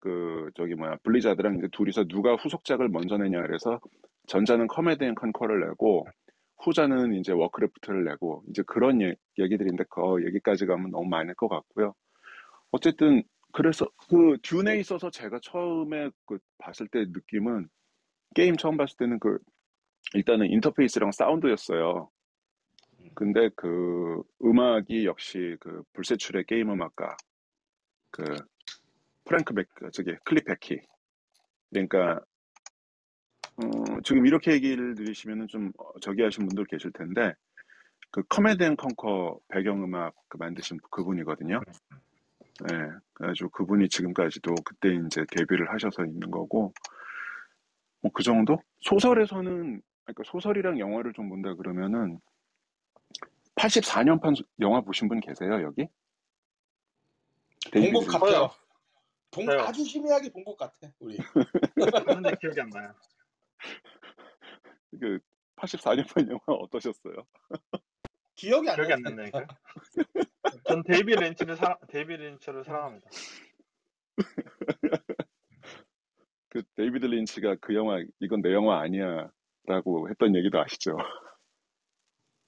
그 0.00 0.50
저기 0.56 0.74
뭐야 0.74 0.96
블리자드랑 1.02 1.58
이제 1.58 1.68
둘이서 1.72 2.04
누가 2.04 2.34
후속작을 2.36 2.88
먼저 2.88 3.16
내냐 3.18 3.42
그래서 3.42 3.80
전자는 4.28 4.68
커맨드 4.68 5.04
앤 5.04 5.14
컨커를 5.14 5.60
내고 5.60 6.06
후자는 6.62 7.14
이제 7.14 7.32
워크래프트를 7.32 8.04
내고 8.04 8.44
이제 8.50 8.62
그런 8.66 9.00
얘, 9.02 9.14
얘기들인데 9.38 9.84
그 9.90 10.24
얘기까지 10.26 10.66
가면 10.66 10.90
너무 10.90 11.08
많을 11.08 11.34
것 11.34 11.48
같고요. 11.48 11.94
어쨌든 12.72 13.22
그래서 13.52 13.86
그 14.08 14.36
듄에 14.42 14.78
있어서 14.78 15.10
제가 15.10 15.38
처음에 15.42 16.10
그 16.26 16.38
봤을 16.58 16.86
때 16.88 17.04
느낌은 17.08 17.68
게임 18.34 18.56
처음 18.56 18.76
봤을 18.76 18.96
때는 18.96 19.18
그 19.18 19.38
일단은 20.14 20.46
인터페이스랑 20.50 21.12
사운드였어요. 21.12 22.10
근데 23.14 23.48
그 23.56 24.22
음악이 24.44 25.06
역시 25.06 25.56
그 25.60 25.82
불세출의 25.92 26.44
게임 26.46 26.70
음악가 26.70 27.16
그 28.10 28.22
프랭크 29.24 29.54
백 29.54 29.68
저기 29.92 30.14
클레파키 30.24 30.80
그러니까 31.70 32.20
어, 33.56 34.00
지금 34.04 34.26
이렇게 34.26 34.52
얘기를 34.52 34.94
들으시면은 34.94 35.48
좀 35.48 35.72
어, 35.78 35.92
저기 36.00 36.22
하신 36.22 36.46
분들 36.46 36.64
계실 36.66 36.92
텐데 36.92 37.34
그 38.10 38.22
커맨드 38.24 38.62
앤 38.62 38.76
컨커 38.76 39.38
배경음악 39.48 40.14
그 40.28 40.36
만드신 40.36 40.78
그분이거든요. 40.90 41.60
예, 42.72 42.90
그래가지고 43.14 43.50
그분이 43.50 43.88
지금까지도 43.88 44.54
그때 44.64 44.94
이제 44.94 45.24
데뷔를 45.30 45.72
하셔서 45.72 46.04
있는 46.04 46.30
거고, 46.30 46.72
뭐 48.02 48.12
그 48.12 48.22
정도? 48.22 48.58
소설에서는, 48.80 49.82
그러니까 50.04 50.22
소설이랑 50.26 50.78
영화를 50.78 51.12
좀 51.12 51.28
본다 51.28 51.54
그러면은, 51.54 52.20
84년판 53.56 54.42
영화 54.60 54.80
보신 54.80 55.08
분 55.08 55.20
계세요, 55.20 55.62
여기? 55.62 55.86
본 57.72 57.72
데이비드 57.72 57.92
것 57.92 58.00
린치. 58.00 58.18
같아요. 58.18 58.50
본, 59.30 59.46
저요. 59.46 59.60
아주 59.60 59.82
희미하게 59.82 60.30
본 60.32 60.44
것 60.44 60.56
같아, 60.56 60.88
우리. 60.98 61.16
하는데 62.06 62.36
기억이 62.40 62.60
안 62.60 62.68
나요. 62.70 62.92
그 64.98 65.18
84년판 65.56 66.28
영화 66.30 66.40
어떠셨어요? 66.46 67.14
기억이 68.34 68.68
안 68.68 68.76
기억이 68.76 68.92
안 68.92 69.02
나네. 69.02 69.30
난다니까요. 69.30 69.46
전 70.66 70.82
데이비 70.82 71.14
린치를 71.14 71.56
사 71.56 71.76
데이비 71.88 72.16
린치를 72.16 72.64
사랑합니다. 72.64 73.08
그 76.50 76.62
데이비드 76.74 77.06
린치가 77.06 77.56
그 77.60 77.74
영화, 77.74 78.02
이건 78.18 78.42
내 78.42 78.52
영화 78.52 78.80
아니야. 78.80 79.30
라고 79.64 80.08
했던 80.08 80.34
얘기도 80.34 80.60
아시죠? 80.60 80.96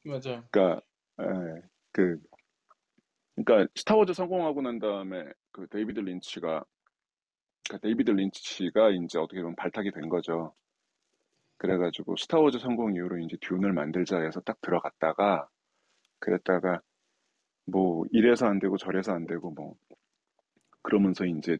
맞아요. 0.04 0.42
그러니까 0.50 0.80
예, 1.20 1.62
그 1.92 2.18
그러니까 3.36 3.70
스타워즈 3.76 4.14
성공하고 4.14 4.62
난 4.62 4.78
다음에 4.78 5.24
그 5.52 5.68
데이비드 5.68 6.00
린치가 6.00 6.64
그러니까 7.68 7.86
데이비드 7.86 8.10
린치가 8.10 8.90
이제 8.90 9.18
어떻게 9.18 9.40
보면 9.40 9.54
발탁이 9.56 9.92
된 9.92 10.08
거죠. 10.08 10.54
그래가지고 11.58 12.16
스타워즈 12.16 12.58
성공 12.58 12.96
이후로 12.96 13.18
이제 13.18 13.36
듄을 13.40 13.72
만들자 13.72 14.18
해서 14.20 14.40
딱 14.40 14.60
들어갔다가 14.62 15.48
그랬다가 16.22 16.80
뭐 17.66 18.04
이래서 18.12 18.46
안 18.46 18.58
되고 18.60 18.76
저래서 18.78 19.12
안 19.12 19.26
되고 19.26 19.50
뭐 19.52 19.74
그러면서 20.82 21.24
이제 21.26 21.58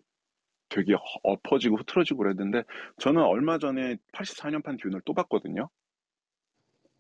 되게 0.69 0.95
허- 0.95 1.01
엎어지고 1.25 1.77
흐트러지고 1.79 2.19
그랬는데 2.19 2.65
저는 2.99 3.23
얼마 3.23 3.59
전에 3.59 3.97
84년판 4.13 4.79
듄을 4.81 5.03
또 5.05 5.15
봤거든요. 5.15 5.69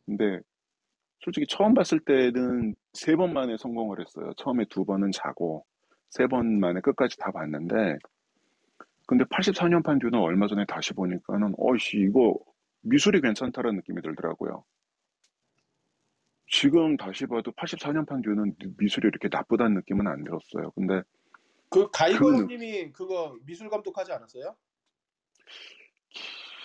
근데 0.06 0.40
솔직히 1.20 1.46
처음 1.48 1.74
봤을 1.74 2.00
때는 2.00 2.74
세 2.94 3.16
번 3.16 3.32
만에 3.34 3.56
성공을 3.58 4.00
했어요. 4.00 4.32
처음에 4.36 4.66
두 4.70 4.84
번은 4.84 5.12
자고 5.12 5.64
세 6.10 6.26
번 6.28 6.60
만에 6.60 6.80
끝까지 6.80 7.16
다 7.18 7.32
봤는데 7.32 7.98
근데 9.06 9.24
84년판 9.24 10.00
듀는 10.00 10.18
얼마 10.18 10.46
전에 10.46 10.64
다시 10.66 10.92
보니까는 10.94 11.54
어이씨 11.58 11.98
이거 11.98 12.38
미술이 12.82 13.20
괜찮다라는 13.20 13.76
느낌이 13.76 14.00
들더라고요. 14.02 14.64
지금 16.56 16.98
다시 16.98 17.26
봐도 17.26 17.50
84년판 17.52 18.22
듀는 18.22 18.54
미술이 18.76 19.08
이렇게 19.08 19.28
나쁘다는 19.32 19.74
느낌은 19.76 20.06
안 20.06 20.22
들었어요. 20.22 20.70
근데 20.72 21.02
그 21.70 21.90
가이거 21.90 22.26
그- 22.46 22.92
그거 22.92 23.36
미술 23.46 23.70
감독하지 23.70 24.12
않았어요? 24.12 24.54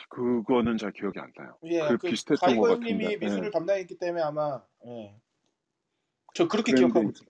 그거는 0.10 0.78
잘 0.78 0.92
기억이 0.92 1.20
안 1.20 1.32
나요. 1.38 1.58
예, 1.64 1.80
그 1.88 1.98
그 2.00 2.10
비슷했던 2.10 2.50
가이거 2.50 2.62
것 2.62 2.80
같은데, 2.80 3.16
미술을 3.18 3.46
예. 3.46 3.50
담당했기 3.50 3.98
때문에 3.98 4.24
아마 4.24 4.62
예. 4.86 5.16
저 6.34 6.48
그렇게 6.50 6.74
그런데 6.74 6.92
기억하고 6.94 7.10
있어요. 7.12 7.30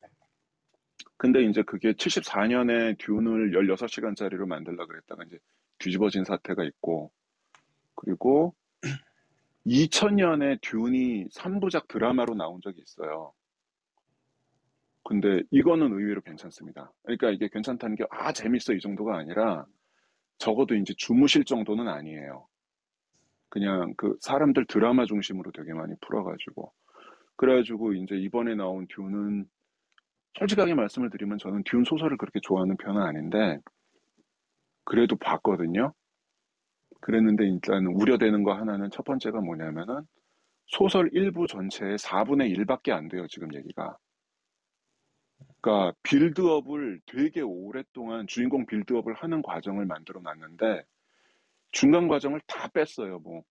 근데 1.18 1.44
이제 1.44 1.62
그게 1.62 1.94
74년에 1.94 2.98
듄을 2.98 3.52
16시간짜리로 3.52 4.48
만들려고 4.48 4.88
그랬다가 4.88 5.24
이제 5.26 5.38
뒤집어진 5.78 6.24
사태가 6.24 6.64
있고, 6.64 7.12
그리고 7.96 8.56
2000년에 9.68 10.60
듄이 10.62 11.28
3부작 11.30 11.88
드라마로 11.88 12.36
나온 12.36 12.62
적이 12.62 12.82
있어요. 12.82 13.34
근데 15.04 15.42
이거는 15.52 15.94
의외로 15.94 16.22
괜찮습니다. 16.22 16.92
그러니까 17.04 17.32
이게 17.32 17.48
괜찮다는 17.52 17.96
게, 17.96 18.06
아, 18.10 18.32
재밌어 18.34 18.74
이 18.74 18.80
정도가 18.80 19.18
아니라, 19.18 19.66
적어도 20.38 20.76
이제 20.76 20.94
주무실 20.98 21.46
정도는 21.46 21.88
아니에요. 21.88 22.48
그냥 23.50 23.94
그 23.98 24.18
사람들 24.22 24.66
드라마 24.68 25.06
중심으로 25.06 25.52
되게 25.52 25.74
많이 25.74 25.94
풀어가지고. 26.02 26.72
그래가지고 27.38 27.94
이제 27.94 28.16
이번에 28.16 28.56
나온 28.56 28.86
듄은 28.90 29.46
솔직하게 30.38 30.74
말씀을 30.74 31.10
드리면 31.10 31.38
저는 31.38 31.64
듄 31.66 31.84
소설을 31.86 32.18
그렇게 32.18 32.40
좋아하는 32.42 32.76
편은 32.78 33.02
아닌데 33.02 33.60
그래도 34.84 35.16
봤거든요. 35.16 35.94
그랬는데 37.02 37.46
일단 37.48 37.86
우려되는 37.88 38.44
거 38.44 38.54
하나는 38.54 38.90
첫 38.92 39.04
번째가 39.06 39.42
뭐냐면은 39.42 40.02
소설 40.68 41.10
1부 41.12 41.48
전체의 41.48 41.98
4분의 41.98 42.56
1밖에 42.58 42.92
안 42.92 43.08
돼요, 43.08 43.28
지금 43.30 43.54
얘기가. 43.56 43.98
그러니까 45.62 45.94
build-up을 46.04 47.02
되게 47.06 47.42
오랫동안 47.42 48.28
주인공 48.28 48.66
build-up을 48.66 49.14
하는 49.16 49.42
과정을 49.42 49.86
만들어 49.86 50.22
놨는데 50.22 50.84
중간 51.72 52.08
과정을 52.08 52.42
다 52.48 52.68
뺐어요, 52.70 53.20
뭐. 53.20 53.44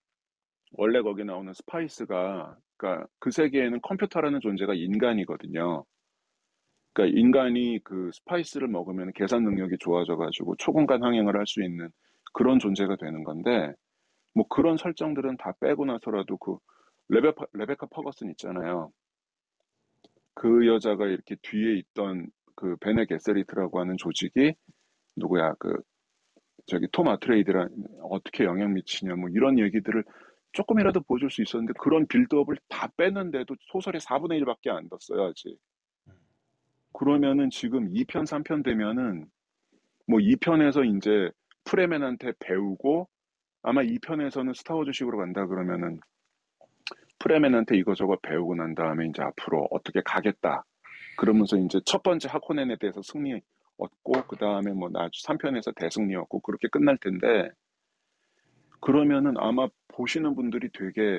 원래 0.73 1.01
거기 1.03 1.25
나오는 1.25 1.53
spice가 1.55 2.57
그러니까 2.77 3.07
그 3.19 3.31
세계에는 3.31 3.81
컴퓨터라는 3.83 4.41
존재가 4.41 4.75
인간이거든요. 4.75 5.85
그러니까 6.93 7.19
인간이 7.19 7.81
그 7.85 8.11
spice를 8.13 8.69
먹으면 8.69 9.13
계산 9.15 9.45
능력이 9.45 9.77
좋아져 9.81 10.17
가지고 10.17 10.57
초공간 10.57 11.03
항행을 11.03 11.37
할 11.37 11.47
수 11.47 11.63
있는 11.63 11.91
그런 12.33 12.59
존재가 12.59 12.97
되는 12.97 13.25
건데 13.25 13.73
뭐 14.35 14.47
그런 14.49 14.77
설정들은 14.77 15.39
다 15.39 15.53
빼고 15.61 15.87
나서라도 15.87 16.37
그 16.37 16.59
레베카, 17.09 17.47
레베카 17.53 17.87
퍼거슨 17.87 18.31
있잖아요. 18.31 18.91
그 20.35 20.67
여자가 20.67 21.07
이렇게 21.07 21.37
뒤에 21.41 21.77
있던 21.79 22.29
그 22.55 22.77
베네 22.77 23.07
게세리트라고 23.07 23.81
하는 23.81 23.97
조직이 23.97 24.55
누구야 25.17 25.55
그 25.59 25.75
저기 26.67 26.87
톰 26.93 27.09
아트레이드랑 27.09 27.69
어떻게 28.03 28.45
영향 28.45 28.75
미치냐 28.75 29.15
뭐 29.15 29.29
이런 29.31 29.59
얘기들을 29.59 30.05
조금이라도 30.53 31.01
보여줄 31.03 31.31
수 31.31 31.43
있었는데 31.43 31.75
그런 31.79 32.07
빌드업을 32.07 32.57
다 32.69 32.89
뺐는데도 32.97 33.55
소설의 33.73 34.01
4분의 34.01 34.43
1밖에 34.43 34.69
안 34.71 34.89
뒀어요 34.89 35.29
아직. 35.29 35.59
그러면은 36.93 37.51
지금 37.51 37.93
2편 37.93 38.25
3편 38.25 38.65
되면은 38.65 39.27
뭐 40.07 40.19
2편에서 40.19 40.97
이제 40.97 41.31
프레맨한테 41.67 42.33
배우고 42.39 43.09
아마 43.63 43.83
2편에서는 43.83 44.55
스타워즈식으로 44.55 45.19
간다 45.19 45.47
그러면은 45.47 46.01
프레맨한테 47.19 47.77
이거저거 47.77 48.17
배우고 48.23 48.55
난 48.55 48.75
다음에 48.75 49.07
이제 49.07 49.23
앞으로 49.23 49.67
어떻게 49.71 50.01
가겠다. 50.05 50.65
그러면서 51.17 51.57
이제 51.57 51.81
첫 51.85 52.03
번째 52.03 52.29
하코넨에 52.29 52.77
대해서 52.77 53.03
승리 53.03 53.41
얻고 53.79 54.13
그 54.29 54.37
다음에 54.37 54.73
뭐 54.73 54.89
나주 54.89 55.23
3편에서 55.25 55.75
대승리 55.75 56.15
얻고 56.15 56.41
그렇게 56.41 56.69
끝날 56.69 56.97
텐데 56.99 57.51
그러면은 58.81 59.35
아마 59.39 59.69
보시는 59.89 60.35
분들이 60.37 60.69
되게 60.73 61.19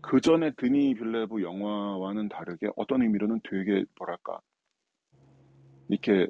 그 0.00 0.20
전에 0.20 0.52
드니 0.56 0.94
빌레브 0.94 1.42
영화와는 1.42 2.28
다르게 2.28 2.68
어떤 2.76 3.02
의미로는 3.02 3.40
되게 3.42 3.84
뭐랄까 3.98 4.40
이렇게 5.88 6.28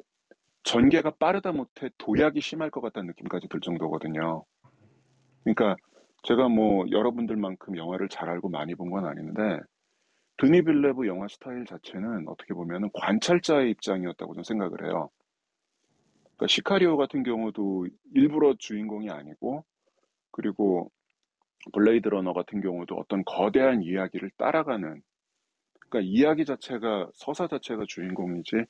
전개가 0.63 1.11
빠르다 1.19 1.51
못해 1.51 1.89
도약이 1.97 2.41
심할 2.41 2.69
것 2.71 2.81
같다는 2.81 3.07
느낌까지 3.07 3.47
들 3.49 3.59
정도거든요. 3.61 4.45
그러니까 5.43 5.75
제가 6.23 6.47
뭐 6.49 6.85
여러분들만큼 6.91 7.77
영화를 7.77 8.09
잘 8.09 8.29
알고 8.29 8.49
많이 8.49 8.75
본 8.75 8.89
건 8.91 9.05
아닌데 9.05 9.59
드니 10.37 10.63
빌뇌브 10.63 11.07
영화 11.07 11.27
스타일 11.27 11.65
자체는 11.65 12.27
어떻게 12.27 12.53
보면은 12.53 12.89
관찰자의 12.93 13.71
입장이었다고 13.71 14.33
저는 14.35 14.43
생각을 14.43 14.85
해요. 14.85 15.09
그러니까 16.21 16.47
시카리오 16.47 16.97
같은 16.97 17.23
경우도 17.23 17.87
일부러 18.13 18.55
주인공이 18.57 19.09
아니고 19.09 19.63
그리고 20.31 20.91
블레이드 21.73 22.09
러너 22.09 22.33
같은 22.33 22.61
경우도 22.61 22.95
어떤 22.95 23.23
거대한 23.25 23.83
이야기를 23.83 24.31
따라가는 24.37 25.01
그러니까 25.89 26.01
이야기 26.11 26.45
자체가 26.45 27.09
서사 27.13 27.47
자체가 27.47 27.85
주인공이지 27.87 28.65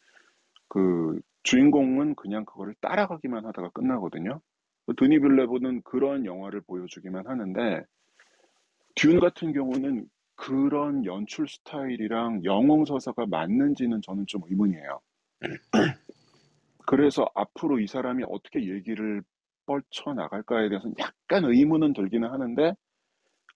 그 0.74 1.22
주인공은 1.44 2.16
그냥 2.16 2.46
그거를 2.46 2.74
따라가기만 2.82 3.46
하다가 3.46 3.70
끝나거든요. 3.70 4.42
드니 4.98 5.20
빌레브는 5.20 5.84
그런 5.84 6.26
영화를 6.26 6.62
보여주기만 6.62 7.28
하는데 7.28 7.84
듄 8.96 9.20
같은 9.20 9.54
경우는 9.54 10.08
그런 10.36 11.06
연출 11.06 11.48
스타일이랑 11.48 12.44
영웅 12.44 12.86
서사가 12.86 13.28
맞는지는 13.28 14.02
저는 14.02 14.26
좀 14.26 14.42
의문이에요. 14.50 15.00
그래서 16.88 17.30
앞으로 17.36 17.80
이 17.80 17.86
사람이 17.86 18.24
어떻게 18.28 18.68
얘기를 18.68 19.22
뻗쳐 19.68 20.16
나갈까에 20.16 20.70
대해서는 20.70 20.96
약간 20.98 21.46
의문은 21.46 21.94
들기는 21.94 22.28
하는데 22.28 22.74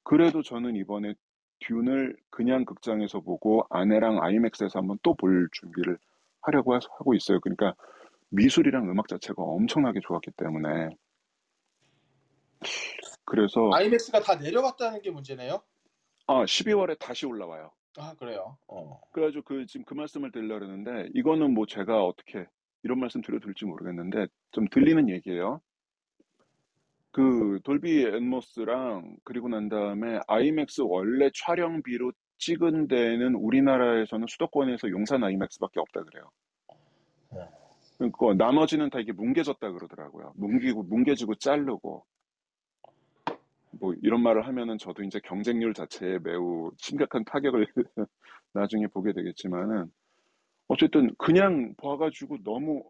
그래도 0.03 0.43
저는 0.43 0.75
이번에 0.75 1.15
듄을 1.61 2.15
그냥 2.29 2.63
극장에서 2.63 3.21
보고 3.21 3.65
아내랑 3.71 4.21
아이맥스에서 4.21 4.77
한번 4.77 4.99
또 5.01 5.15
볼 5.15 5.49
준비를 5.51 5.97
하려고 6.41 6.73
하- 6.73 6.79
하고 6.99 7.13
있어요. 7.13 7.39
그러니까 7.39 7.73
미술이랑 8.29 8.89
음악 8.89 9.07
자체가 9.07 9.41
엄청나게 9.41 9.99
좋았기 10.01 10.31
때문에 10.37 10.89
그래서 13.25 13.69
아이맥스가 13.73 14.21
다 14.21 14.35
내려갔다는 14.35 15.01
게 15.01 15.11
문제네요. 15.11 15.61
아 16.27 16.43
12월에 16.43 16.97
다시 16.99 17.25
올라와요. 17.25 17.71
아 17.97 18.13
그래요. 18.15 18.57
어. 18.67 18.99
그래가지고 19.11 19.43
그 19.43 19.65
지금 19.65 19.85
그 19.85 19.93
말씀을 19.93 20.31
드리려고 20.31 20.65
그러는데 20.65 21.09
이거는 21.13 21.53
뭐 21.53 21.65
제가 21.65 22.03
어떻게 22.03 22.45
이런 22.83 22.99
말씀 22.99 23.21
드려도 23.21 23.45
될지 23.45 23.65
모르겠는데 23.65 24.27
좀 24.51 24.67
들리는 24.69 25.09
얘기예요. 25.09 25.61
그 27.11 27.59
돌비 27.63 28.05
앤모스랑 28.05 29.17
그리고 29.23 29.49
난 29.49 29.69
다음에 29.69 30.19
아이맥스 30.27 30.81
원래 30.81 31.29
촬영비로 31.33 32.11
찍은 32.37 32.87
데는 32.87 33.35
우리나라에서는 33.35 34.27
수도권에서 34.27 34.89
용산 34.89 35.23
아이맥스밖에 35.23 35.79
없다 35.79 36.03
그래요. 36.03 36.29
그러니까 37.97 38.33
나머지는 38.35 38.89
다 38.89 38.99
이게 38.99 39.11
뭉개졌다 39.11 39.71
그러더라고요. 39.71 40.33
뭉개고 40.35 40.83
뭉개지고 40.83 41.35
자르고 41.35 42.05
뭐 43.79 43.93
이런 44.01 44.21
말을 44.21 44.47
하면은 44.47 44.77
저도 44.77 45.03
이제 45.03 45.19
경쟁률 45.23 45.73
자체에 45.73 46.19
매우 46.19 46.71
심각한 46.77 47.23
타격을 47.25 47.67
나중에 48.53 48.87
보게 48.87 49.13
되겠지만은 49.13 49.91
어쨌든 50.67 51.13
그냥 51.17 51.73
봐가지고 51.77 52.43
너무 52.43 52.83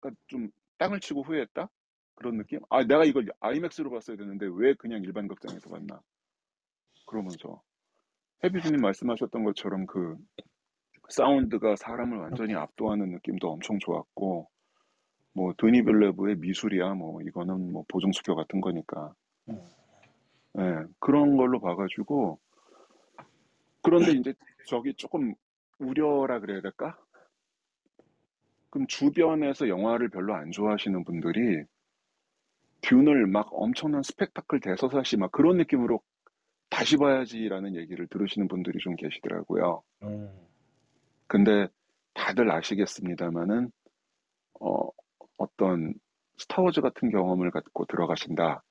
그러니까 0.00 0.20
좀 0.26 0.48
땅을 0.78 1.00
치고 1.00 1.22
후회했다 1.22 1.68
그런 2.14 2.38
느낌? 2.38 2.60
아 2.70 2.84
내가 2.84 3.04
이걸 3.04 3.26
아이맥스로 3.40 3.90
봤어야 3.90 4.16
되는데 4.16 4.46
왜 4.52 4.74
그냥 4.74 5.02
일반 5.02 5.28
극장에서 5.28 5.70
봤나? 5.70 6.00
그러면서 7.06 7.62
해비주님 8.44 8.80
말씀하셨던 8.80 9.44
것처럼 9.44 9.86
그 9.86 10.16
사운드가 11.08 11.76
사람을 11.76 12.18
완전히 12.18 12.54
압도하는 12.54 13.10
느낌도 13.10 13.50
엄청 13.50 13.78
좋았고 13.78 14.48
뭐 15.32 15.54
드니 15.58 15.84
빌레브의 15.84 16.36
미술이야 16.36 16.94
뭐 16.94 17.20
이거는 17.22 17.72
뭐 17.72 17.84
보증수표 17.88 18.34
같은 18.34 18.60
거니까 18.60 19.14
예, 19.48 20.84
그런 20.98 21.36
걸로 21.36 21.60
봐가지고 21.60 22.38
그런데 23.82 24.12
이제 24.12 24.34
저기 24.66 24.94
조금 24.94 25.34
우려라 25.78 26.40
그래야 26.40 26.60
될까? 26.60 26.98
그럼 28.70 28.86
주변에서 28.88 29.68
영화를 29.68 30.08
별로 30.08 30.34
안 30.34 30.50
좋아하시는 30.50 31.04
분들이 31.04 31.64
듄을 32.80 33.26
막 33.26 33.48
엄청난 33.52 34.02
스펙타클 34.02 34.60
대서사시 34.60 35.16
막 35.16 35.30
그런 35.30 35.56
느낌으로 35.58 36.00
다시 36.76 36.98
봐야지라는 36.98 37.74
얘기를 37.74 38.06
들으시는 38.06 38.48
분들이 38.48 38.78
좀 38.80 38.96
계시더라고요. 38.96 39.82
음. 40.02 40.30
근데 41.26 41.68
다들 42.12 42.50
아시겠습니다만은 42.50 43.70
어, 44.60 44.88
어떤 45.38 45.94
스타워즈 46.36 46.82
같은 46.82 47.08
경험을 47.10 47.50
갖고 47.50 47.86
들어가신다. 47.86 48.62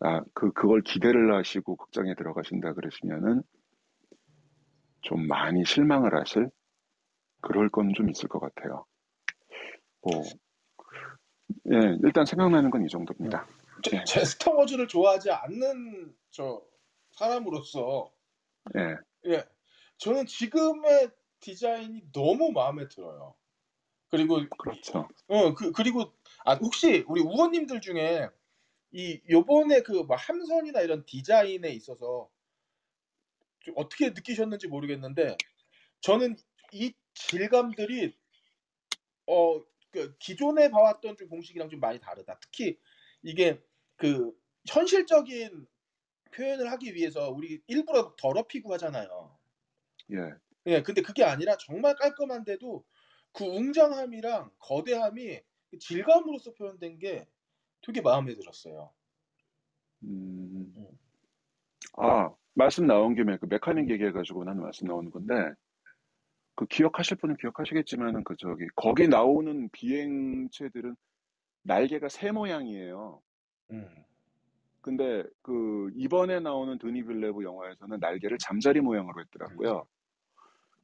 아, 0.00 0.20
그, 0.34 0.52
그걸 0.52 0.82
기대를 0.82 1.34
하시고 1.34 1.74
극장에 1.74 2.14
들어가신다 2.14 2.74
그러시면은 2.74 3.42
좀 5.00 5.26
많이 5.26 5.64
실망을 5.64 6.14
하실 6.14 6.48
그럴 7.40 7.70
건 7.70 7.92
좀 7.94 8.08
있을 8.08 8.28
것 8.28 8.38
같아요. 8.38 8.84
뭐, 10.00 10.22
예, 11.72 11.98
일단 12.04 12.24
생각나는 12.24 12.70
건 12.70 12.84
이 12.84 12.88
정도입니다. 12.88 13.48
제, 13.82 13.96
예. 13.96 14.04
제 14.04 14.24
스타워즈를 14.24 14.86
좋아하지 14.86 15.32
않는 15.32 16.14
저 16.30 16.62
사람으로서 17.16 18.12
예, 18.76 18.96
예 19.32 19.44
저는 19.98 20.26
지금의 20.26 21.10
디자인이 21.40 22.12
너무 22.12 22.52
마음에 22.52 22.88
들어요. 22.88 23.34
그리고 24.10 24.40
그렇죠. 24.58 25.08
어 25.28 25.54
그, 25.54 25.72
그리고 25.72 26.12
아 26.44 26.54
혹시 26.54 27.04
우리 27.08 27.20
우원님들 27.20 27.80
중에 27.80 28.28
이 28.92 29.20
요번에 29.28 29.82
그뭐 29.82 30.06
함선이나 30.16 30.80
이런 30.80 31.04
디자인에 31.04 31.70
있어서 31.70 32.30
좀 33.60 33.74
어떻게 33.76 34.10
느끼셨는지 34.10 34.68
모르겠는데 34.68 35.36
저는 36.00 36.36
이 36.72 36.92
질감들이 37.14 38.16
어 39.26 39.74
그 39.94 40.16
기존에 40.18 40.70
봐왔던 40.70 41.16
좀 41.16 41.28
공식이랑 41.28 41.68
좀 41.70 41.78
많이 41.78 42.00
다르다. 42.00 42.36
특히 42.40 42.76
이게 43.22 43.62
그 43.94 44.36
현실적인 44.66 45.68
표현을 46.34 46.70
하기 46.72 46.94
위해서 46.94 47.30
우리 47.30 47.60
일부러 47.66 48.14
더럽히고 48.16 48.72
하잖아요. 48.74 49.36
예, 50.12 50.32
예, 50.66 50.82
근데 50.82 51.02
그게 51.02 51.24
아니라 51.24 51.56
정말 51.56 51.94
깔끔한데도 51.96 52.84
그 53.32 53.44
웅장함이랑 53.44 54.50
거대함이 54.58 55.40
질감으로서 55.78 56.54
표현된 56.54 56.98
게 56.98 57.26
되게 57.82 58.00
마음에 58.00 58.34
들었어요. 58.34 58.92
음, 60.04 60.72
아, 61.96 62.30
말씀 62.54 62.86
나온 62.86 63.14
김에 63.14 63.36
그 63.38 63.46
메카닉 63.46 63.90
얘기해가지고 63.90 64.44
나는 64.44 64.62
말씀 64.62 64.86
나오는 64.86 65.10
건데, 65.10 65.34
그 66.54 66.66
기억하실 66.66 67.16
분은 67.18 67.36
기억하시겠지만은 67.36 68.24
그 68.24 68.36
저기, 68.38 68.66
거기 68.76 69.08
나오는 69.08 69.68
비행체들은 69.70 70.94
날개가 71.62 72.08
새 72.08 72.30
모양이에요. 72.30 73.20
음. 73.72 74.04
근데 74.84 75.24
그 75.42 75.90
이번에 75.96 76.40
나오는 76.40 76.78
드니 76.78 77.04
빌레브 77.06 77.42
영화에서는 77.42 78.00
날개를 78.00 78.36
잠자리 78.38 78.82
모양으로 78.82 79.18
했더라고요. 79.22 79.86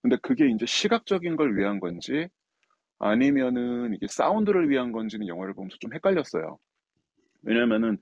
근데 0.00 0.16
그게 0.22 0.48
이제 0.48 0.64
시각적인 0.64 1.36
걸 1.36 1.54
위한 1.58 1.80
건지 1.80 2.28
아니면은 2.98 3.94
이게 3.94 4.06
사운드를 4.08 4.70
위한 4.70 4.92
건지는 4.92 5.28
영화를 5.28 5.54
보면서 5.54 5.76
좀 5.80 5.92
헷갈렸어요. 5.94 6.58
왜냐면은 7.42 7.98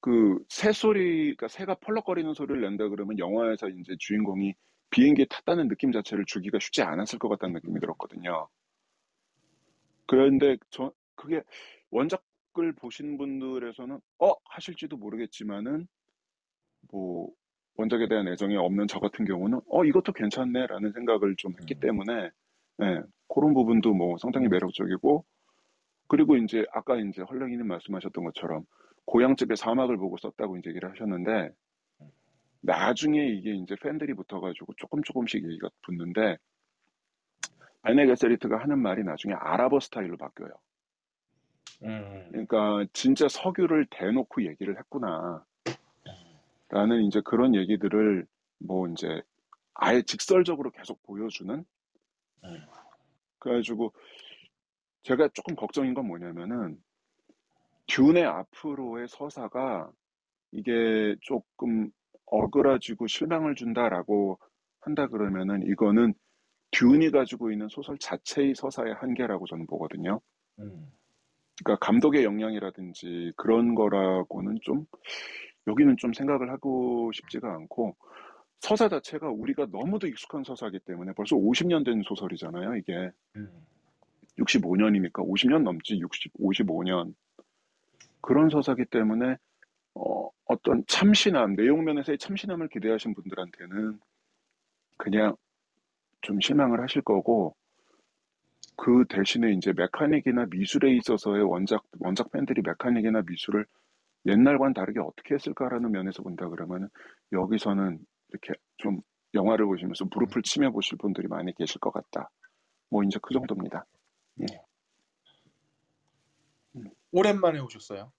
그 0.00 0.38
새 0.50 0.72
소리, 0.72 1.36
그러니까 1.36 1.48
새가 1.48 1.76
펄럭거리는 1.76 2.34
소리를 2.34 2.60
낸다 2.60 2.88
그러면 2.90 3.18
영화에서 3.18 3.68
이제 3.70 3.96
주인공이 3.98 4.54
비행기에 4.90 5.26
탔다는 5.30 5.68
느낌 5.68 5.92
자체를 5.92 6.24
주기가 6.26 6.58
쉽지 6.60 6.82
않았을 6.82 7.18
것 7.18 7.28
같다는 7.30 7.54
느낌이 7.54 7.80
들었거든요. 7.80 8.48
그런데 10.06 10.56
저 10.70 10.92
그게 11.16 11.42
원작 11.90 12.22
을 12.58 12.72
보신 12.74 13.16
분들에서는 13.16 13.98
어? 14.18 14.32
하실지도 14.44 14.98
모르겠지만은 14.98 15.86
뭐 16.90 17.30
원작에 17.76 18.08
대한 18.08 18.28
애정이 18.28 18.56
없는 18.56 18.88
저 18.88 19.00
같은 19.00 19.24
경우는 19.24 19.60
어? 19.70 19.84
이것도 19.84 20.12
괜찮네라는 20.12 20.92
생각을 20.92 21.34
좀 21.36 21.54
했기 21.58 21.74
때문에 21.74 22.30
예, 22.82 23.02
그런 23.28 23.54
부분도 23.54 23.94
뭐 23.94 24.18
상당히 24.18 24.48
매력적이고 24.48 25.24
그리고 26.08 26.36
이제 26.36 26.66
아까 26.72 26.96
이제 26.96 27.22
헐랭이님 27.22 27.66
말씀하셨던 27.66 28.24
것처럼 28.24 28.64
고향집에 29.06 29.56
사막을 29.56 29.96
보고 29.96 30.18
썼다고 30.18 30.58
이제 30.58 30.70
얘기를 30.70 30.90
하셨는데 30.90 31.50
나중에 32.60 33.28
이게 33.28 33.54
이제 33.54 33.74
팬들이 33.80 34.14
붙어가지고 34.14 34.74
조금 34.76 35.02
조금씩 35.02 35.44
얘기가 35.44 35.70
붙는데 35.82 36.36
발네 37.82 38.06
게세리트가 38.06 38.58
하는 38.58 38.78
말이 38.78 39.02
나중에 39.02 39.34
아랍어 39.34 39.80
스타일로 39.80 40.16
바뀌어요. 40.16 40.52
음. 41.84 42.28
그러니까 42.30 42.84
진짜 42.92 43.28
석유를 43.28 43.86
대놓고 43.90 44.44
얘기를 44.46 44.78
했구나. 44.78 45.44
라는 46.68 47.02
이제 47.02 47.20
그런 47.22 47.54
얘기들을 47.54 48.26
뭐 48.58 48.88
이제 48.88 49.22
아예 49.74 50.00
직설적으로 50.02 50.70
계속 50.70 51.02
보여주는 51.02 51.64
음. 52.44 52.66
그래가지고 53.38 53.92
제가 55.02 55.28
조금 55.34 55.54
걱정인 55.54 55.92
건 55.94 56.06
뭐냐면은 56.06 56.80
듀의 57.88 58.24
앞으로의 58.24 59.08
서사가 59.08 59.90
이게 60.52 61.16
조금 61.20 61.90
어그러지고 62.26 63.06
실망을 63.06 63.54
준다라고 63.54 64.38
한다 64.80 65.08
그러면은 65.08 65.62
이거는 65.66 66.14
듀이 66.70 67.10
가지고 67.10 67.52
있는 67.52 67.68
소설 67.68 67.98
자체의 67.98 68.54
서사의 68.54 68.94
한계라고 68.94 69.46
저는 69.46 69.66
보거든요. 69.66 70.20
음. 70.58 70.90
그러니까 71.62 71.76
감독의 71.76 72.24
역량이라든지 72.24 73.32
그런 73.36 73.74
거라고는 73.74 74.58
좀 74.62 74.86
여기는 75.66 75.96
좀 75.96 76.12
생각을 76.12 76.50
하고 76.50 77.10
싶지가 77.12 77.52
않고 77.54 77.96
서사 78.60 78.88
자체가 78.88 79.28
우리가 79.28 79.66
너무도 79.70 80.06
익숙한 80.06 80.44
서사이기 80.44 80.80
때문에 80.80 81.12
벌써 81.14 81.36
50년 81.36 81.84
된 81.84 82.02
소설이잖아요, 82.04 82.76
이게. 82.76 83.10
음. 83.36 83.48
65년이니까 84.38 85.14
50년 85.14 85.62
넘지 85.62 85.98
60, 85.98 86.32
55년 86.34 87.14
그런 88.20 88.48
서사기 88.48 88.84
때문에 88.86 89.36
어, 89.94 90.30
어떤 90.46 90.84
참신함 90.86 91.54
내용 91.54 91.84
면에서의 91.84 92.18
참신함을 92.18 92.68
기대하신 92.68 93.14
분들한테는 93.14 93.98
그냥 94.96 95.36
좀 96.22 96.40
실망을 96.40 96.80
하실 96.80 97.02
거고 97.02 97.54
그 98.82 99.04
대신에 99.08 99.52
이제 99.52 99.72
메카닉이나 99.76 100.46
미술에 100.50 100.96
있어서의 100.96 101.44
원작 101.44 101.84
원작 102.00 102.32
팬들이 102.32 102.62
메카닉이나 102.62 103.22
미술을 103.24 103.64
옛날과는 104.26 104.74
다르게 104.74 104.98
어떻게 104.98 105.36
했을까라는 105.36 105.92
면에서 105.92 106.24
본다 106.24 106.48
그러면 106.48 106.88
여기서는 107.30 108.00
이렇게 108.30 108.54
좀 108.78 109.00
영화를 109.34 109.66
보시면서 109.66 110.06
무릎을 110.06 110.42
치며 110.42 110.72
보실 110.72 110.98
분들이 110.98 111.28
많이 111.28 111.54
계실 111.54 111.78
것 111.78 111.92
같다. 111.92 112.28
뭐 112.90 113.04
이제 113.04 113.20
그 113.22 113.32
정도입니다. 113.32 113.84
오랜만에 117.12 117.60
오셨어요. 117.60 118.10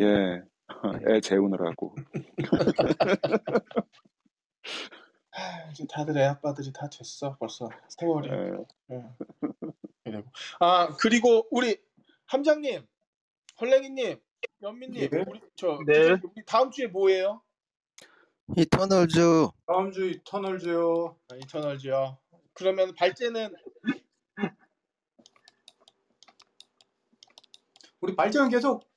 예, 0.00 0.42
애 1.08 1.20
재우느라고. 1.20 1.94
아, 5.36 5.70
이제 5.70 5.84
다들 5.88 6.16
애 6.16 6.24
아빠들이 6.24 6.72
다 6.72 6.88
됐어 6.88 7.36
벌써 7.38 7.68
세월이. 7.88 8.30
예. 8.30 8.64
응. 8.92 9.14
이러고. 10.04 10.30
아 10.60 10.96
그리고 10.98 11.46
우리 11.50 11.76
함장님, 12.26 12.86
헐랭이님, 13.60 14.18
연민님, 14.62 15.02
예. 15.02 15.24
우리 15.28 15.40
저 15.54 15.78
네. 15.86 16.12
우리 16.12 16.44
다음 16.46 16.70
주에 16.70 16.86
뭐예요? 16.86 17.42
이터널즈 18.56 19.48
다음 19.66 19.90
주 19.92 20.18
터널즈요. 20.24 21.18
아, 21.28 21.36
이터널즈요. 21.36 22.18
그러면 22.54 22.94
발제는 22.94 23.54
우리 28.00 28.14
발전 28.14 28.48
계속 28.48 28.88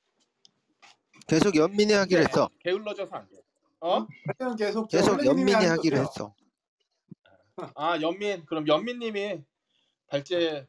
계속 1.26 1.56
연민이 1.56 1.92
하기로 1.92 2.22
했어. 2.22 2.48
게을러져서 2.60 3.16
안 3.16 3.28
돼. 3.28 3.39
어? 3.80 4.06
발전 4.26 4.56
계속 4.56 4.88
저 4.90 4.98
계속 4.98 5.24
연민이 5.24 5.52
하기로? 5.52 5.98
했어. 5.98 6.34
아 7.74 8.00
연민 8.00 8.44
그럼 8.46 8.66
연민님이 8.66 9.42
발제 10.06 10.66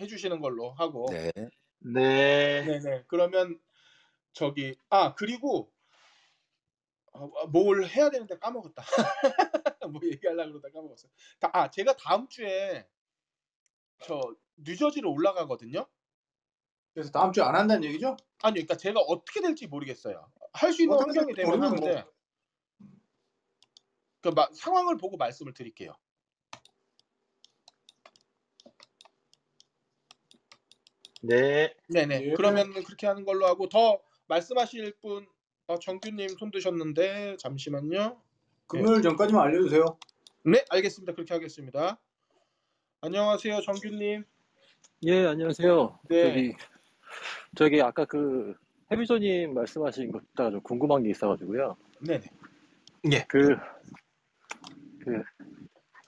해주시는 0.00 0.40
걸로 0.40 0.70
하고. 0.72 1.06
네. 1.10 1.30
네. 1.80 2.64
네네. 2.64 3.04
그러면 3.08 3.60
저기 4.32 4.76
아 4.88 5.14
그리고 5.14 5.70
어, 7.12 7.28
뭘 7.48 7.84
해야 7.86 8.10
되는데 8.10 8.38
까먹었다. 8.38 8.82
뭐 9.92 10.00
얘기하려고 10.04 10.52
그러다 10.52 10.68
까먹었어. 10.72 11.08
다, 11.38 11.50
아 11.52 11.70
제가 11.70 11.96
다음 11.96 12.28
주에 12.28 12.86
저 14.02 14.20
뉴저지로 14.56 15.12
올라가거든요. 15.12 15.86
그래서 16.92 17.10
다음 17.10 17.32
주에 17.32 17.42
안 17.44 17.54
한다는 17.54 17.84
얘기죠? 17.84 18.16
아니 18.42 18.54
그러니까 18.54 18.76
제가 18.76 19.00
어떻게 19.00 19.40
될지 19.40 19.66
모르겠어요. 19.66 20.30
할 20.52 20.72
수 20.72 20.82
있는 20.82 20.96
환경이 20.98 21.34
되면 21.34 21.58
뭐. 21.58 21.68
하는데 21.68 22.04
그 24.24 24.30
마- 24.30 24.48
상황을 24.54 24.96
보고 24.96 25.18
말씀을 25.18 25.52
드릴게요. 25.52 25.92
네. 31.20 31.74
네네. 31.90 32.30
예. 32.30 32.32
그러면 32.32 32.72
그렇게 32.72 33.06
하는 33.06 33.26
걸로 33.26 33.44
하고 33.44 33.68
더 33.68 34.00
말씀하실 34.28 34.94
분 35.02 35.26
어, 35.66 35.78
정규님 35.78 36.28
손 36.38 36.50
드셨는데 36.50 37.36
잠시만요. 37.36 38.18
금요일 38.66 39.02
전까지만 39.02 39.42
알려주세요. 39.46 39.84
네, 40.44 40.64
알겠습니다. 40.70 41.12
그렇게 41.12 41.34
하겠습니다. 41.34 42.00
안녕하세요, 43.02 43.60
정규님. 43.60 44.24
예, 45.04 45.26
안녕하세요. 45.26 46.00
네. 46.08 46.22
저기, 46.22 46.56
저기 47.56 47.82
아까 47.82 48.06
그 48.06 48.54
해비조님 48.90 49.52
말씀하신 49.52 50.12
것 50.12 50.20
듣다가 50.28 50.50
좀 50.50 50.62
궁금한 50.62 51.02
게 51.02 51.10
있어가지고요. 51.10 51.76
네네. 52.00 52.24
그, 53.28 53.54
그 55.04 55.22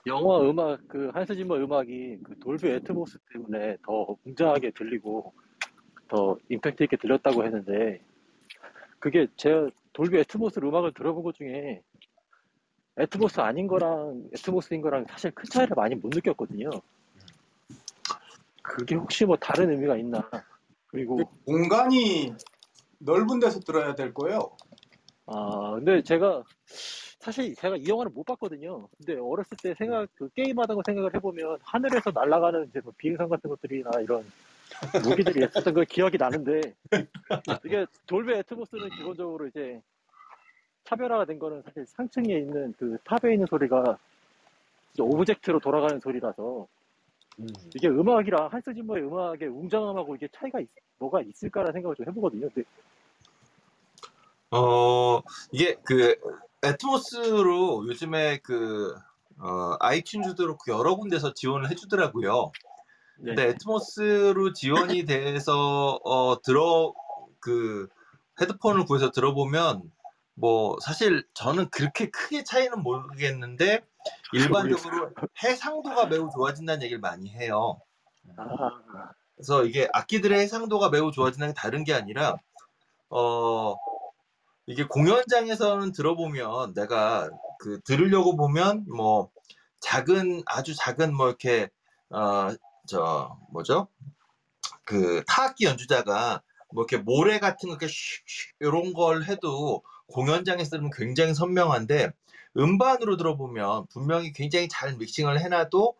영화 0.07 0.39
음악, 0.41 0.79
그 0.87 1.09
한스 1.13 1.35
짐머 1.35 1.55
음악이 1.57 2.19
그 2.23 2.39
돌비 2.39 2.69
애트모스 2.69 3.19
때문에 3.31 3.77
더 3.83 4.15
웅장하게 4.25 4.71
들리고 4.71 5.33
더 6.07 6.37
임팩트 6.49 6.83
있게 6.83 6.97
들렸다고 6.97 7.43
했는데 7.45 8.01
그게 8.99 9.27
제가 9.35 9.69
돌비 9.93 10.17
애트모스 10.17 10.59
음악을 10.59 10.93
들어본 10.93 11.23
것 11.23 11.35
중에 11.35 11.83
애트모스 12.97 13.39
아닌 13.41 13.67
거랑 13.67 14.29
애트모스인 14.33 14.81
거랑 14.81 15.05
사실 15.07 15.29
큰 15.31 15.45
차이를 15.45 15.75
많이 15.75 15.93
못 15.93 16.09
느꼈거든요. 16.09 16.71
그게 18.63 18.95
혹시 18.95 19.23
뭐 19.25 19.37
다른 19.37 19.69
의미가 19.69 19.97
있나? 19.97 20.27
그리고 20.87 21.29
공간이 21.45 22.33
넓은 22.97 23.39
데서 23.39 23.59
들어야 23.59 23.93
될 23.93 24.13
거예요. 24.13 24.57
아, 25.27 25.73
근데 25.75 26.01
제가 26.01 26.43
사실 27.19 27.55
제가 27.55 27.75
이 27.77 27.87
영화를 27.87 28.11
못 28.13 28.23
봤거든요. 28.25 28.87
근데 28.97 29.17
어렸을 29.19 29.57
때 29.61 29.73
생각 29.77 30.07
그 30.15 30.29
게임하던 30.35 30.75
거 30.77 30.81
생각을 30.85 31.13
해보면 31.15 31.57
하늘에서 31.63 32.11
날아가는 32.11 32.67
이제 32.69 32.79
뭐 32.81 32.93
비행선 32.97 33.29
같은 33.29 33.49
것들이나 33.49 33.89
이런 34.01 34.23
무기들이 35.35 35.45
있었던 35.45 35.73
걸 35.73 35.85
기억이 35.85 36.17
나는데 36.17 36.61
이게 37.65 37.85
돌비 38.05 38.39
애트모스는 38.39 38.89
기본적으로 38.89 39.47
이제 39.47 39.81
차별화가 40.85 41.25
된 41.25 41.39
거는 41.39 41.61
사실 41.63 41.85
상층에 41.87 42.37
있는 42.37 42.73
그 42.77 42.97
탑에 43.03 43.33
있는 43.33 43.45
소리가 43.47 43.97
object로 44.99 45.59
돌아가는 45.59 45.99
소리라서 45.99 46.67
이게 47.75 47.87
음악이랑 47.87 48.47
한스 48.51 48.73
짐머의 48.73 49.03
음악의 49.03 49.47
웅장함하고 49.49 50.15
이게 50.15 50.27
차이가 50.31 50.59
있- 50.59 50.69
뭐가 50.97 51.21
있을까라는 51.21 51.73
생각을 51.73 51.95
좀 51.95 52.07
해보거든요. 52.07 52.49
근데 52.49 52.67
어, 54.51 55.21
이게 55.51 55.75
그 55.83 56.15
애트모스로 56.63 57.87
요즘에 57.87 58.39
그 58.39 58.95
어, 59.39 59.77
아이튠즈도 59.79 60.37
그렇고 60.37 60.71
여러 60.71 60.95
군데서 60.95 61.33
지원을 61.33 61.69
해주더라고요. 61.69 62.51
근데 63.17 63.45
네. 63.45 63.49
애트모스로 63.49 64.53
지원이 64.53 65.05
돼서 65.05 65.99
어, 66.03 66.41
들어 66.41 66.93
그 67.39 67.87
헤드폰을 68.39 68.85
구해서 68.85 69.11
들어보면 69.11 69.91
뭐 70.35 70.77
사실 70.81 71.25
저는 71.33 71.69
그렇게 71.69 72.09
크게 72.09 72.43
차이는 72.43 72.81
모르겠는데 72.83 73.81
일반적으로 74.33 75.09
해상도가 75.43 76.05
매우 76.05 76.29
좋아진다는 76.29 76.83
얘기를 76.83 76.99
많이 76.99 77.29
해요. 77.29 77.79
아, 78.37 79.11
그래서 79.35 79.65
이게 79.65 79.87
악기들의 79.93 80.39
해상도가 80.39 80.89
매우 80.89 81.11
좋아진다는 81.11 81.53
게 81.53 81.59
다른 81.59 81.83
게 81.83 81.93
아니라 81.93 82.37
어 83.09 83.75
이게 84.67 84.83
공연장에서는 84.85 85.91
들어보면 85.93 86.73
내가 86.73 87.29
그 87.59 87.79
들으려고 87.81 88.35
보면 88.35 88.85
뭐 88.87 89.29
작은 89.79 90.43
아주 90.45 90.75
작은 90.75 91.15
뭐 91.15 91.27
이렇게 91.29 91.69
어 92.09 92.55
저 92.89 93.37
뭐죠? 93.51 93.89
그 94.85 95.23
타악기 95.27 95.65
연주자가 95.65 96.41
뭐 96.73 96.83
이렇게 96.89 96.97
모래 97.03 97.39
같은 97.39 97.69
거 97.69 97.73
이렇게 97.75 97.87
슉슉 97.87 98.55
이런 98.61 98.93
걸 98.93 99.23
해도 99.25 99.83
공연장에서 100.07 100.71
들으면 100.71 100.91
굉장히 100.95 101.33
선명한데 101.33 102.11
음반으로 102.57 103.17
들어보면 103.17 103.87
분명히 103.87 104.31
굉장히 104.33 104.67
잘 104.69 104.95
믹싱을 104.95 105.39
해놔도 105.41 105.95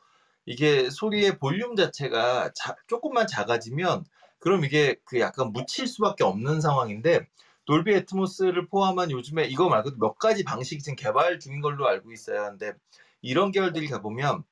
이게 0.45 0.89
소리의 0.89 1.37
볼륨 1.39 1.75
자체가 1.75 2.51
자- 2.55 2.75
조금만 2.87 3.27
작아지면 3.27 4.05
그럼 4.39 4.63
이게 4.63 4.95
그 5.05 5.19
약간 5.19 5.51
묻힐 5.51 5.87
수밖에 5.87 6.23
없는 6.23 6.61
상황인데 6.61 7.27
돌비 7.67 7.93
애트모스를 7.93 8.67
포함한 8.67 9.11
요즘에 9.11 9.45
이거 9.45 9.69
말고도 9.69 9.97
몇 9.97 10.17
가지 10.17 10.43
방식이 10.43 10.81
지금 10.81 10.95
개발 10.95 11.37
중인 11.37 11.61
걸로 11.61 11.87
알고 11.87 12.11
있어요. 12.13 12.45
근데 12.45 12.73
이런 13.21 13.51
계열들이 13.51 13.89
가보면 13.89 14.43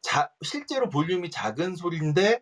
자, 0.00 0.30
실제로 0.42 0.88
볼륨이 0.88 1.30
작은 1.30 1.76
소리인데 1.76 2.40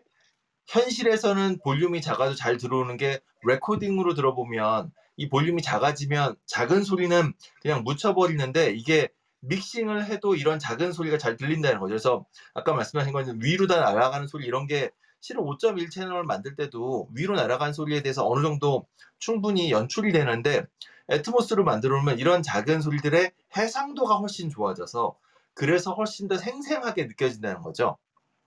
현실에서는 0.67 1.59
볼륨이 1.63 2.01
작아도 2.01 2.35
잘 2.35 2.57
들어오는 2.57 2.95
게 2.95 3.19
레코딩으로 3.43 4.13
들어보면 4.13 4.91
이 5.17 5.27
볼륨이 5.27 5.61
작아지면 5.61 6.35
작은 6.45 6.83
소리는 6.83 7.33
그냥 7.61 7.83
묻혀버리는데 7.83 8.71
이게 8.71 9.09
믹싱을 9.41 10.05
해도 10.05 10.35
이런 10.35 10.57
작은 10.57 10.93
소리가 10.93 11.17
잘 11.17 11.35
들린다는 11.35 11.79
거죠. 11.79 11.89
그래서 11.89 12.25
아까 12.53 12.73
말씀하신 12.73 13.11
건 13.11 13.39
위로 13.41 13.67
다 13.67 13.81
날아가는 13.81 14.27
소리 14.27 14.45
이런 14.45 14.67
게 14.67 14.91
실은 15.21 15.43
5.1 15.43 15.89
채널을 15.91 16.23
만들 16.25 16.55
때도 16.55 17.09
위로 17.15 17.35
날아가는 17.35 17.73
소리에 17.73 18.01
대해서 18.01 18.27
어느 18.27 18.41
정도 18.43 18.87
충분히 19.19 19.71
연출이 19.71 20.11
되는데 20.11 20.65
애트모스를 21.09 21.63
만들어 21.63 21.95
놓으면 21.97 22.19
이런 22.19 22.41
작은 22.43 22.81
소리들의 22.81 23.31
해상도가 23.57 24.15
훨씬 24.17 24.49
좋아져서 24.49 25.17
그래서 25.53 25.93
훨씬 25.93 26.27
더 26.27 26.37
생생하게 26.37 27.05
느껴진다는 27.05 27.61
거죠. 27.61 27.97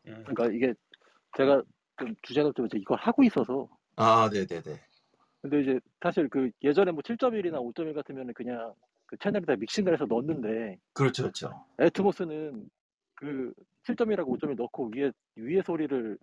음. 0.07 0.25
그러니까 0.27 0.47
이게 0.57 0.75
제가 1.37 1.63
좀 1.99 2.15
주제가 2.23 2.53
좀 2.57 2.67
이제 2.67 2.79
이걸 2.79 2.99
하고 2.99 3.23
있어서 3.25 3.69
아, 3.97 4.29
네 4.31 4.47
네 4.47 4.63
네. 4.63 4.81
근데 5.43 5.61
이제 5.63 5.81
사실 6.03 6.29
그 6.29 6.51
예전에 6.63 6.93
뭐 6.93 7.03
7.1이나 7.03 7.59
5.1 7.61 7.95
같으면은 7.95 8.33
그냥 8.35 8.73
그 9.07 9.17
채널에다 9.19 9.57
믹싱을 9.57 9.93
해서 9.93 10.07
넣었는데 10.07 10.79
그렇죠, 10.93 11.23
그렇죠. 11.25 11.67
애트모스는 11.81 12.69
그 13.15 13.53
7.1하고 13.85 14.33
5.1 14.33 14.57
넣고 14.57 14.91
위에 14.95 15.13
위에 15.37 15.63
소리를 15.63 16.19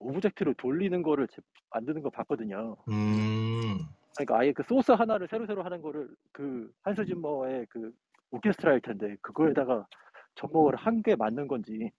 object로 0.00 0.54
돌리는 0.54 1.02
거를 1.02 1.28
제- 1.28 1.42
만드는 1.70 2.02
거 2.02 2.10
봤거든요. 2.10 2.76
음, 2.88 3.78
그러니까 4.16 4.38
아예 4.38 4.52
그 4.52 4.62
소스 4.68 4.90
하나를 4.92 5.28
새로 5.30 5.46
새로 5.46 5.62
하는 5.62 5.80
거를 5.82 6.08
그 6.32 6.70
한스 6.82 7.04
짐머의 7.06 7.66
그 7.70 7.92
오케스트라일 8.30 8.80
텐데 8.80 9.16
그거에다가 9.22 9.86
접목을 10.34 10.76
한 10.76 11.02
게 11.02 11.16
맞는 11.16 11.48
건지 11.48 11.90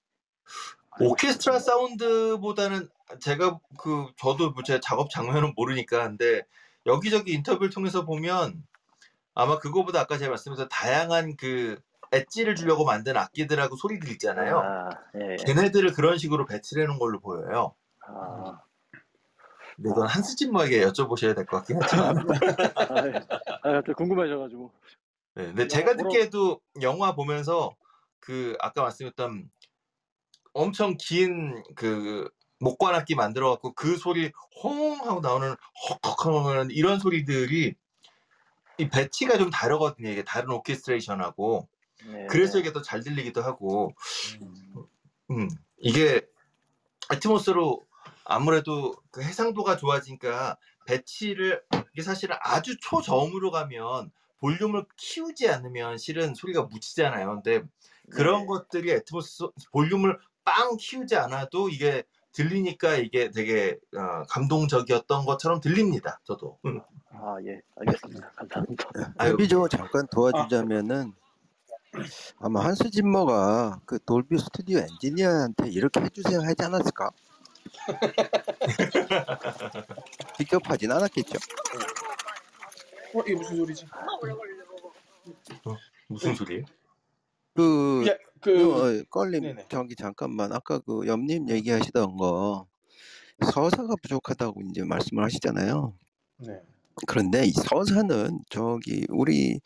오케스트라. 0.99 1.59
사운드보다는 1.59 2.89
제가 3.19 3.59
그 3.79 4.07
저도 4.17 4.51
뭐제 4.51 4.79
작업 4.81 5.09
장면은 5.09 5.53
모르니까 5.55 6.07
근데 6.07 6.41
여기저기 6.85 7.33
인터뷰를 7.33 7.69
통해서 7.69 8.05
보면 8.05 8.63
아마 9.33 9.57
그거보다 9.59 10.01
아까 10.01 10.17
제가 10.17 10.29
말씀드린 10.31 10.67
다양한 10.69 11.35
그 11.37 11.79
엣지를 12.11 12.55
주려고 12.55 12.83
만든 12.83 13.15
악기들하고 13.15 13.77
소리들 13.77 14.09
있잖아요. 14.13 14.59
아, 14.59 14.89
예. 15.15 15.35
걔네들을 15.45 15.93
그런 15.93 16.17
식으로 16.17 16.45
배치해 16.45 16.85
놓은 16.85 16.99
걸로 16.99 17.19
보여요. 17.21 17.73
아, 18.13 18.61
근데 19.75 19.89
이건 19.89 20.07
한스 20.07 20.35
짐머에게 20.35 20.81
여쭤보셔야 20.85 21.35
될 21.35 21.45
것 21.45 21.57
같긴 21.57 21.77
하지만. 21.81 22.15
아, 22.75 23.07
예. 23.07 23.13
아, 23.63 23.71
갑자기 23.73 23.93
궁금해져가지고. 23.93 24.71
네, 25.35 25.45
근데 25.47 25.67
제가 25.67 25.93
보러- 25.95 26.09
듣기에도 26.09 26.59
영화 26.81 27.15
보면서 27.15 27.75
그 28.19 28.55
아까 28.59 28.81
말씀드렸던 28.83 29.49
엄청 30.53 30.97
긴 30.99 31.63
그 31.75 32.29
목관악기 32.59 33.15
만들어 33.15 33.49
갖고 33.51 33.73
그 33.73 33.97
소리 33.97 34.31
홍 34.61 34.99
하고 34.99 35.19
나오는 35.21 35.55
헉헉 36.03 36.45
하는 36.45 36.69
이런 36.69 36.99
소리들이 36.99 37.73
이 38.77 38.89
배치가 38.89 39.37
좀 39.37 39.49
다르거든요. 39.49 40.09
이게 40.09 40.23
다른 40.23 40.51
오케스트레이션하고 40.51 41.67
예. 42.07 42.27
그래서 42.29 42.59
이게 42.59 42.71
더 42.73 42.81
잘 42.83 43.01
들리기도 43.01 43.41
하고 43.41 43.93
음, 45.31 45.47
이게 45.77 46.21
애트모스로 47.11 47.85
아무래도 48.25 48.93
그 49.11 49.21
해상도가 49.21 49.77
좋아지니까 49.77 50.57
배치를 50.85 51.61
이게 51.93 52.01
사실은 52.01 52.35
아주 52.41 52.77
초저음으로 52.79 53.51
가면 53.51 54.11
볼륨을 54.39 54.85
키우지 54.97 55.49
않으면 55.49 55.97
실은 55.97 56.33
소리가 56.33 56.63
묻히잖아요. 56.63 57.41
근데 57.41 57.63
그런 58.09 58.41
네. 58.41 58.45
것들이 58.47 58.91
애트모스 58.91 59.37
소- 59.37 59.53
볼륨을 59.71 60.17
빵 60.43 60.77
키우지 60.77 61.15
않아도 61.15 61.69
이게 61.69 62.03
들리니까 62.31 62.95
이게 62.95 63.29
되게 63.29 63.77
어, 63.95 64.23
감동적이었던 64.29 65.25
것처럼 65.25 65.59
들립니다. 65.59 66.19
저도. 66.23 66.57
음. 66.65 66.81
아, 67.11 67.35
예. 67.45 67.61
알겠습니다. 67.75 68.31
감사합니다. 68.35 68.89
아유, 69.17 69.31
데비 69.31 69.47
저 69.47 69.67
잠깐 69.67 70.07
도와주자면은 70.07 71.13
아마 72.39 72.63
한스 72.63 72.89
짐머가 72.89 73.81
그 73.85 73.99
돌비 74.05 74.39
스튜디오 74.39 74.79
엔지니어한테 74.79 75.69
이렇게 75.69 75.99
해주세요 75.99 76.39
하지 76.39 76.63
않았을까? 76.63 77.11
직접 80.37 80.61
하진 80.69 80.91
않았겠죠. 80.91 81.39
어 83.13 83.21
이게 83.25 83.35
무슨 83.35 83.57
소리지? 83.57 83.85
무슨 86.07 86.35
소리예요? 86.35 86.63
그, 87.53 88.05
예, 88.07 88.17
그그 88.39 88.73
어, 88.73 89.03
껄림 89.09 89.43
네네. 89.43 89.65
저기 89.69 89.95
잠깐만 89.95 90.53
아까 90.53 90.79
그 90.79 91.05
염님 91.05 91.49
얘기하시던 91.49 92.17
거 92.17 92.65
서사가 93.43 93.95
부족하다고 94.01 94.61
이제 94.69 94.83
말씀을 94.83 95.23
하시잖아요. 95.23 95.93
네. 96.37 96.61
그런데 97.07 97.45
이 97.45 97.51
서사는 97.51 98.39
저기 98.49 99.05
우리 99.09 99.59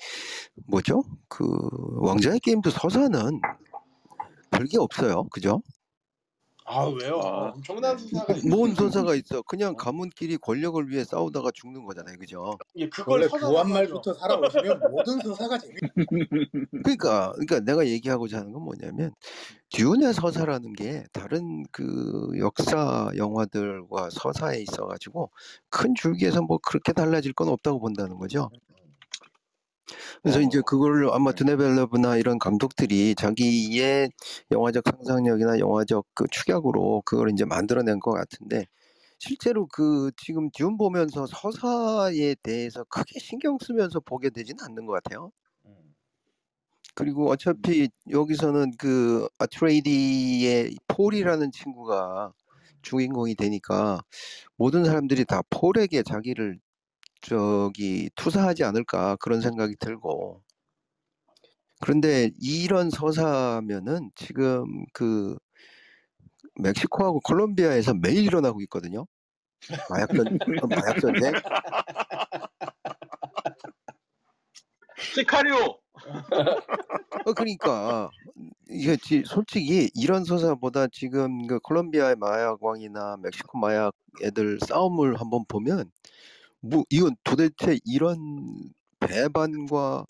뭐죠? 0.68 1.04
그 1.28 1.46
왕자의 2.00 2.40
게임도 2.40 2.70
서사는 2.70 3.42
별게 4.52 4.78
없어요. 4.78 5.26
그죠? 5.26 5.62
아 6.68 6.86
왜요? 6.86 7.20
아. 7.22 7.52
엄청난 7.52 7.98
수사가 7.98 8.34
있뭔 8.34 8.74
서사가 8.74 9.14
있어? 9.16 9.44
그냥 9.44 9.76
가문끼리 9.76 10.38
권력을 10.38 10.90
위해 10.90 11.04
싸우다가 11.04 11.52
죽는 11.54 11.86
거잖아요. 11.86 12.18
그죠? 12.18 12.58
예, 12.76 12.90
그걸 12.90 13.20
원래 13.22 13.28
구한 13.28 13.68
하죠. 13.68 13.74
말부터 13.74 14.14
살아오시면 14.14 14.82
모든 14.92 15.20
서사가 15.20 15.60
재밌. 15.60 15.76
그러니까 16.84 17.32
그러니까 17.34 17.60
내가 17.60 17.86
얘기하고자 17.86 18.40
하는 18.40 18.52
건 18.52 18.64
뭐냐면 18.64 19.14
듀운의 19.70 20.14
서사라는 20.14 20.74
게 20.74 21.04
다른 21.14 21.66
그 21.72 22.32
역사 22.40 23.12
영화들과 23.16 24.10
서사에 24.10 24.62
있어 24.62 24.88
가지고 24.88 25.30
큰 25.70 25.94
줄기에서 25.96 26.42
뭐 26.42 26.58
그렇게 26.58 26.94
달라질 26.94 27.34
건 27.34 27.50
없다고 27.50 27.80
본다는 27.80 28.18
거죠. 28.18 28.50
그래서 30.24 30.42
이제 30.42 30.60
어. 30.60 30.62
그걸 30.66 31.10
아마 31.12 31.32
네. 31.32 31.38
드네벨러브나 31.38 32.18
이런 32.18 32.40
감독들이 32.40 33.16
자기의 33.16 34.10
영화적 34.52 34.84
상상력이나 34.90 35.60
영화적 35.60 36.06
그 36.14 36.26
축약으로 36.32 37.04
그걸 37.06 37.32
이제 37.32 37.46
만들어낸 37.46 38.00
것 38.00 38.12
같은데 38.12 38.66
실제로 39.20 39.68
그 39.68 40.12
지금 40.18 40.50
듀운 40.54 40.78
보면서 40.78 41.26
서사에 41.28 42.36
대해서 42.44 42.84
크게 42.86 43.20
신경 43.20 43.58
쓰면서 43.60 44.00
보게 44.00 44.30
되지는 44.30 44.64
않는 44.64 44.86
것 44.86 44.94
같아요. 44.94 45.32
음. 45.66 45.96
그리고 46.96 47.30
어차피 47.30 47.90
여기서는 48.10 48.72
그 48.78 49.28
아트레이디의 49.40 50.76
폴이라는 50.88 51.52
친구가 51.52 52.34
주인공이 52.82 53.36
되니까 53.36 54.00
모든 54.58 54.86
사람들이 54.86 55.26
다 55.26 55.42
폴에게 55.50 56.04
자기를 56.04 56.60
저기 57.26 58.10
투사하지 58.16 58.64
않을까 58.64 59.16
그런 59.16 59.42
생각이 59.42 59.76
들고 59.80 60.44
그런데 61.82 62.30
이런 62.40 62.90
서사면은 62.92 64.12
지금 64.16 64.86
그 64.94 65.36
멕시코하고 66.56 67.20
콜롬비아에서 67.22 67.96
매일 67.96 68.24
일어나고 68.24 68.62
있거든요. 68.62 69.06
마약 69.90 70.10
전 70.14 70.26
마약 70.70 71.00
전쟁. 71.02 71.34
시카리오. 75.14 75.56
어, 77.26 77.34
그러니까 77.34 78.10
이게 78.70 78.96
지- 78.98 79.24
솔직히 79.26 79.90
이런 79.96 80.24
서사보다 80.24 80.88
지금 80.92 81.48
그 81.48 81.60
콜롬비아의 81.60 82.16
마약 82.18 82.64
왕이나 82.64 83.18
멕시코 83.22 83.58
마약 83.58 83.94
애들 84.24 84.60
싸움을 84.62 85.20
한번 85.20 85.44
보면 85.48 85.92
뭐 86.66 86.84
이건 86.90 87.16
도대체 87.24 87.80
이런 87.86 88.18
배반과 89.00 90.06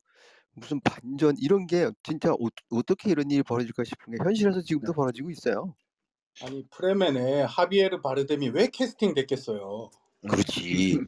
무슨 0.53 0.80
반전 0.80 1.36
이런 1.38 1.68
게 1.68 1.91
진짜 2.01 2.32
어, 2.32 2.38
어떻게 2.72 3.12
이런 3.12 3.30
일이 3.30 3.43
벌어질까 3.43 3.84
싶은 3.84 4.14
게 4.14 4.24
현실에서 4.24 4.62
지금도 4.62 4.93
네. 4.93 4.95
벌어지고 4.95 5.30
있어요. 5.32 5.76
아니 6.41 6.66
프레멘에 6.70 7.41
하비에르 7.43 8.01
바르뎀이 8.01 8.49
왜 8.49 8.68
캐스팅 8.68 9.14
됐겠어요? 9.14 9.89
그렇지. 10.30 10.99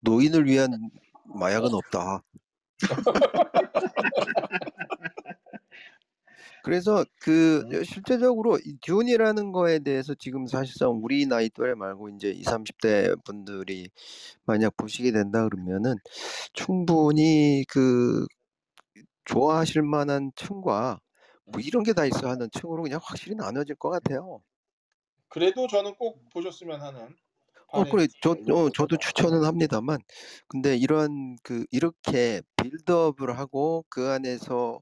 노인을 0.00 0.46
위한 0.46 0.90
마약은 1.24 1.74
없다. 1.74 2.22
그래서 6.64 7.04
그 7.20 7.64
음. 7.72 7.84
실제적으로 7.84 8.58
이 8.64 8.78
듄이라는 8.82 9.52
거에 9.52 9.80
대해서 9.80 10.14
지금 10.18 10.46
사실상 10.46 11.00
우리 11.02 11.26
나이 11.26 11.50
또래 11.50 11.74
말고 11.74 12.08
이제 12.10 12.30
20, 12.30 12.46
30대 12.50 13.16
분들이 13.24 13.90
만약 14.46 14.76
보시게 14.76 15.12
된다 15.12 15.48
그러면은 15.48 15.96
충분히 16.54 17.64
그 17.68 18.26
좋아하실 19.24 19.82
만한 19.82 20.32
층과 20.36 21.00
뭐 21.46 21.60
이런 21.60 21.82
게 21.84 21.92
다 21.92 22.06
있어 22.06 22.28
하는 22.28 22.48
층으로 22.52 22.82
그냥 22.82 23.00
확실히 23.02 23.36
나눠질 23.36 23.76
것 23.76 23.90
같아요. 23.90 24.40
그래도 25.28 25.66
저는 25.66 25.96
꼭 25.96 26.28
보셨으면 26.30 26.80
하는 26.80 27.14
어 27.72 27.84
바람이 27.84 27.90
그래 27.90 28.06
저 28.22 28.36
있습니다. 28.36 28.52
어, 28.52 28.70
저도 28.70 28.96
추천은 28.96 29.44
합니다만 29.44 29.98
근데 30.48 30.76
이런 30.76 31.36
그 31.42 31.66
이렇게 31.72 32.40
빌드업을 32.56 33.36
하고 33.38 33.84
그 33.88 34.08
안에서 34.08 34.80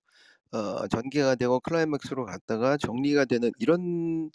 어 0.53 0.87
전개가 0.89 1.35
되고 1.37 1.61
클라이맥스로 1.61 2.27
갔다가 2.27 2.77
정리가 2.77 3.25
되는 3.25 3.51
이런 3.59 4.31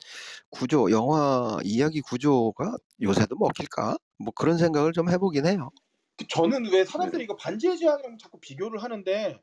구조 0.49 0.89
영화 0.91 1.59
이야기 1.63 2.01
구조가 2.01 2.75
요새도 3.01 3.35
먹힐까? 3.35 3.97
뭐 4.17 4.33
그런 4.35 4.57
생각을 4.57 4.93
좀 4.93 5.09
해보긴 5.09 5.45
해요. 5.45 5.69
그 6.17 6.25
저는 6.27 6.65
왜 6.65 6.83
네. 6.83 6.85
사람들이 6.85 7.23
이거 7.23 7.35
반지의 7.35 7.77
제왕이랑 7.77 8.17
자꾸 8.17 8.39
비교를 8.39 8.81
하는데 8.81 9.39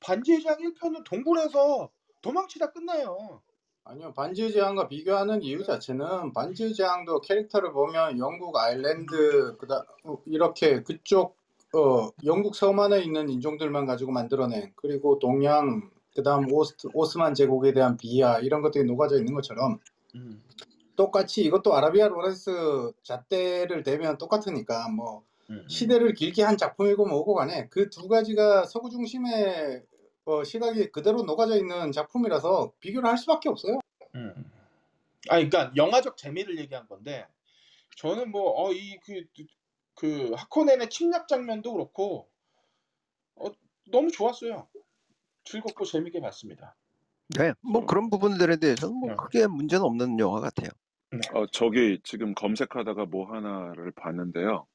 반지의 0.00 0.42
제왕 0.42 0.58
1편은 0.58 1.04
동굴에서 1.04 1.90
도망치다 2.22 2.70
끝나요. 2.70 3.42
아니요 3.86 4.14
반지의 4.14 4.52
제왕과 4.52 4.88
비교하는 4.88 5.42
이유 5.42 5.62
자체는 5.62 6.32
반지의 6.32 6.72
제왕도 6.74 7.20
캐릭터를 7.20 7.72
보면 7.72 8.18
영국 8.18 8.56
아일랜드 8.56 9.56
그다 9.58 9.84
어, 10.04 10.16
이렇게 10.24 10.82
그쪽 10.82 11.36
어 11.74 12.08
영국 12.24 12.54
섬 12.54 12.78
안에 12.80 13.02
있는 13.02 13.28
인종들만 13.28 13.84
가지고 13.84 14.12
만들어낸 14.12 14.72
그리고 14.76 15.18
동양 15.18 15.90
그다음 16.14 16.50
오스, 16.52 16.74
오스만 16.94 17.34
제국에 17.34 17.72
대한 17.72 17.96
비하 17.96 18.38
이런 18.38 18.62
것들이 18.62 18.84
녹아져 18.84 19.18
있는 19.18 19.34
것처럼 19.34 19.80
음. 20.14 20.42
똑같이 20.96 21.42
이것도 21.42 21.74
아라비아 21.74 22.08
로렌스 22.08 22.92
잣대를 23.02 23.82
대면 23.82 24.16
똑같으니까 24.18 24.88
뭐 24.90 25.24
음. 25.50 25.64
시대를 25.68 26.14
길게 26.14 26.42
한 26.42 26.56
작품이고 26.56 27.06
뭐고 27.06 27.34
간에 27.34 27.68
그 27.68 27.90
두 27.90 28.08
가지가 28.08 28.64
서구 28.64 28.90
중심의 28.90 29.82
어, 30.26 30.42
시각이 30.44 30.90
그대로 30.92 31.22
녹아져 31.22 31.56
있는 31.56 31.92
작품이라서 31.92 32.72
비교를 32.80 33.08
할 33.10 33.18
수밖에 33.18 33.48
없어요. 33.50 33.80
음. 34.14 34.32
아, 35.28 35.36
그러니까 35.36 35.72
영화적 35.76 36.16
재미를 36.16 36.58
얘기한 36.58 36.86
건데 36.88 37.26
저는 37.96 38.30
뭐 38.30 38.52
어 38.64 38.72
이그그 38.72 40.32
하코넨의 40.36 40.90
침략 40.90 41.28
장면도 41.28 41.72
그렇고 41.72 42.28
어, 43.36 43.46
너무 43.90 44.10
좋았어요. 44.10 44.68
즐겁고 45.44 45.84
재밌게 45.84 46.20
봤습니다. 46.20 46.74
네, 47.38 47.52
뭐 47.62 47.86
그런 47.86 48.10
부분들에 48.10 48.56
대해서는 48.56 48.94
뭐 48.94 49.10
네. 49.10 49.16
크게 49.16 49.46
문제는 49.46 49.84
없는 49.84 50.18
영화 50.18 50.40
같아요. 50.40 50.68
어, 51.32 51.46
저기 51.52 52.00
지금 52.02 52.34
검색하다가 52.34 53.06
뭐 53.06 53.32
하나를 53.32 53.92
봤는데요. 53.92 54.66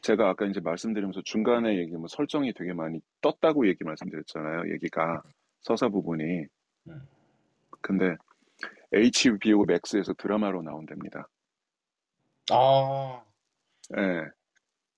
제가 0.00 0.30
아까 0.30 0.46
이제 0.46 0.60
말씀드리면서 0.60 1.22
중간에 1.24 1.78
얘기 1.78 1.92
뭐 1.92 2.06
설정이 2.08 2.52
되게 2.54 2.72
많이 2.72 3.00
떴다고 3.20 3.68
얘기 3.68 3.84
말씀드렸잖아요. 3.84 4.72
얘기가 4.72 5.22
서사 5.60 5.88
부분이. 5.88 6.46
음. 6.88 7.08
근데 7.80 8.16
HBO 8.92 9.64
Max에서 9.68 10.14
드라마로 10.14 10.62
나온답니다. 10.62 11.28
아, 12.50 13.22
예. 13.96 14.22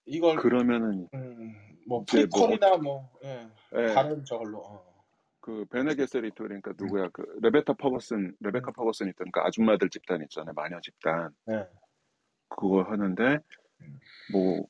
이걸 0.04 0.36
그러면은 0.36 1.08
음, 1.14 1.67
뭐 1.89 2.05
이제 2.07 2.26
뭐뭐 2.30 3.11
예, 3.24 3.49
예. 3.74 3.95
다른 3.95 4.24
저걸로 4.24 4.59
어. 4.59 4.89
그 5.41 5.64
베네게세리토 5.70 6.45
그러니까 6.45 6.74
누구야? 6.78 7.09
그 7.11 7.24
레베카 7.41 7.72
퍼거슨, 7.72 8.36
레베카 8.41 8.72
퍼거슨 8.72 9.09
있던 9.09 9.30
그 9.32 9.41
아줌마들 9.41 9.89
집단 9.89 10.20
있잖아요. 10.22 10.53
마녀 10.55 10.78
집단. 10.82 11.30
예. 11.51 11.66
그거 12.51 12.82
하는데 12.82 13.39
뭐 14.32 14.66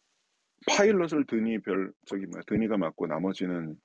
파일럿을 0.69 1.27
드니 1.27 1.61
빌 1.61 1.93
저기 2.07 2.27
뭐야 2.27 2.43
드니가 2.47 2.77
맡고 2.77 3.09
나머지는 3.09 3.77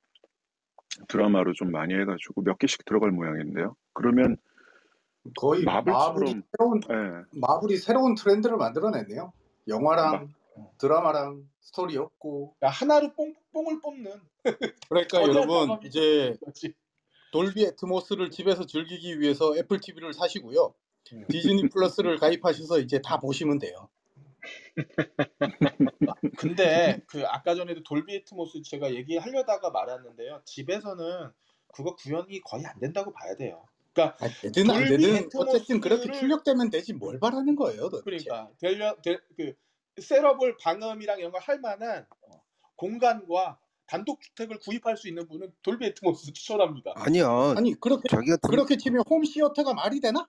드라마로 1.08 1.52
좀 1.54 1.72
많이 1.72 1.94
해가지고 1.94 2.42
몇 2.42 2.58
개씩 2.58 2.84
들어갈 2.84 3.10
모양인데요. 3.10 3.74
그러면 3.92 4.36
거의 5.36 5.64
마블이 5.64 5.92
마블처럼 5.92 6.42
새로운 6.56 6.80
예, 6.90 7.40
마블이 7.40 7.76
새로운 7.78 8.14
트렌드를 8.14 8.56
만들어냈네요. 8.56 9.32
영화랑 9.66 10.32
드라마랑 10.78 11.48
스토리 11.60 11.96
없고 11.96 12.54
그러니까 12.58 12.78
하나로 12.78 13.12
뽕, 13.14 13.34
뽕을 13.52 13.80
뽑는 13.80 14.12
그러니까 14.88 15.22
여러분 15.22 15.78
이제 15.84 16.36
거지. 16.44 16.74
돌비 17.32 17.64
애트모스를 17.64 18.30
집에서 18.30 18.64
즐기기 18.64 19.20
위해서 19.20 19.56
애플 19.56 19.80
TV를 19.80 20.12
사시고요. 20.12 20.74
음. 21.12 21.26
디즈니 21.28 21.68
플러스를 21.68 22.18
가입하셔서 22.18 22.78
이제 22.78 23.00
다 23.02 23.18
보시면 23.18 23.58
돼요. 23.58 23.88
근데 26.38 27.00
그 27.06 27.24
아까 27.26 27.54
전에도 27.54 27.82
돌비 27.82 28.14
애트모스 28.16 28.62
제가 28.62 28.94
얘기하려다가 28.94 29.70
말았는데요. 29.70 30.42
집에서는 30.44 31.30
그거 31.72 31.96
구현이 31.96 32.40
거의 32.40 32.64
안 32.66 32.78
된다고 32.78 33.12
봐야 33.12 33.36
돼요. 33.36 33.64
그러니까 33.92 34.24
아, 34.24 34.28
되든 34.42 34.70
안 34.70 34.86
돌비 34.86 35.02
되든 35.02 35.28
어쨌든 35.36 35.80
그렇게 35.80 36.10
출력되면 36.12 36.70
되지 36.70 36.92
뭘 36.92 37.18
바라는 37.18 37.56
거예요, 37.56 37.88
도대체. 37.88 38.04
그러니까 38.04 38.50
되려 38.58 38.96
되, 39.02 39.18
그 39.36 39.54
setup을 40.00 40.56
방음이랑 40.58 41.18
이런 41.18 41.30
걸 41.32 41.40
할 41.44 41.60
만한 41.60 42.06
어, 42.22 42.42
공간과 42.76 43.58
단독 43.86 44.20
주택을 44.22 44.58
구입할 44.60 44.96
수 44.96 45.08
있는 45.08 45.26
분은 45.28 45.52
돌비 45.62 45.86
애트모스 45.86 46.32
추천합니다. 46.32 46.92
아니야, 46.96 47.28
아니 47.56 47.74
그렇게 47.78 48.08
자기가 48.08 48.36
들, 48.38 48.48
그렇게 48.50 48.76
치면 48.76 49.02
홈 49.08 49.24
시어터가 49.24 49.74
말이 49.74 50.00
되나? 50.00 50.26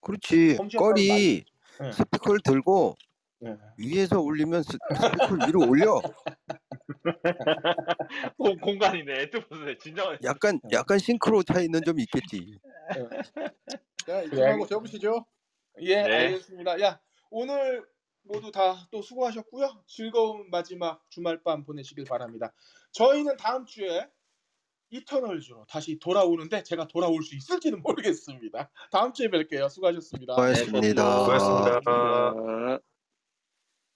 그렇지 0.00 0.58
꺼리 0.76 1.44
예. 1.82 1.92
스피커를 1.92 2.40
들고 2.44 2.96
예. 3.44 3.56
위에서 3.76 4.20
올리면 4.20 4.64
스, 4.64 4.72
스피커를 4.72 5.48
위로 5.48 5.68
올려. 5.68 6.00
공, 8.36 8.56
공간이네. 8.58 9.20
애트모스에 9.22 9.78
진정한 9.78 10.18
약간 10.24 10.60
약간 10.72 10.98
싱크로 10.98 11.44
차이는 11.44 11.82
좀 11.84 12.00
있겠지. 12.00 12.58
자 14.06 14.22
그래, 14.22 14.24
이쯤하고 14.26 14.66
접으시죠. 14.66 15.24
예, 15.82 16.02
네. 16.02 16.16
알겠습니다. 16.26 16.80
야, 16.80 17.00
오늘 17.30 17.84
모두 18.28 18.52
다 18.52 18.86
또 18.90 19.02
수고하셨고요. 19.02 19.82
즐거운 19.86 20.48
마지막 20.50 21.02
주말 21.10 21.42
밤 21.42 21.64
보내시길 21.64 22.04
바랍니다. 22.04 22.52
저희는 22.92 23.36
다음 23.36 23.64
주에 23.66 24.06
이터널즈로 24.90 25.66
다시 25.68 25.98
돌아오는데 25.98 26.62
제가 26.62 26.88
돌아올 26.88 27.22
수 27.22 27.36
있을지는 27.36 27.82
모르겠습니다. 27.82 28.70
다음 28.90 29.12
주에 29.12 29.28
뵐게요. 29.28 29.68
수고하셨습니다. 29.68 30.34
고맙습니다. 30.34 31.18
수고하셨습니다. 31.20 31.80
아, 31.86 32.78